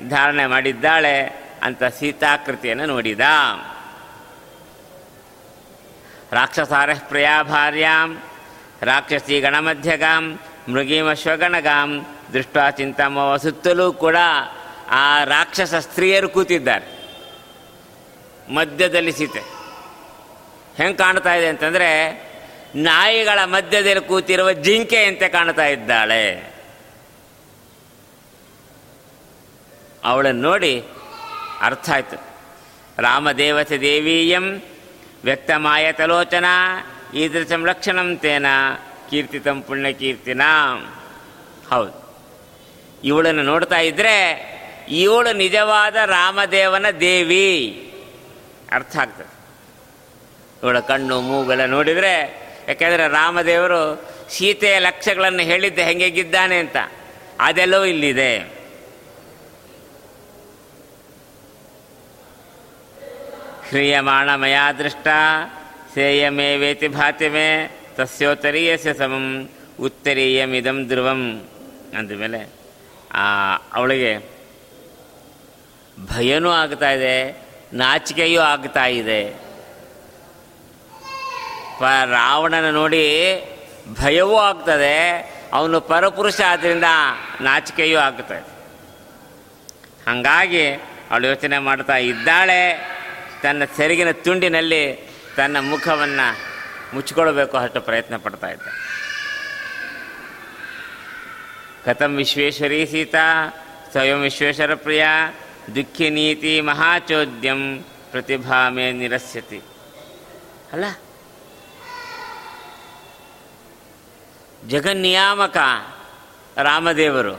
ಧಾರಣೆ 0.09 0.47
ಮಾಡಿದ್ದಾಳೆ. 0.47 1.44
ಅಂತ 1.65 1.85
ಸೀತಾಕೃತಿಯನ್ನು 1.85 2.87
ನೋಡಿದ. 2.87 3.21
ರಾಕ್ಷಸಾರ 6.33 6.91
ಪ್ರಿಯಾ 6.95 7.43
ಭಾರ್ಯಾಂ 7.43 8.23
ರಾಕ್ಷಸಿ 8.83 9.41
ಗಣಮಧ್ಯಗಾಂ, 9.41 10.41
ಮೃಗೀಮಶ್ವಗಣಗಾಂ, 10.69 12.07
ದೃಷ್ಟ 12.33 12.57
ಚಿಂತಮ 12.77 13.37
ಸುತ್ತಲೂ 13.43 13.93
ಕೂಡ 13.93 14.17
ಆ 14.91 15.25
ರಾಕ್ಷಸ 15.25 15.75
ಸ್ತ್ರೀಯರು 15.75 16.29
ಕೂತಿದ್ದಾರೆ. 16.29 17.05
ಮಧ್ಯದಲ್ಲಿ 18.55 19.13
ಸೀತೆ. 19.13 19.41
ಹೆಂಗೆ 20.77 20.97
ಕಾಣ್ತಾ 20.97 21.35
ಇದೆ 21.35 21.49
ಅಂತಂದರೆ, 21.49 22.23
ನಾಯಿಗಳ 22.75 23.45
ಮಧ್ಯದಲ್ಲಿ 23.45 24.09
ಕೂತಿರುವ 24.09 24.53
ಜಿಂಕೆಯಂತೆ 24.53 25.29
ಕಾಣ್ತಾ 25.29 25.67
ಇದ್ದಾಳೆ. 25.67 26.55
ಅವಳನ್ನು 30.05 30.43
ನೋಡಿ 30.43 30.85
ಅರ್ಥ 31.61 31.91
ಆಯ್ತು. 31.91 32.17
ರಾಮದೇವತೆ 32.99 33.81
ದೇವೀಯಂ 33.81 34.63
ವ್ಯಕ್ತಮಾಯ 35.25 35.93
ತಲೋಚನ 35.93 36.45
ಈದೃಶಂ 37.15 37.67
ಲಕ್ಷಣಂ 37.67 38.17
ತೇನ, 38.17 38.47
ಕೀರ್ತಿತಂ 39.11 39.63
ಪುಣ್ಯಕೀರ್ತಿನ. 39.63 40.43
ಹೌದು. 41.71 42.19
ಇವಳನ್ನು 43.05 43.43
ನೋಡ್ತಾ 43.43 43.79
ಇದ್ದರೆ 43.79 44.55
ಇವಳು 44.89 45.33
ನಿಜವಾದ 45.33 45.97
ರಾಮದೇವನ 45.97 46.87
ದೇವಿ. 47.01 47.81
ಅರ್ಥ 48.73 48.97
ಆಗ್ತದೆ. 48.97 49.35
ಇವಳ 50.63 50.81
ಕಣ್ಣು 50.81 51.21
ಮೂಗೆಲ್ಲ 51.21 51.65
ನೋಡಿದರೆ, 51.65 52.45
ಯಾಕೆಂದರೆ 52.69 53.09
ರಾಮದೇವರು 53.09 54.15
ಸೀತೆಯ 54.31 54.79
ಲಕ್ಷ್ಯಗಳನ್ನು 54.79 55.43
ಹೇಳಿದ್ದೆ 55.43 55.85
ಹೆಂಗೆಗಿದ್ದಾನೆ 55.85 56.59
ಅಂತ. 56.59 56.77
ಅದೆಲ್ಲವೂ 57.41 57.85
ಇಲ್ಲಿದೆ. 57.85 58.54
ಮಯಾ 64.43 64.73
ದೃಷ್ಟ 64.73 65.09
ಸೇಯಮೇ 65.95 66.57
ವೇತಿ 66.57 66.89
ಭಾತಿಮೆ 66.89 67.49
ತಸ್ಯೋತ್ತರೀಯಸ್ಯ 67.97 68.93
ಸಮಂ 68.95 69.27
ಉತ್ತರೀಯಮಿದಂ 69.81 70.79
ಧ್ರುವಂ 70.89 71.21
ಅಂದಮೇಲೆ 71.99 72.41
ಅವಳಿಗೆ, 73.73 74.13
ಭಯನೂ 76.07 76.51
ಆಗ್ತಾ 76.51 76.91
ಇದೆ, 76.91 77.17
ನಾಚಿಕೆಯೂ 77.73 78.41
ಆಗ್ತಾ 78.41 78.85
ಇದೆ. 78.87 79.21
ಪ, 81.79 81.83
ರಾವಣನ 82.11 82.71
ನೋಡಿ 82.71 83.05
ಭಯವೂ 84.01 84.37
ಆಗ್ತದೆ, 84.37 84.97
ಅವನು 85.53 85.81
ಪರಪುರುಷ 85.81 86.41
ಆದ್ದರಿಂದ 86.41 86.89
ನಾಚಿಕೆಯೂ 87.41 87.99
ಆಗ್ತದೆ 87.99 88.41
ಹಾಗಾಗಿ 90.07 90.65
ಅವಳು 91.11 91.27
ಯೋಚನೆ 91.27 91.59
ಮಾಡ್ತಾ 91.59 91.97
ಇದ್ದಾಳೆ 91.97 92.61
ತನ್ನ 93.45 93.63
ಸೆರಗಿನ 93.77 94.11
ತುಂಡಿನಲ್ಲಿ 94.11 94.83
ತನ್ನ 95.37 95.57
ಮುಖವನ್ನು 95.61 96.27
ಮುಚ್ಚಿಕೊಳ್ಬೇಕು 96.95 97.57
ಅಷ್ಟು 97.57 97.81
ಪ್ರಯತ್ನ 97.81 98.17
ಪಡ್ತಾ 98.17 98.49
ಇದ್ದ. 98.51 98.67
ಕಥಂ 101.85 102.17
ವಿಶ್ವೇಶ್ವರಿ 102.17 102.87
ಸೀತಾ, 102.87 103.27
ಸ್ವಯಂ 103.91 104.21
ವಿಶ್ವೇಶ್ವರ 104.21 104.75
ಪ್ರಿಯ, 104.75 105.05
ದುಃಖಿ 105.75 106.11
ನೀತಿ 106.11 106.61
ಮಹಾಚೋದ್ಯಂ 106.61 107.61
ಪ್ರತಿಭಾಮೆ 108.11 108.93
ನಿರಸ್ಯತಿ. 108.93 109.61
ಅಲ್ಲ, 110.73 110.85
ಜಗನ್ನಿಯಾಮಕ 114.69 115.57
ರಾಮದೇವರು, 116.57 117.37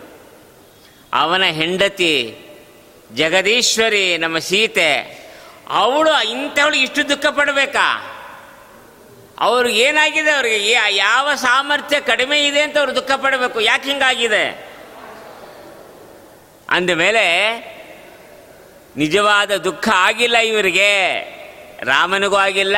ಅವನ 1.14 1.44
ಹೆಂಡತಿ 1.44 2.14
ಜಗದೀಶ್ವರಿ 3.16 4.18
ನಮ್ಮ 4.18 4.38
ಸೀತೆ 4.40 4.92
ಅವಳು 5.70 6.30
ಇಂಥವಳು 6.30 6.76
ಇಷ್ಟು 6.76 7.10
ದುಃಖ 7.10 7.26
ಪಡಬೇಕಾ? 7.26 8.12
ಅವ್ರಿಗೆ 9.40 9.80
ಏನಾಗಿದೆ 9.80 10.32
ಅವ್ರಿಗೆ? 10.32 10.96
ಯಾವ 10.96 11.36
ಸಾಮರ್ಥ್ಯ 11.36 12.00
ಕಡಿಮೆ 12.00 12.48
ಇದೆ 12.48 12.62
ಅಂತ 12.62 12.78
ಅವ್ರು 12.78 12.96
ದುಃಖ 12.96 13.12
ಪಡಬೇಕು. 13.12 13.62
ಯಾಕೆ 13.62 13.90
ಹಿಂಗಾಗಿದೆ? 13.90 14.72
ಅಂದಮೇಲೆ, 16.70 17.26
ನಿಜವಾದ 18.98 19.56
ದುಃಖ 19.56 19.90
ಆಗಿಲ್ಲ 19.90 20.38
ಇವರಿಗೆ. 20.38 21.14
ರಾಮನಿಗೂ 21.84 22.36
ಆಗಿಲ್ಲ, 22.36 22.78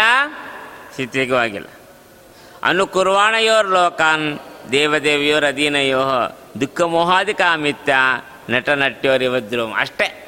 ಸೀತೆಗೂ 0.95 1.35
ಆಗಿಲ್ಲ. 1.35 1.67
ಅನುಕುರ್ವಾಣಯೋರ್ 2.63 3.67
ಲೋಕಾನ್ 3.67 4.39
ದೇವದೇವಿಯೋರ್ 4.71 5.45
ಅಧೀನಯೋ. 5.45 6.03
ದುಃಖ 6.61 6.81
ಮೋಹಾದಿ 6.81 7.33
ಕಾಮಿತ್ಯ 7.33 7.95
ನಟ 8.49 8.69
ನಟ್ಯೋರಿವದ್ರು 8.69 9.73
ಅಷ್ಟೇ. 9.73 10.26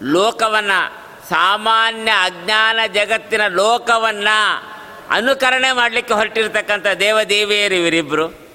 ಲೋಕವನ್ನು, 0.00 1.06
ಸಾಮಾನ್ಯ 1.28 2.10
ಅಜ್ಞಾನ 2.10 2.78
ಜಗತ್ತಿನ 2.92 3.46
ಲೋಕವನ್ನು 3.46 4.68
ಅನುಕರಣೆ 5.10 5.72
ಮಾಡಲಿಕ್ಕೆ 5.72 6.14
ಹೊರಟಿರ್ತಕ್ಕಂಥ 6.14 6.86
ದೇವದೇವಿಯರು 6.86 7.74
ಇವರಿಬ್ಬರು 7.74 8.46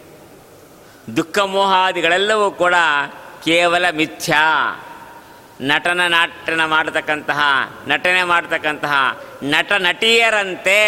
ದುಃಖ 1.18 1.40
ಮೋಹಾದಿಗಳೆಲ್ಲವೂ 1.40 2.52
ಕೂಡ 2.52 2.74
ಕೇವಲ 3.46 3.90
ಮಿಥ್ಯಾ. 3.90 4.46
ನಟನ 5.62 6.02
ನಾಟನ 6.08 6.66
ಮಾಡತಕ್ಕಂತಹ, 6.66 7.40
ನಟನೆ 7.88 8.24
ಮಾಡತಕ್ಕಂತಹ 8.24 9.22
ನಟ 9.44 9.72
ನಟಿಯರಂತೆ 9.72 10.82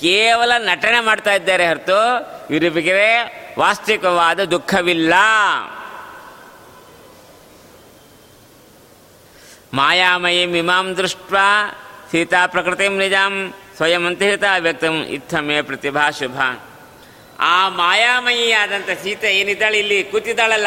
ಕೇವಲ 0.00 0.52
ನಟನೆ 0.58 1.00
ಮಾಡ್ತಾ 1.00 1.32
ಇದ್ದಾರೆ 1.32 1.68
ಹೊರತು 1.68 2.00
ಇವರಿಗೆ 2.54 2.92
ವಾಸ್ತವಿಕವಾದ 3.58 4.44
ದುಃಖವಿಲ್ಲ. 4.44 5.14
ಮಾಯಾಮಯಿ 9.74 10.46
ಮಿಮಾಂ 10.46 10.96
ದೃಷ್ಟ 10.96 11.34
ಸೀತಾ 12.10 12.46
ಪ್ರಕೃತಿಂ 12.46 12.98
ನಿಜಾಂ 12.98 13.54
ಸ್ವಯಂ 13.76 14.06
ಅಂತಹಿತ 14.06 14.44
ವ್ಯಕ್ತಂ 14.58 15.02
ಇತ್ತಮೇ 15.02 15.62
ಪ್ರತಿಭಾ 15.62 16.10
ಶುಭ. 16.10 16.40
ಆ 17.38 17.68
ಮಾಯಾಮಯಿಯಾದಂಥ 17.68 18.88
ಸೀತೆ 19.02 19.36
ಏನಿದ್ದಾಳೆ 19.36 19.78
ಇಲ್ಲಿ? 19.78 20.04
ಕೂತಿದ್ದಾಳಲ್ಲ. 20.04 20.66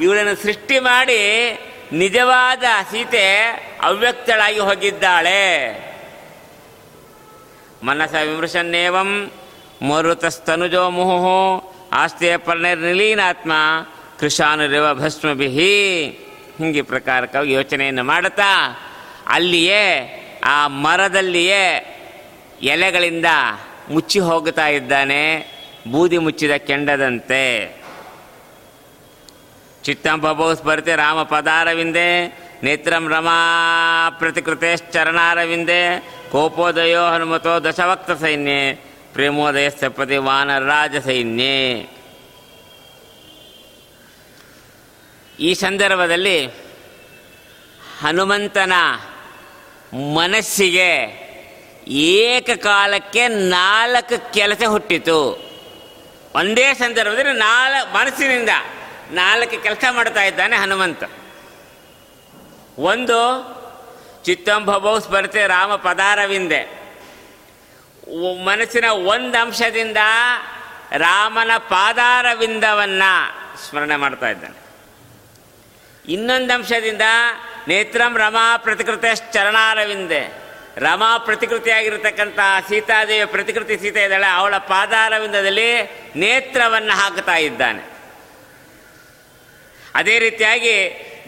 ಇವಳನ್ನು 0.00 0.42
ಸೃಷ್ಟಿ 0.42 0.78
ಮಾಡಿ 0.78 1.52
ನಿಜವಾದ 1.92 2.62
ಸೀತೆ 2.90 3.46
ಅವ್ಯಕ್ತಳಾಗಿ 3.82 4.58
ಹೋಗಿದ್ದಾಳೆ. 4.58 5.72
ಮನಸ 7.82 8.14
ವಿಮೃಶನ್ನೇವಂ 8.14 9.30
ಮರುತಸ್ತನುಜೋ 9.88 10.90
ಮುಹುಹು 10.90 11.74
ಆಸ್ತಿಯ 11.92 12.36
ಪರ್ಣಿರ್ನಿಲೀನಾತ್ಮ 12.36 13.52
ಕೃಷಾನುರಿವ 14.20 14.94
ಭಸ್ಮಭಿಹಿ. 14.94 16.21
ಹಿಂಗೆ 16.58 16.82
ಪ್ರಕಾರಕ್ಕಾಗಿ 16.82 17.52
ಯೋಚನೆಯನ್ನು 17.52 18.04
ಮಾಡುತ್ತಾ, 18.04 18.80
ಅಲ್ಲಿಯೇ, 19.26 19.84
ಆ 20.44 20.68
ಮರದಲ್ಲಿಯೇ 20.68 21.64
ಎಲೆಗಳಿಂದ 22.62 23.26
ಮುಚ್ಚಿ 23.90 24.18
ಹೋಗುತ್ತಾ 24.18 24.68
ಇದ್ದಾನೆ, 24.68 25.22
ಬೂದಿ 25.90 26.18
ಮುಚ್ಚಿದ 26.18 26.50
ಕೆಂಡದಂತೆ. 26.56 27.76
ಚಿತ್ತಂಬಭೌ 29.84 30.54
ಸ್ಮರತೆ 30.54 30.96
ರಾಮ 30.96 31.22
ಪದಾರವಿಂದೆ, 31.22 32.38
ನೇತ್ರಂ 32.62 33.08
ರಮಾ 33.08 34.10
ಪ್ರತಿಕೃತೇಶ್ಚರಣಾರವಿಂದೆ, 34.18 36.00
ಕೋಪೋದಯೋ 36.32 37.06
ಹನುಮತೋ 37.06 37.60
ದಶವಕ್ತ 37.60 38.10
ಸೈನ್ಯೆ 38.10 38.74
ಪ್ರೇಮೋದಯ 39.12 39.70
ಸಪತಿ 39.70 40.16
ವಾನರಾಜ 40.16 40.96
ಸೈನ್ಯೆ. 41.04 41.80
ಈ 45.38 45.54
ಸಂದರ್ಭದಲ್ಲಿ 45.54 46.46
ಹನುಮಂತನ 48.00 48.72
ಮನಸ್ಸಿಗೆ 50.14 51.22
ಏಕಕಾಲಕ್ಕೆ 51.86 53.28
ನಾಲ್ಕು 53.28 54.32
ಕೆಲಸ 54.32 54.62
ಹುಟ್ಟಿತು. 54.68 55.52
ಒಂದೇ 56.34 56.74
ಸಂದರ್ಭದಲ್ಲಿ 56.74 57.38
ನಾಲ್, 57.38 57.94
ಮನಸ್ಸಿನಿಂದ 57.94 58.48
ನಾಲ್ಕು 59.10 59.62
ಕೆಲಸ 59.62 59.84
ಮಾಡ್ತಾ 59.90 60.22
ಇದ್ದಾನೆ 60.22 60.56
ಹನುಮಂತ. 60.56 61.02
ಒಂದು 62.78 63.18
ಚಿತ್ತಂಭವೋ 64.24 64.98
ಸ್ಪರ್ಧೆ 64.98 65.46
ರಾಮ 65.46 65.74
ಪದಾರವಿಂದೆ. 65.74 66.82
ಮನಸ್ಸಿನ 68.44 68.84
ಒಂದು 68.84 69.38
ಅಂಶದಿಂದ 69.38 69.96
ರಾಮನ 70.92 71.50
ಪಾದಾರವಿಂದವನ್ನು 71.56 73.12
ಸ್ಮರಣೆ 73.68 73.96
ಮಾಡ್ತಾ 73.96 74.28
ಇದ್ದಾನೆ. 74.28 74.71
ಇನ್ನೊಂದು 76.08 76.54
ಅಂಶದಿಂದ 76.54 77.02
ನೇತ್ರಂ 77.68 78.16
ರಮಾ 78.16 78.56
ಪ್ರತಿಕೃತಿ 78.56 79.32
ಚರಣಾರವಿಂದೆ. 79.32 80.42
ರಮಾ 80.76 81.18
ಪ್ರತಿಕೃತಿಯಾಗಿರತಕ್ಕಂಥ 81.18 82.38
ಸೀತಾದೇವಿ 82.68 83.24
ಪ್ರತಿಕೃತಿ 83.24 83.76
ಸೀತೆ 83.78 84.04
ಇದ್ದಾಳೆ, 84.04 84.26
ಅವಳ 84.26 84.56
ಪಾದಾರವಿಂದದಲ್ಲಿ 84.56 85.82
ನೇತ್ರವನ್ನು 86.16 86.92
ಹಾಕುತ್ತಾ 87.00 87.36
ಇದ್ದಾನೆ. 87.36 87.82
ಅದೇ 89.94 90.18
ರೀತಿಯಾಗಿ 90.18 90.74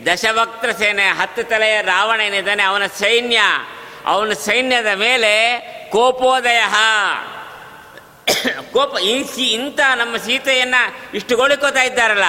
ದಶಭಕ್ತ 0.06 0.78
ಸೇನೆ 0.78 1.06
ಹತ್ತು 1.06 1.42
ತಲೆಯ 1.42 1.82
ರಾವಣ 1.82 2.20
ಏನಿದ್ದಾನೆ, 2.20 2.62
ಅವನ 2.62 2.86
ಸೈನ್ಯ, 2.86 3.40
ಅವನ 4.06 4.32
ಸೈನ್ಯದ 4.32 4.86
ಮೇಲೆ 4.86 5.58
ಕೋಪೋದಯ. 5.92 6.62
ಕೋಪ, 8.72 8.98
ಈ 8.98 9.24
ಸಿ, 9.24 9.46
ಇಂಥ 9.46 9.80
ನಮ್ಮ 9.94 10.16
ಸೀತೆಯನ್ನು 10.16 11.14
ಇಷ್ಟು 11.14 11.36
ಗೋಳಿಕೋತಾ 11.36 11.82
ಇದ್ದಾರಲ್ಲ 11.82 12.24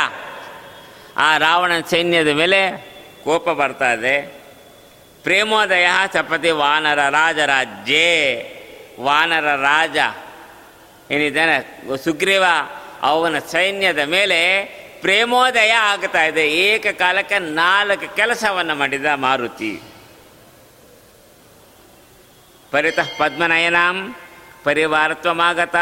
ಆ 1.18 1.38
ರಾವಣನ 1.38 1.82
ಸೈನ್ಯದ 1.90 2.28
ಮೇಲೆ 2.28 2.78
ಕೋಪ 3.24 3.50
ಬರ್ತಾ 3.50 3.94
ಇದೆ. 3.94 4.22
ಪ್ರೇಮೋದಯ 5.24 5.88
ಚಪತಿ 6.14 6.50
ವಾನರ 6.50 7.10
ರಾಜರಾಜ್ಯೇ, 7.10 8.16
ವಾನರ 9.00 9.56
ರಾಜ. 9.56 9.98
ಏನಿದ್ದಾನೆ? 11.12 11.82
ಸುಗ್ರೀವ 12.04 12.44
ಅವನ 13.02 13.40
ಸೈನ್ಯದ 13.40 14.00
ಮೇಲೆ 14.00 14.66
ಪ್ರೇಮೋದಯ 15.02 15.70
ಆಗ್ತಾ 15.70 16.24
ಇದೆ. 16.24 16.52
ಏಕಕಾಲಕ್ಕೆ 16.52 17.40
ನಾಲ್ಕು 17.40 18.16
ಕೆಲಸವನ್ನು 18.16 18.76
ಮಾಡಿದ 18.76 19.06
ಮಾರುತಿ. 19.16 19.82
ಪರಿತಃ 22.72 23.08
ಪದ್ಮನಯನಾಂ 23.18 24.16
ಪರಿವಾರತ್ವಮಾಗತ, 24.64 25.76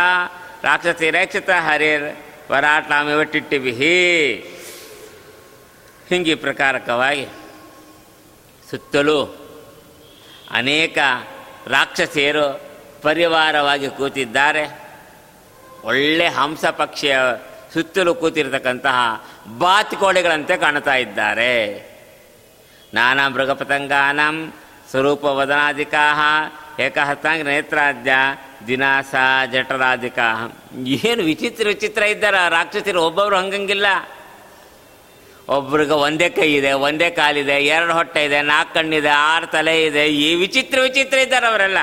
ರಾಕ್ಷಸಿ 0.63 1.09
ರಕ್ಷಿತ 1.09 1.49
ಹರಿರ್ 1.49 2.15
ವರಾಟ್ನಾಮಿವ 2.51 3.23
ಟಿಟ್ಟಿಬಿಹಿ 3.23 3.97
ಹಿಂಗೆ 6.13 6.35
ಪ್ರಕಾರಕವಾಗಿ 6.35 7.25
ಸುತ್ತಲೂ 8.69 9.19
ಅನೇಕ 10.51 10.97
ರಾಕ್ಷಸಿಯರು 11.67 12.61
ಪರಿವಾರವಾಗಿ 13.01 13.89
ಕೂತಿದ್ದಾರೆ. 13.89 14.63
ಒಳ್ಳೆ 15.83 16.27
ಹಂಸ 16.27 16.65
ಪಕ್ಷಿಯ 16.65 17.17
ಸುತ್ತಲೂ 17.73 18.15
ಕೂತಿರ್ತಕ್ಕಂತಹ 18.15 18.97
ಬಾತುಕೋಳಿಗಳಂತೆ 19.57 20.57
ಕಾಣ್ತಾ 20.57 20.95
ಇದ್ದಾರೆ. 20.95 21.53
ನಾನಾ 22.93 23.29
ಮೃಗಪತಂಗಾನಂ 23.29 24.53
ಸ್ವರೂಪ 24.89 25.23
ವದನಾಧಿಕಾಹ 25.23 26.19
ಏಕಹಸ್ತಾಂಗ 26.81 27.41
ನೇತ್ರಾದ್ಯ 27.41 28.11
ದಿನಾಸ 28.67 29.15
ಜಠರಾಧಿಕಾ 29.51 30.27
ಏನು 30.85 31.23
ವಿಚಿತ್ರ 31.23 31.67
ವಿಚಿತ್ರ 31.67 32.03
ಇದ್ದಾರೆ 32.03 32.49
ರಾಕ್ಷಸಿರು, 32.49 33.01
ಒಬ್ಬೊಬ್ರು 33.03 33.35
ಹಂಗಂಗಿಲ್ಲ. 33.35 33.87
ಒಬ್ರಿಗೆ 35.49 35.91
ಒಂದೇ 35.91 36.29
ಕೈ 36.29 36.53
ಇದೆ, 36.53 36.71
ಒಂದೇ 36.71 37.09
ಕಾಲಿದೆ, 37.09 37.65
ಎರಡು 37.65 37.93
ಹೊಟ್ಟೆ 37.93 38.25
ಇದೆ, 38.25 38.41
ನಾಲ್ಕು 38.41 38.73
ಕಣ್ಣಿದೆ, 38.73 39.09
ಆರು 39.09 39.47
ತಲೆ 39.47 39.85
ಇದೆ, 39.85 40.07
ಈ 40.07 40.35
ವಿಚಿತ್ರ 40.35 40.79
ವಿಚಿತ್ರ 40.81 41.17
ಇದ್ದಾರೆ 41.17 41.47
ಅವರೆಲ್ಲ. 41.47 41.77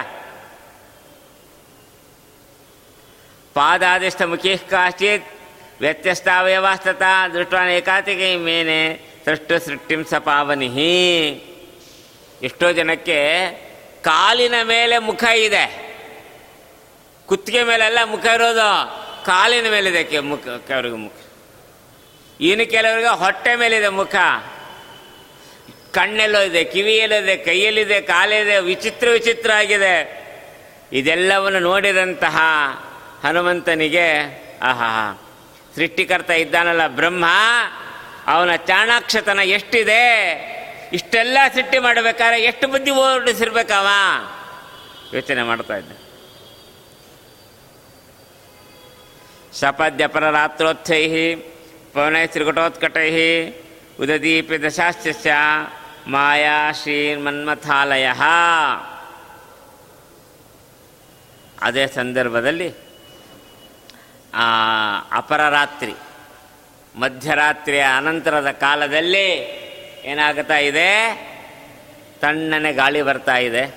ಪಾದಾದಿಷ್ಟ 3.54 4.22
ಮುಖಿ 4.22 4.58
ಕಾಶ್ಚಿತ್ 4.58 5.28
ವ್ಯತ್ಯಸ್ತಾವಯವಾಸ್ತತ 5.80 7.02
ದೃಷ್ಟವಾನ 7.32 7.68
ಏಕಾತಿಗೆ 7.68 8.36
ಮೇನೆ, 8.36 9.00
ಸೃಷ್ಟು 9.24 9.58
ಸೃಷ್ಟಿಂ 9.58 10.04
ಸ 10.04 10.14
ಪಾವನಿಹಿ. 10.14 11.30
ಎಷ್ಟೋ 12.42 12.72
ಜನಕ್ಕೆ 12.72 13.18
ಕಾಲಿನ 14.02 14.54
ಮೇಲೆ 14.62 14.98
ಮುಖ 14.98 15.24
ಇದೆ. 15.24 15.90
ಕುತ್ತಿಗೆ 17.26 17.62
ಮೇಲೆಲ್ಲ 17.62 17.98
ಮುಖ 18.04 18.26
ಇರೋದು 18.26 18.70
ಕಾಲಿನ 19.24 19.70
ಮೇಲೆ 19.70 19.90
ಇದಕ್ಕೆ 19.90 20.20
ಮುಖ, 20.20 20.48
ಅವ್ರಿಗೆ 20.48 20.96
ಮುಖ. 20.96 21.12
ಇನ್ನು 22.40 22.70
ಕೆಲವರಿಗೆ 22.70 23.18
ಹೊಟ್ಟೆ 23.18 23.56
ಮೇಲಿದೆ 23.56 23.88
ಮುಖ. 23.88 24.14
ಕಣ್ಣೆಲ್ಲೋ 25.92 26.40
ಇದೆ 26.40 26.64
ಕಿವಿಯಲ್ಲಿದೆ, 26.64 27.36
ಕೈಯಲ್ಲಿದೆ, 27.36 28.00
ಕಾಲಿದೆ, 28.00 28.60
ವಿಚಿತ್ರ 28.60 29.08
ವಿಚಿತ್ರ 29.08 29.50
ಆಗಿದೆ 29.52 30.20
ಇದೆಲ್ಲವನ್ನು 30.92 31.58
ನೋಡಿದಂತಹ 31.58 32.38
ಹನುಮಂತನಿಗೆ, 33.22 34.12
ಆಹಾ, 34.62 35.22
ಸೃಷ್ಟಿಕರ್ತ 35.76 36.30
ಇದ್ದಾನಲ್ಲ 36.30 36.86
ಬ್ರಹ್ಮ, 36.86 37.24
ಅವನ 38.26 38.56
ಚಾಣಾಕ್ಷತನ 38.56 39.40
ಎಷ್ಟಿದೆ? 39.44 40.04
ಇಷ್ಟೆಲ್ಲ 40.92 41.38
ಸೃಷ್ಟಿ 41.54 41.78
ಮಾಡಬೇಕಾದ್ರೆ 41.78 42.42
ಎಷ್ಟು 42.42 42.68
ಬುದ್ಧಿ 42.68 42.90
ಓಡಿಸಿರ್ಬೇಕವ? 42.90 43.88
ಯೋಚನೆ 45.14 45.42
ಮಾಡ್ತಾ 45.42 45.76
ಇದ್ದ. 45.76 45.92
ಸಪದ್ಯಪರ 49.52 50.30
ರಾತ್ರೋತ್ಥೈ 50.30 51.34
ದಶಾಶ್ಚ 54.62 55.26
ಮಾಯಾ 56.06 56.72
ಶ್ರೀಮನ್ಮಥಾಲಯ. 56.72 58.08
ಅದೇ 61.62 61.86
ಸಂದರ್ಭದಲ್ಲಿ, 61.86 62.74
ಆ 64.34 64.46
ಅಪರರಾತ್ರಿ 65.12 65.94
ಮಧ್ಯರಾತ್ರಿಯ 66.96 67.80
ಅನಂತರದ 67.96 68.50
ಕಾಲದಲ್ಲಿ 68.50 69.28
ಏನಾಗ್ತಾ 70.04 70.58
ಇದೆ? 70.58 70.90
ತಣ್ಣನೆ 72.20 72.72
ಗಾಳಿ 72.72 73.02
ಬರ್ತಾ 73.02 73.36
ಇದೆ. 73.36 73.74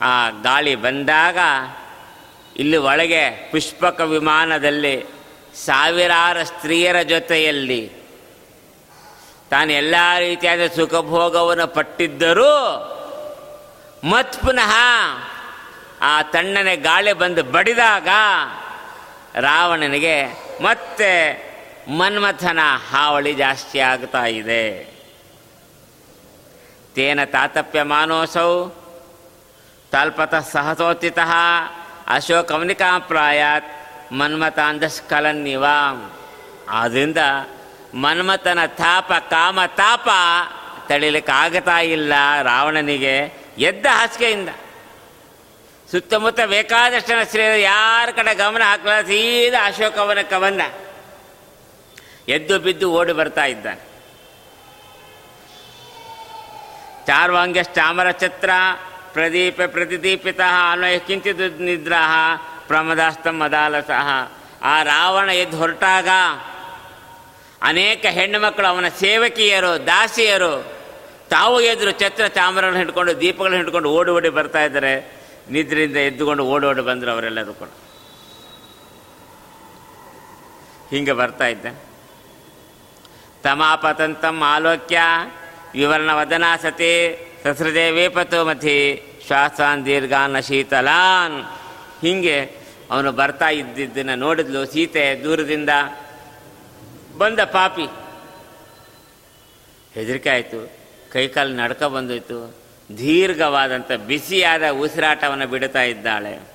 ಆ 0.00 0.30
ಗಾಳಿ 0.30 0.74
ಬಂದಾಗ, 0.76 1.38
ಇಲ್ಲಿ 2.56 2.76
ಒಳಗೆ 2.76 3.48
ಪುಷ್ಪಕ 3.50 4.00
ವಿಮಾನದಲ್ಲಿ 4.00 5.21
ಸಾವಿರಾರು 5.54 6.44
ಸ್ತ್ರೀಯರ 6.44 7.02
ಜೊತೆಯಲ್ಲಿ 7.02 7.88
ತಾನು 9.50 9.72
ಎಲ್ಲ 9.72 9.94
ರೀತಿಯಾದ 10.18 10.60
ಸುಖಭೋಗವನ್ನು 10.76 11.66
ಪಟ್ಟಿದ್ದರೂ 11.66 12.52
ಮತ್ 14.04 14.36
ಪುನಃ 14.36 14.72
ಆ 16.02 16.22
ತಣ್ಣನೆ 16.22 16.76
ಗಾಳಿ 16.76 17.12
ಬಂದು 17.12 17.42
ಬಡಿದಾಗ 17.42 18.08
ರಾವಣನಿಗೆ 19.34 20.26
ಮತ್ತೆ 20.60 21.10
ಮನ್ಮಥನ 21.88 22.58
ಹಾವಳಿ 22.90 23.34
ಜಾಸ್ತಿ 23.34 23.78
ಆಗ್ತಾ 23.80 24.24
ಇದೆ. 24.24 24.92
ತೇನ 26.94 27.24
ತಾತಪ್ಯ 27.24 27.82
ಮಾನೋಸೌ 27.82 28.68
ತಲ್ಪತಃ 29.92 30.40
ಸಹಸೋಚಿತಃ 30.40 31.32
ಅಶೋಕವನಿಕಾಪ್ರಾಯಾತ್ 32.08 33.81
ಮನ್ಮತಾಂಧಸ್ಖಲನ್ನಿವ. 34.12 35.64
ಆದ್ದರಿಂದ 36.68 37.16
ಮನ್ಮಥನ 37.94 38.66
ತಾಪ, 38.66 39.12
ಕಾಮ 39.30 39.64
ತಾಪ 39.66 40.08
ತಳಿಲಿಕ್ಕೆ 40.88 41.32
ಆಗತಾ 41.32 41.78
ಇಲ್ಲ 41.78 42.12
ರಾವಣನಿಗೆ, 42.42 43.16
ಎದ್ದ 43.58 43.86
ಹಾಸಿಗೆಯಿಂದ. 43.90 44.48
ಸುತ್ತಮುತ್ತ 45.90 46.40
ಬೇಕಾದಷ್ಟು 46.40 47.30
ಶ್ರೀ 47.30 47.62
ಯಾರ 47.62 48.10
ಕಡೆ 48.10 48.34
ಗಮನ 48.34 48.62
ಹಾಕಲ 48.62 49.02
ಸೀದಾ 49.02 49.66
ಅಶೋಕವನಕ್ಕೆ 49.66 50.40
ಬಂದ. 50.40 50.60
ಎದ್ದು 52.28 52.58
ಬಿದ್ದು 52.58 52.92
ಓಡಿ 52.92 53.12
ಬರ್ತಾ 53.12 53.44
ಇದ್ದಾನೆ. 53.44 53.92
ಚಾರ್ವಾಂಗ್ಯಶ್ಚಾಮರ 57.06 58.10
ಛತ್ರ 58.10 58.50
ಪ್ರದೀಪ 59.12 59.60
ಪ್ರತಿದೀಪಿತ 59.66 60.40
ಅನ್ವಯ 60.72 60.98
ಕಿಂಚಿತ್ 60.98 61.60
ನಿದ್ರಾ 61.60 62.02
ಪ್ರಮದಾಸ್ತಂ 62.72 63.38
ಮದಾಲಸಃ. 63.38 64.30
ಆ 64.62 64.82
ರಾವಣ 64.82 65.30
ಎದ್ದು 65.30 65.56
ಹೊರಟಾಗ 65.56 66.08
ಅನೇಕ 67.62 68.06
ಹೆಣ್ಣುಮಕ್ಕಳು 68.06 68.66
ಅವನ 68.66 68.88
ಸೇವಕಿಯರು, 68.88 69.86
ದಾಸಿಯರು 69.86 70.72
ತಾವು 71.30 71.60
ಎದುರು 71.60 71.90
ಛತ್ರ 71.90 72.26
ಚಾಮರಗಳನ್ನು 72.26 72.78
ಹಿಡ್ಕೊಂಡು, 72.78 73.20
ದೀಪಗಳನ್ನು 73.20 73.56
ಹಿಡ್ಕೊಂಡು 73.56 73.90
ಓಡಿ 73.90 74.10
ಓಡಿ 74.10 74.28
ಬರ್ತಾ 74.28 74.62
ಇದ್ದಾರೆ. 74.62 75.22
ನಿದ್ರೆಯಿಂದ 75.50 75.96
ಎದ್ದುಕೊಂಡು 75.96 76.44
ಓಡಿ 76.44 76.66
ಓಡಿ 76.66 76.80
ಬಂದರು 76.80 77.10
ಅವರೆಲ್ಲರೂ 77.10 77.52
ಕೂಡ. 77.52 77.68
ಹಿಂಗೆ 80.90 81.12
ಬರ್ತಾ 81.12 81.46
ಇದ್ದ. 81.46 81.66
ತಮಾಪತಂತಂ 83.42 84.42
ಆಲೋಕ್ಯ 84.42 85.00
ವಿವರ್ಣ 85.74 86.10
ವದನಾ 86.12 86.56
ಸತಿ 86.56 86.92
ಸಸೃಜೆ 87.44 88.08
ಪತೋಮತಿ 88.08 89.02
ಶ್ವಾಸಾನ್ 89.26 89.86
ದೀರ್ಘಾನ್ 89.86 90.42
ಶೀತಲಾನ್. 90.42 91.44
ಹೀಗೆ 92.02 92.61
ಅವನು 92.92 93.12
ಬರ್ತಾ 93.12 93.48
ಇದ್ದಿದ್ದನ್ನು 93.48 94.14
ನೋಡಿದ್ಲು 94.16 94.66
ಸೀತೆ 94.66 95.20
ದೂರದಿಂದ 95.24 95.70
ಬಂದ 97.18 97.40
ಪಾಪಿ. 97.40 97.84
ಹೆದರಿಕೆ 99.94 100.30
ಆಯಿತು. 100.30 100.70
ಕೈಕಾಲು 101.12 101.54
ನಡ್ಕ 101.54 101.82
ಬಂದೋಯ್ತು. 101.82 102.54
ದೀರ್ಘವಾದಂಥ 102.98 103.92
ಬಿಸಿಯಾದ 103.92 104.62
ಉಸಿರಾಟವನ್ನು 104.68 105.46
ಬಿಡುತ್ತಾ 105.46 105.82
ಇದ್ದಾಳೆ. 105.82 106.52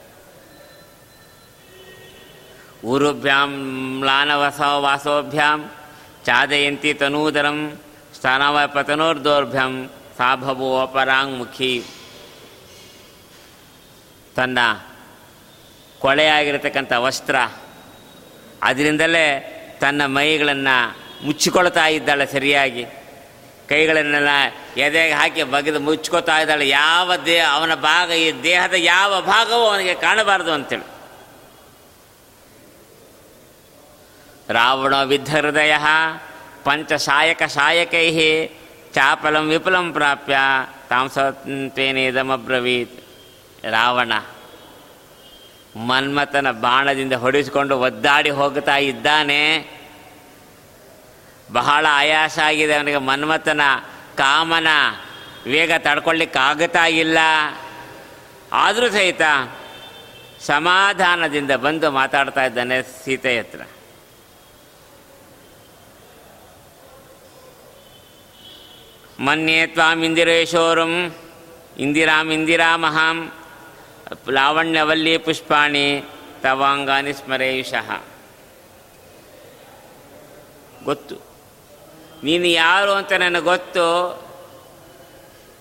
ಊರುಭ್ಯಾಂ 2.83 3.49
ಮ್ಲಾನವಸ 3.99 4.59
ವಾಸೋಭ್ಯಾಂ 4.59 5.71
ಚಾದಯಂತಿ 6.25 6.93
ತನೂದರಂ 6.93 7.79
ಸ್ಥಾನವ 8.15 8.59
ಪತನೋರ್ದೋರ್ಭ್ಯಂ 8.73 9.89
ಸಾಭವೋ 10.17 10.81
ಅಪರಾಂಗ್ಮುಖಿ 10.81 11.83
ತನ್ನ 14.35 14.59
ಕೊಳೆಯಾಗಿರತಕ್ಕಂಥ 15.99 16.93
ವಸ್ತ್ರ. 16.93 17.35
ಅದರಿಂದಲೇ 18.63 19.53
ತನ್ನ 19.81 20.05
ಮೈಗಳನ್ನು 20.05 20.97
ಮುಚ್ಚಿಕೊಳ್ತಾ 21.25 21.87
ಇದ್ದಾಳೆ 21.87 22.25
ಸರಿಯಾಗಿ. 22.25 22.85
ಕೈಗಳನ್ನೆಲ್ಲ 23.69 24.27
ಎದೆಗೆ 24.77 25.13
ಹಾಕಿ 25.13 25.43
ಬಗೆದು 25.43 25.79
ಮುಚ್ಕೋತಾ 25.79 26.39
ಇದ್ದಾಳೆ. 26.39 26.69
ಯಾವ 26.69 27.15
ದೇಹ 27.15 27.51
ಅವನ 27.51 27.75
ಭಾಗ, 27.75 28.09
ಈ 28.09 28.43
ದೇಹದ 28.43 28.73
ಯಾವ 28.77 29.21
ಭಾಗವೂ 29.21 29.55
ಅವನಿಗೆ 29.55 29.93
ಕಾಣಬಾರದು 29.93 30.51
ಅಂತೇಳಿ. 30.51 30.97
ರಾವಣ 34.53 35.03
ವಿದ್ಧ 35.03 35.35
ಹೃದಯ, 35.35 35.73
ಪಂಚ 36.63 36.93
ಶಾಯಕ 36.93 37.43
ಶಾಯಕೈ 37.43 38.47
ಚಾಪಲಂ 38.93 39.49
ವಿಪುಲಂ 39.49 39.93
ಪ್ರಾಪ್ಯ 39.93 40.37
ತಾಂಸತ್ವೇನೇದಮಬ್ರವೀತ್ 40.89 43.03
ರಾವಣ 43.65 44.11
ಮನ್ಮಥನ 45.77 46.51
ಬಾಣದಿಂದ 46.51 47.13
ಹೊಡೆಸಿಕೊಂಡು 47.13 47.79
ಒದ್ದಾಡಿ 47.79 48.29
ಹೋಗ್ತಾ 48.29 48.77
ಇದ್ದಾನೆ. 48.77 49.71
ಬಹಳ 51.51 51.85
ಆಯಾಸ 51.89 52.39
ಆಗಿದೆ 52.39 52.75
ಅವನಿಗೆ. 52.75 52.97
ಮನ್ಮಥನ 52.97 53.61
ಕಾಮನ 54.15 54.67
ವೇಗ 55.45 55.71
ತಡ್ಕೊಳ್ಳಿಕ್ಕಾಗುತ್ತಾ 55.77 56.85
ಇಲ್ಲ. 56.85 57.17
ಆದರೂ 58.53 58.89
ಸಹಿತ 58.89 59.21
ಸಮಾಧಾನದಿಂದ 60.39 61.51
ಬಂದು 61.51 61.91
ಮಾತಾಡ್ತಾ 61.91 62.45
ಇದ್ದಾನೆ 62.45 62.81
ಸೀತೆ 62.81 63.39
ಹತ್ರ. 63.39 63.61
ಮನ್ಯೇ 69.19 69.67
ತ್ವಾಂ 69.67 70.03
ಇಂದಿರೇಶೋರಂ 70.03 71.15
ಇಂದಿರಾಂ 71.77 72.31
ಇಂದಿರಾಮಹಾಂ 72.31 73.31
ಲಾವಣ್ಯವಲ್ಲಿ 74.31 75.17
ಪುಷ್ಪಾಣಿ, 75.17 76.03
ತವಾಂಗಾನಿ 76.41 77.13
ಸ್ಮರೇಯುಷಃ 77.13 78.01
ಗೊತ್ತು. 80.83 81.15
ನೀನು 82.23 82.47
ಯಾರು 82.47 82.91
ಅಂತ 82.91 83.13
ನನಗೆ 83.13 83.41
ಗೊತ್ತು. 83.41 84.27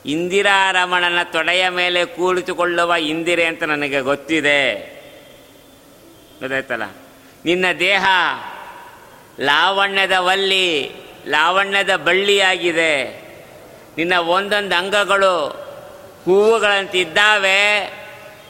ಇಂದಿರಾರಮಣನ 0.06 1.22
ತೊಡೆಯ 1.22 1.68
ಮೇಲೆ 1.68 2.04
ಕೂಳಿತುಕೊಳ್ಳುವ 2.04 2.94
ಇಂದಿರೆ 2.94 3.44
ಅಂತ 3.44 3.62
ನನಗೆ 3.62 4.00
ಗೊತ್ತಿದೆ. 4.00 4.74
ಗೊತ್ತಾಯ್ತಲ್ಲ? 6.40 6.82
ನಿನ್ನ 7.44 7.64
ದೇಹ 7.78 8.04
ಲಾವಣ್ಯದ 9.40 10.12
ವಲ್ಲಿ, 10.18 10.92
ಲಾವಣ್ಯದ 11.28 11.96
ಬಳ್ಳಿಯಾಗಿದೆ. 11.96 13.04
ನಿನ್ನ 13.96 14.14
ಒಂದೊಂದು 14.14 14.74
ಅಂಗಗಳು 14.74 15.46
ಹೂವುಗಳಂತಿದ್ದಾವೆ. 16.24 17.92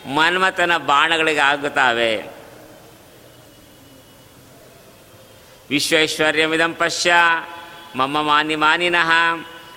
ಮನ್ಮಥನ 0.07 0.73
ಬಾಣಗಳಿಗೆ 0.77 1.41
ಆಗುತ್ತಾವೆ. 1.41 2.13
ವಿಶ್ವೈಶ್ವರ್ಯಮಿದಂ 5.71 6.75
ಪಶ್ಯ, 6.75 7.13
ಮಮ್ಮ 7.97 8.23
ಮಾನಿ 8.23 8.57
ಮಾನಿನಃ 8.57 9.11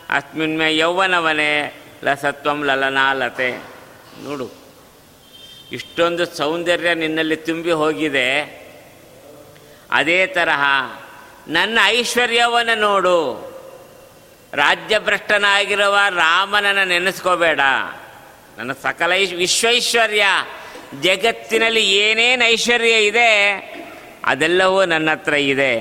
ಅಸ್ಮಿನ್ಮೆ 0.10 0.78
ಯೌವನವನೇ, 0.78 1.52
ಲಸತ್ವಂ 2.04 2.64
ಲಲನಾಲತೆ. 2.64 3.50
ನೋಡು, 4.24 4.48
ಇಷ್ಟೊಂದು 5.72 6.26
ಸೌಂದರ್ಯ 6.26 6.94
ನಿನ್ನಲ್ಲಿ 6.94 7.38
ತುಂಬಿ 7.38 7.72
ಹೋಗಿದೆ. 7.72 8.28
ಅದೇ 9.92 10.28
ತರಹ, 10.28 10.64
ನನ್ನ 11.48 11.80
ಐಶ್ವರ್ಯವನ್ನು 11.86 12.76
ನೋಡು. 12.80 13.18
ರಾಜ್ಯಭ್ರಷ್ಟನಾಗಿರುವ 14.54 15.96
ರಾಮನನ್ನು 16.10 16.86
ನೆನೆಸ್ಕೋಬೇಡ. 16.88 17.60
ನನ್ನ 18.60 18.74
ಸಕಲ 18.74 19.12
ವಿಶ್ವೈಶ್ವರ್ಯ. 19.36 20.24
ಜಗತ್ತಿನಲ್ಲಿ 21.01 21.84
ಏನೇನು 21.97 22.45
ಐಶ್ವರ್ಯ 22.45 22.95
ಇದೆ, 23.05 23.30
ಅದೆಲ್ಲವೂ 24.26 24.86
ನನ್ನ 24.86 25.12
ಹತ್ರ 25.12 25.34
ಇದೆ. 25.34 25.74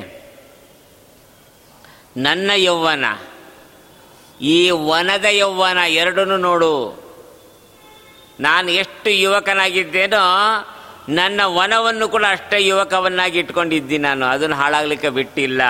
ನನ್ನ 2.16 2.50
ಯೌವನ 2.56 3.04
ಈ 4.40 4.70
ವನದ 4.70 5.24
ಯೌವನ 5.24 5.78
ಎರಡನ್ನೂ 5.78 6.36
ನೋಡು. 6.36 6.74
ನಾನು 8.40 8.70
ಎಷ್ಟು 8.70 9.10
ಯುವಕನಾಗಿದ್ದೇನೋ, 9.10 10.22
ನನ್ನ 11.08 11.40
ವನವನ್ನು 11.44 12.08
ಕೂಡ 12.08 12.24
ಅಷ್ಟೇ 12.30 12.60
ಯುವಕವನ್ನಾಗಿ 12.66 13.38
ಇಟ್ಕೊಂಡಿದ್ದೀನಿ 13.38 14.02
ನಾನು. 14.02 14.26
ಅದನ್ನು 14.26 14.56
ಹಾಳಾಗ್ಲಿಕ್ಕೆ 14.56 15.08
ಬಿಟ್ಟಿಲ್ಲ. 15.08 15.62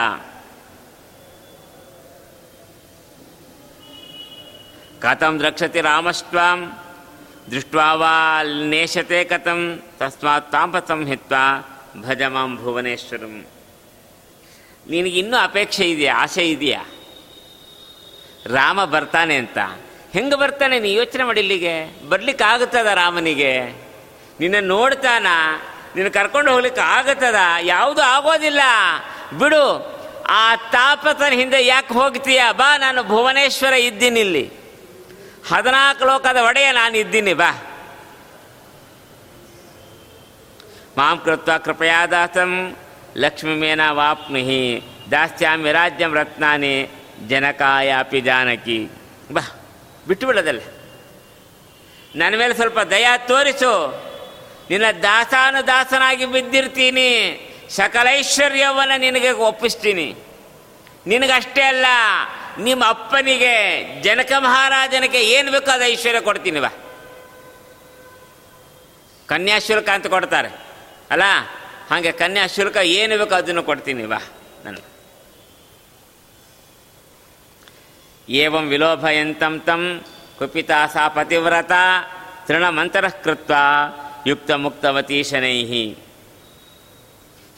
ಕಥಂ 5.00 5.38
ದ್ರಕ್ಷತಿ 5.38 5.80
ರಾಮಸ್ತ್ವಾಂ. 5.80 6.78
ದೃಷ್ಟ್ವಾ 7.50 7.94
ವಾ 7.94 8.42
ಕಥಂ, 9.28 9.82
ತಸ್ಮಾತ್ 9.98 10.52
ತಾಂಪತಂ 10.52 11.06
ಹಿತ್ವಾ 11.06 11.74
ಭಜ 11.96 12.22
ಮಾಂ 12.22 12.56
ಭುವನೇಶ್ವರಂ 12.56 13.44
ನಿನಗಿನ್ನೂ 14.90 15.36
ಅಪೇಕ್ಷೆ 15.36 15.90
ಇದೆಯಾ? 15.90 16.16
ಆಸೆ 16.18 16.48
ಇದೆಯಾ? 16.48 16.84
ರಾಮ 18.46 18.84
ಬರ್ತಾನೆ 18.84 19.36
ಅಂತ. 19.36 19.58
ಹೆಂಗೆ 20.12 20.36
ಬರ್ತಾನೆ 20.36 20.80
ನೀ 20.80 20.92
ಯೋಚನೆ 20.92 21.24
ಮಾಡಿ 21.24 21.40
ಇಲ್ಲಿಗೆ 21.40 22.00
ಬರ್ಲಿಕ್ಕೆ 22.08 22.44
ಆಗುತ್ತದ 22.44 22.86
ರಾಮನಿಗೆ? 22.86 23.64
ನಿನ್ನ 24.40 24.54
ನೋಡ್ತಾನ? 24.60 25.26
ನಿನ್ನ 25.96 26.08
ಕರ್ಕೊಂಡು 26.08 26.50
ಹೋಗ್ಲಿಕ್ಕೆ 26.50 26.80
ಆಗುತ್ತದ? 26.80 27.34
ಯಾವುದು 27.60 28.02
ಆಗೋದಿಲ್ಲ. 28.02 28.60
ಬಿಡು, 29.38 29.98
ಆ 30.28 30.56
ತಾಪತನ 30.56 31.32
ಹಿಂದೆ 31.32 31.66
ಯಾಕೆ 31.66 31.94
ಹೋಗ್ತೀಯ? 31.94 32.42
ಬಾ, 32.52 32.78
ನಾನು 32.78 33.04
ಭುವನೇಶ್ವರ 33.04 33.72
ಇದ್ದೀನಿ 33.72 34.20
ಇಲ್ಲಿ. 34.20 34.50
ಹದಿನಾಲ್ಕು 35.50 36.04
ಲೋಕದ 36.04 36.36
ಒಡೆಯ 36.36 36.72
ನಾನಿದ್ದೀನಿ, 36.72 37.34
ಬಾ. 37.34 37.50
ಮಾಂ 40.98 41.16
ಕೃತ್ವ 41.24 41.58
ಕೃಪಯಾ 41.58 42.06
ದಾಸಂ 42.06 42.50
ಲಕ್ಷ್ಮೀಮೇನ 43.16 43.80
ವಾಪ್ನುಹಿ, 43.90 44.82
ದಾಸ್ಯಾಮಿ 45.10 45.70
ರಾಜ್ಯಂ 45.72 46.12
ರತ್ನಾನಿ 46.14 46.74
ಜನಕಾಯಾಪಿ 47.28 48.20
ಜಾನಕಿ. 48.20 48.78
ಬಾ 49.32 49.42
ಬಿಟ್ಟು 50.08 50.26
ಬಿಡೋದಲ್ಲ 50.26 50.60
ನನ್ನ 52.16 52.34
ಮೇಲೆ 52.36 52.54
ಸ್ವಲ್ಪ 52.54 52.78
ದಯಾ 52.78 53.16
ತೋರಿಸು. 53.16 53.72
ನಿನ್ನ 54.70 54.86
ದಾಸಾನುದಾಸನಾಗಿ 55.02 56.26
ಬಿದ್ದಿರ್ತೀನಿ. 56.26 57.10
ಸಕಲೈಶ್ವರ್ಯವನ್ನು 57.70 58.96
ನಿನಗೆ 59.00 59.30
ಒಪ್ಪಿಸ್ತೀನಿ. 59.30 60.06
ನಿನಗಷ್ಟೇ 61.06 61.62
ಅಲ್ಲ 61.62 61.86
ನಿಮ್ಮ 62.66 62.84
ಅಪ್ಪನಿಗೆ 62.88 63.52
ಜನಕ 64.02 64.32
ಮಹಾರಾಜನಿಗೆ 64.46 65.20
ಏನು 65.36 65.52
ಬೇಕೋ 65.52 65.70
ಅದು 65.70 65.84
ಐಶ್ವರ್ಯ 65.84 66.20
ಕೊಡ್ತೀನಿ 66.20 66.60
ಬಾ. 66.60 66.70
ಕನ್ಯಾಶುಲ್ಕ 69.28 69.88
ಅಂತ 69.88 70.06
ಕೊಡ್ತಾರೆ. 70.06 70.50
ಅಲ್ಲ, 71.10 71.24
ಹಾಗೆ 71.90 72.12
ಕನ್ಯಾಶುಲ್ಕ 72.12 72.76
ಏನು 72.76 73.18
ಬೇಕೋ 73.18 73.34
ಅದನ್ನು 73.34 73.62
ಕೊಡ್ತೀನಿ 73.62 74.06
ಬಾ 74.06 74.20
ನನ್ನ. 74.64 74.78
ಏವಂ 78.28 78.68
ವಿಲೋಭಯಂತಂ 78.68 79.60
ತಂ 79.60 79.82
ಕುಪಿತಾ 80.38 80.86
ಸಾ 80.86 81.08
ಪತಿವ್ರತ 81.08 81.72
ತೃಣಮಂತರಃ 82.46 83.14
ಕೃತ್ವ 83.24 83.54
ಯುಕ್ತ 84.26 84.50
ಮುಕ್ತವತಿ 84.50 85.22
ಶನೈಹಿ 85.22 85.86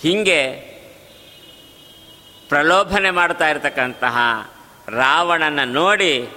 ಹೀಗೆ 0.03 0.41
ಪ್ರಲೋಭನೆ 2.49 3.11
ಮಾಡ್ತಾ 3.11 3.49
ಇರತಕ್ಕಂತಹ 3.49 4.17
ರಾವಣನ 4.89 5.61
ನೋಡಿ 5.65 6.29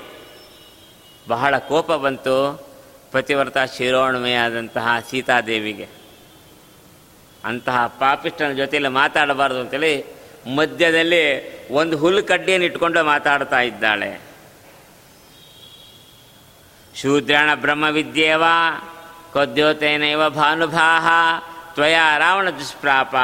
ಬಹಳ 1.28 1.58
ಕೋಪ 1.58 1.91
ಬಂತು. 1.91 2.68
ಪತಿವ್ರತ 3.12 3.58
ಶಿರೋಣ್ಮೆಯಾದಂತಹ 3.78 4.88
ಸೀತಾದೇವಿಗೆ. 5.10 5.88
ಅಂತಹ 7.46 7.88
ಪಾಪಿಷ್ಟನ 7.88 8.52
ಜೊತೆಯಲ್ಲಿ 8.52 8.89
ಮಾತಾಡಬಾರ್ದು 8.89 9.60
ಅಂತೇಳಿ 9.60 10.06
ಮಧ್ಯದಲ್ಲಿ 10.56 11.24
ಒಂದು 11.70 11.98
ಹುಲ್ಲು 11.98 12.24
ಕಡ್ಡಿಯನ್ನು 12.24 12.66
ಇಟ್ಕೊಂಡು 12.66 13.04
ಮಾತಾಡ್ತಾ 13.04 13.60
ಇದ್ದಾಳೆ. 13.60 14.22
ಶೂದ್ರಾಣ 16.96 17.56
ಬ್ರಹ್ಮವಿದ್ಯೇವ 17.56 18.44
ಕದ್ಯೋತೇನೈವ 19.34 20.30
ಭಾನುಭಾಹ 20.30 21.08
ತ್ವಯ 21.74 21.96
ರಾವಣ 22.18 22.50
ದುಷ್ಪ್ರಾಪ 22.50 23.16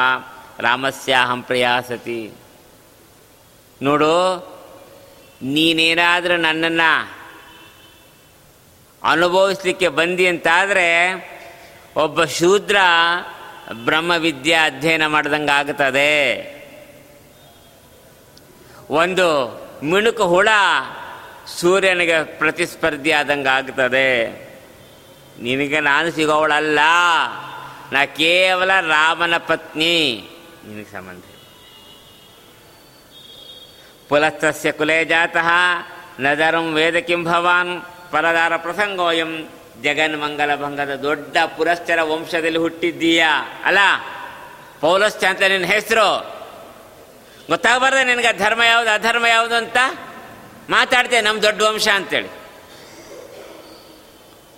ರಾಮಸ್ಯಾಹಂ 0.60 1.42
ಪ್ರಿಯಾಸತಿ. 1.42 2.32
ನೋಡು 3.82 4.38
ನೀನೇನಾದರೂ 5.42 6.38
ನನ್ನನ್ನು 6.38 7.20
ಅನುಭವಿಸಲಿಕ್ಕೆ 9.04 9.88
ಬಂದಿ 9.88 10.28
ಅಂತಾದರೆ 10.28 11.14
ಒಬ್ಬ 11.96 12.24
ಶೂದ್ರ 12.24 12.76
ಬ್ರಹ್ಮವಿದ್ಯೆ 13.86 14.54
ಅಧ್ಯಯನ 14.54 15.06
ಮಾಡ್ದಂಗೆ 15.06 15.52
ಆಗ್ತದೆ. 15.52 16.60
ಒಂದು 18.90 19.60
ಮಿಣುಕು 19.86 20.24
ಹುಳ 20.24 20.50
ಸೂರ್ಯನಿಗೆ 21.60 22.24
ಪ್ರತಿಸ್ಪರ್ಧಿ 22.24 23.12
ಆದಂಗೆ 23.12 23.50
ಆಗ್ತದೆ. 23.50 24.28
ನಿನಗೆ 25.42 25.80
ನಾನು 25.80 26.12
ಸಿಗೋವಳಲ್ಲ. 26.12 26.80
ನಾ 27.92 28.06
ಕೇವಲ 28.06 28.72
ರಾಮನ 28.82 29.38
ಪತ್ನಿ. 29.38 30.30
ನಿನಗೆ 30.68 30.92
ಸಂಬಂಧ 30.92 31.24
ಪುಲಸ್ತಸ್ಯ 34.10 34.72
ಕುಲೇ 34.72 35.06
ಜಾತಃ 35.06 35.50
ನದರಂ 36.20 36.74
ವೇದ 36.74 36.96
ಕಿಂ 36.96 37.24
ಭವಾನ್ 37.24 37.82
ಪರದಾರ 38.12 38.58
ಪ್ರಸಂಗೋಯಂ 38.58 39.50
ಜಗನ್ಮಂಗಲ 39.84 40.56
ಭಂಗದ 40.56 40.96
ದೊಡ್ಡ 40.96 41.38
ಪುರಸ್ಥರ 41.58 42.02
ವಂಶದಲ್ಲಿ 42.02 42.58
ಹುಟ್ಟಿದ್ದೀಯಾ 42.58 43.62
ಅಲ್ಲ 43.66 43.78
ಪೌಲಸ್ಥ 44.82 45.24
ಅಂತ 45.24 45.42
ನಿನ್ನ 45.42 45.66
ಹೆಸರು 45.66 46.40
ಗೊತ್ತಾಗಬಾರ್ದೆ 47.50 48.04
ನಿನಗೆ 48.04 48.38
ಧರ್ಮ 48.38 48.62
ಯಾವುದು, 48.64 48.90
ಅಧರ್ಮ 48.90 49.26
ಯಾವುದು 49.26 49.56
ಅಂತ? 49.56 49.78
ಮಾತಾಡ್ತೇವೆ 50.70 51.22
ನಮ್ಮ 51.22 51.42
ದೊಡ್ಡ 51.42 51.62
ವಂಶ 51.62 51.88
ಅಂತೇಳಿ. 51.88 52.28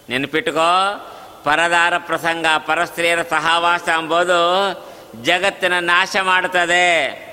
ನೆನಪಿಟ್ಕೋ, 0.10 1.08
ಪರದಾರ 1.44 1.98
ಪ್ರಸಂಗ, 1.98 2.46
ಪರಸ್ತ್ರೀಯರ 2.58 3.22
ಸಹವಾಸ 3.22 3.90
ಅಂಬೋದು 3.90 4.40
ಜಗತ್ತಿನ 5.24 5.80
ನಾಶ 5.80 6.16
ಮಾಡುತ್ತದೆ. 6.22 7.31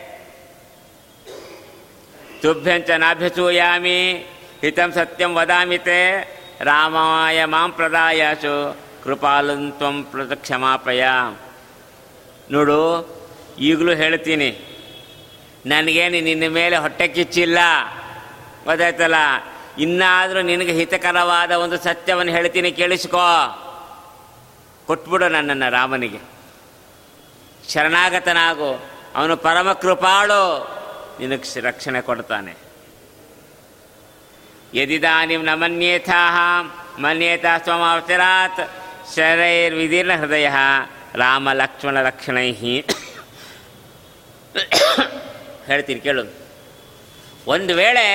ತುಭ್ಯಂಚ 2.43 2.91
ನಾಭ್ಯಸೂಯಾಮಿ 2.91 4.13
ಹಿತಂ 4.61 4.93
ಸತ್ಯಂ 4.93 5.35
ವದಾಮಿತೆ 5.35 6.21
ರಾಮಾಯ 6.61 7.45
ಮಾಂ 7.45 7.73
ಪ್ರದಾಯಾಸು 7.73 8.77
ಕೃಪಾಲಂ 9.05 9.73
ತ್ವಂ 9.73 10.03
ಪ್ರತ 10.03 10.33
ಕ್ಷಮಾಪಯ 10.33 11.05
ನೋಡು, 12.51 12.79
ಈಗಲೂ 13.59 13.95
ಹೇಳ್ತೀನಿ. 13.95 14.79
ನನಗೇನು 15.67 16.25
ನಿನ್ನ 16.25 16.45
ಮೇಲೆ 16.49 16.77
ಹೊಟ್ಟೆ 16.77 17.09
ಕಿಚ್ಚಿಲ್ಲ? 17.09 17.59
ಗೊತ್ತಾಯ್ತಲ್ಲ? 18.65 19.15
ಇನ್ನಾದರೂ 19.79 20.43
ನಿನಗೆ 20.43 20.73
ಹಿತಕರವಾದ 20.73 21.51
ಒಂದು 21.51 21.79
ಸತ್ಯವನ್ನು 21.79 22.33
ಹೇಳ್ತೀನಿ 22.33 22.73
ಕೇಳಿಸ್ಕೋ. 22.73 23.19
ಕೊಟ್ಬಿಡು 24.87 25.29
ನನ್ನನ್ನು 25.29 25.71
ರಾಮನಿಗೆ. 25.71 26.19
ಶರಣಾಗತನಾಗು. 27.73 28.85
ಅವನು 29.15 29.37
ಪರಮ 29.37 29.73
ಕೃಪಾಳು. 29.73 30.78
ನಿನಗೆ 31.21 31.61
ರಕ್ಷಣೆ 31.61 32.01
ಕೊಡ್ತಾನೆ. 32.01 32.53
ಯದಿದಾನಿಂ 34.75 35.43
ನ 35.45 35.53
ಮನ್ಯೇಥಾ 35.63 36.21
ಮನ್ಯೇತ 36.99 37.45
ಶರೈರ್ 37.67 38.61
ಶರೈರ್ವಿದೀರ್ಣ 39.15 40.15
ಹೃದಯ, 40.21 40.49
ರಾಮ 41.15 41.49
ಲಕ್ಷ್ಮಣ 41.53 41.97
ಲಕ್ಷಣೈ 42.09 42.49
ಹೇಳ್ತೀನಿ 45.69 46.01
ಕೇಳು. 46.01 46.25
ಒಂದು 47.47 47.73
ವೇಳೆ 47.75 48.07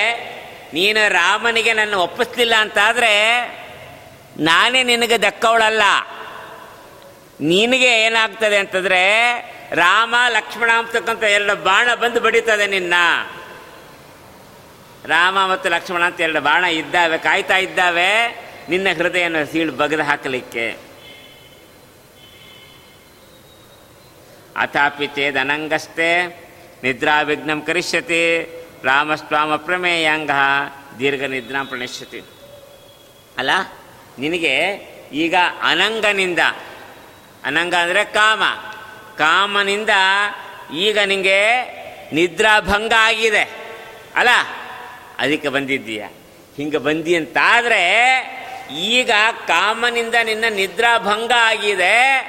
ನೀನು 0.74 1.01
ರಾಮನಿಗೆ 1.14 1.74
ನನ್ನ 1.74 1.95
ಒಪ್ಪಿಸ್ಲಿಲ್ಲ 2.06 2.56
ಅಂತಾದರೆ 2.60 3.14
ನಾನೇ 4.39 4.82
ನಿನಗೆ 4.84 5.18
ದಕ್ಕವಳಲ್ಲ. 5.22 5.84
ನಿನಗೆ 7.41 7.91
ಏನಾಗ್ತದೆ 8.06 8.58
ಅಂತಂದರೆ 8.58 9.01
ರಾಮ 9.74 10.15
ಲಕ್ಷ್ಮಣ 10.30 10.71
ಅಂತಕ್ಕಂಥ 10.78 11.24
ಎರಡು 11.24 11.63
ಬಾಣ 11.63 11.93
ಬಂದು 11.93 12.19
ಬಡಿತದೆ 12.19 12.67
ನಿನ್ನ. 12.67 12.93
ರಾಮ 15.05 15.38
ಮತ್ತು 15.45 15.69
ಲಕ್ಷ್ಮಣ 15.69 16.03
ಅಂತ 16.03 16.21
ಎರಡು 16.21 16.41
ಬಾಣ 16.41 16.63
ಇದ್ದಾವೆ, 16.63 17.17
ಕಾಯ್ತಾ 17.17 17.57
ಇದ್ದಾವೆ. 17.57 18.09
ನಿನ್ನ 18.69 18.88
ಹೃದಯನ 18.97 19.43
ಸೀಳು 19.43 19.71
ಬಗೆದು 19.71 20.03
ಹಾಕಲಿಕ್ಕೆ. 20.03 20.65
ಅಥಾಪಿ 24.57 25.07
ಚೇದನಂಗಸ್ತೆ 25.07 26.09
ನಿದ್ರಾವಿಘ್ನಂ 26.84 27.61
ಕರಿಷ್ಯತಿ, 27.61 28.24
ರಾಮಸ್ವಾಮ 28.84 29.55
ಪ್ರಮೇಯಾಂಗ, 29.55 30.32
ದೀರ್ಘ 30.99 31.24
ನಿದ್ರಾ 31.24 31.63
ಪ್ರಣಶ್ಯತಿ. 31.63 32.21
ಅಲ್ಲ, 33.38 33.49
ನಿನಗೆ 34.19 34.53
ಈಗ 35.13 35.36
ಅನಂಗನಿಂದ, 35.61 36.39
ಅನಂಗ 37.45 37.76
ಅಂದರೆ 37.76 38.05
ಕಾಮ. 38.05 38.43
ಕಾಮನಿಂದ 39.18 39.89
ಈಗ 40.76 40.99
ನಿಮಗೆ 41.05 41.39
ನಿದ್ರಾಭಂಗ 42.14 42.93
ಆಗಿದೆ. 42.99 43.51
ಅಲ್ಲ? 44.16 44.30
ಅದಕ್ಕೆ 45.20 45.49
ಬಂದಿದ್ದೀಯ? 45.49 46.05
ಹಿಂಗೆ 46.57 46.78
ಬಂದಿ 46.78 47.16
ಅಂತಾದರೆ 47.16 47.84
ಈಗ 48.80 49.11
ಕಾಮನಿಂದ 49.47 50.16
ನಿನ್ನ 50.24 50.45
ನಿದ್ರಾಭಂಗ 50.49 51.32
ಆಗಿದೆ. 51.38 52.22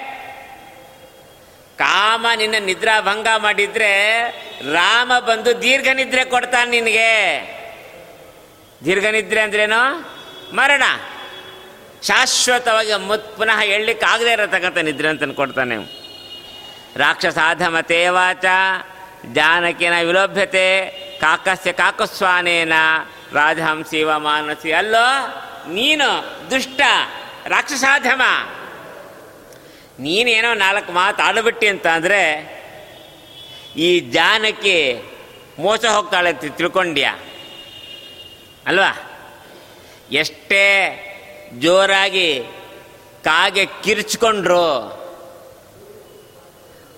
ಕಾಮ 1.78 2.26
ನಿನ್ನ 2.36 2.54
ನಿದ್ರಾಭಂಗ 2.58 3.26
ಮಾಡಿದ್ರೆ 3.36 4.20
ರಾಮ 4.72 5.18
ಬಂದು 5.18 5.62
ದೀರ್ಘ 5.62 5.88
ನಿದ್ರೆ 5.94 6.24
ಕೊಡ್ತಾನೆ 6.24 6.70
ನಿನಗೆ. 6.70 7.40
ದೀರ್ಘ 8.84 9.04
ನಿದ್ರೆ 9.04 9.40
ಅಂದ್ರೇನು? 9.40 10.00
ಮರಣ. 10.56 10.82
ಶಾಶ್ವತವಾಗಿ 12.02 12.94
ಮತ್ 12.94 13.36
ಪುನಃ 13.36 13.60
ಹೇಳಲಿಕ್ಕೆ 13.60 14.06
ಆಗದೆ 14.06 14.32
ಇರತಕ್ಕಂಥ 14.32 14.78
ನಿದ್ರೆ 14.78 15.08
ಅಂತ 15.08 15.24
ಕೊಡ್ತಾನೆ 15.24 16.03
ರಾಕ್ಷಸಾಧಮತೆ 16.96 18.08
ವಾಚ 18.08 18.44
ಜಾನಕಿನ 19.32 19.92
ವಿಲೋಭ್ಯತೆ, 20.00 20.66
ಕಾಕಸ್ಯ 21.20 21.72
ಕಾಕಸ್ವಾನೇನ 21.72 22.72
ರಾಜಹಂಸೀವ 23.32 24.18
ಮಾನಸಿ, 24.18 24.72
ಅಲ್ಲೋ 24.72 25.06
ನೀನು 25.68 26.08
ದುಷ್ಟ 26.50 26.80
ರಾಕ್ಷಸಾಧಮ. 27.46 28.22
ನೀನೇನೋ 29.98 30.54
ನಾಲ್ಕು 30.54 30.92
ಮಾತು 30.92 31.22
ಆಡಬಿಟ್ಟಿ 31.22 31.66
ಅಂತ 31.66 31.86
ಅಂದರೆ, 31.86 32.22
ಈ 33.76 34.00
ಜಾನಕಿ 34.00 34.78
ಮೋಸ 35.58 35.84
ಹೋಗ್ತಾಳೆ 35.84 36.30
ಅಂತ 36.30 36.56
ತಿಳ್ಕೊಂಡ್ಯಾ? 36.56 37.18
ಅಲ್ವಾ? 38.66 38.92
ಎಷ್ಟೇ 40.12 40.66
ಜೋರಾಗಿ 41.58 42.42
ಕಾಗೆ 43.22 43.66
ಕಿರ್ಚ್ಕೊಂಡ್ರು 43.66 45.03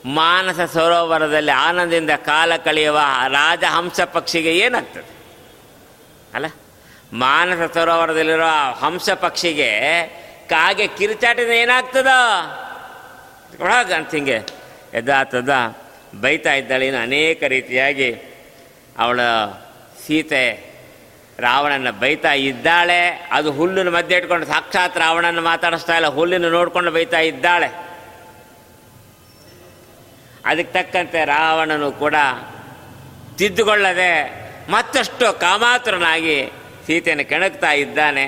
ಮಾನಸ 0.06 0.60
ಸರೋವರದಲ್ಲಿ 0.60 1.50
ಆನಂದದಿಂದ 1.50 2.10
ಕಾಲ 2.10 2.56
ಕಳೆಯುವ 2.56 3.00
ರಾಜಹಂಸ 3.28 4.00
ಪಕ್ಷಿಗೆ 4.00 4.56
ಏನಾಗ್ತದೆ? 4.56 5.16
ಅಲ್ಲ, 6.34 6.46
ಮಾನಸ 7.12 7.72
ಸರೋವರದಲ್ಲಿರೋ 7.74 8.44
ಆ 8.44 8.72
ಹಂಸ 8.72 9.10
ಪಕ್ಷಿಗೆ 9.10 10.02
ಕಾಗೆ 10.50 10.86
ಕಿರುಚಾಟಿನ 10.86 11.48
ಏನಾಗ್ತದ? 11.48 12.06
ಅಂತ 13.96 14.14
ಹಿಂಗೆ 14.14 14.42
ಎದ್ದ 14.94 15.08
ತದ 15.24 15.76
ಬೈತಾ 16.20 16.54
ಇದ್ದಾಳೆ. 16.54 16.86
ಇನ್ನು 16.86 17.02
ಅನೇಕ 17.02 17.42
ರೀತಿಯಾಗಿ 17.42 18.14
ಅವಳ 18.98 19.20
ಸೀತೆ 20.06 20.74
ರಾವಣನ 21.38 21.90
ಬೈತಾ 21.90 22.32
ಇದ್ದಾಳೆ. 22.32 23.28
ಅದು 23.32 23.52
ಹುಲ್ಲಿನ 23.52 23.88
ಮಧ್ಯೆ 23.88 24.18
ಇಟ್ಕೊಂಡು 24.18 24.46
ಸಾಕ್ಷಾತ್ 24.46 24.98
ರಾವಣನ 24.98 25.40
ಮಾತಾಡಿಸ್ತಾ 25.40 25.94
ಇಲ್ಲ. 25.94 26.06
ಹುಲ್ಲಿನ 26.06 26.48
ನೋಡ್ಕೊಂಡು 26.48 26.90
ಬೈತಾ 26.90 27.18
ಇದ್ದಾಳೆ. 27.18 27.85
ಅದಕ್ಕೆ 30.46 30.82
ತಕ್ಕಂತೆ 30.82 31.24
ರಾವಣನು 31.24 31.92
ಕೂಡ 31.92 32.14
ತಿದ್ದುಕೊಳ್ಳದೆ 33.38 34.10
ಮತ್ತಷ್ಟು 34.68 35.40
ಕಾಮಾತುರನಾಗಿ 35.40 36.52
ಸೀತೆಯನ್ನು 36.86 37.28
ಕೆಣಕ್ತಾ 37.28 37.72
ಇದ್ದಾನೆ. 37.72 38.24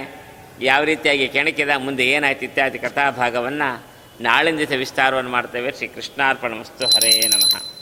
ಯಾವ 0.61 0.85
ರೀತಿಯಾಗಿ 0.85 1.29
ಕೆಣಕಿದ, 1.29 1.69
ಮುಂದೆ 1.77 2.07
ಏನಾಯ್ತು 2.07 2.45
ಇತ್ಯಾದಿ 2.45 2.79
ಕಥಾಭಾಗವನ್ನು 2.79 3.87
ನಾಳಿನ 4.21 4.59
ದಿವಸ 4.59 4.73
ವಿಸ್ತಾರವನ್ನು 4.73 5.31
ಮಾಡ್ತೇವೆ. 5.31 5.73
ಶ್ರೀ 5.73 5.89
ಕೃಷ್ಣಾರ್ಪಣ 5.89 6.53
ಹರೇ 6.87 7.29
ನಮಃ. 7.29 7.78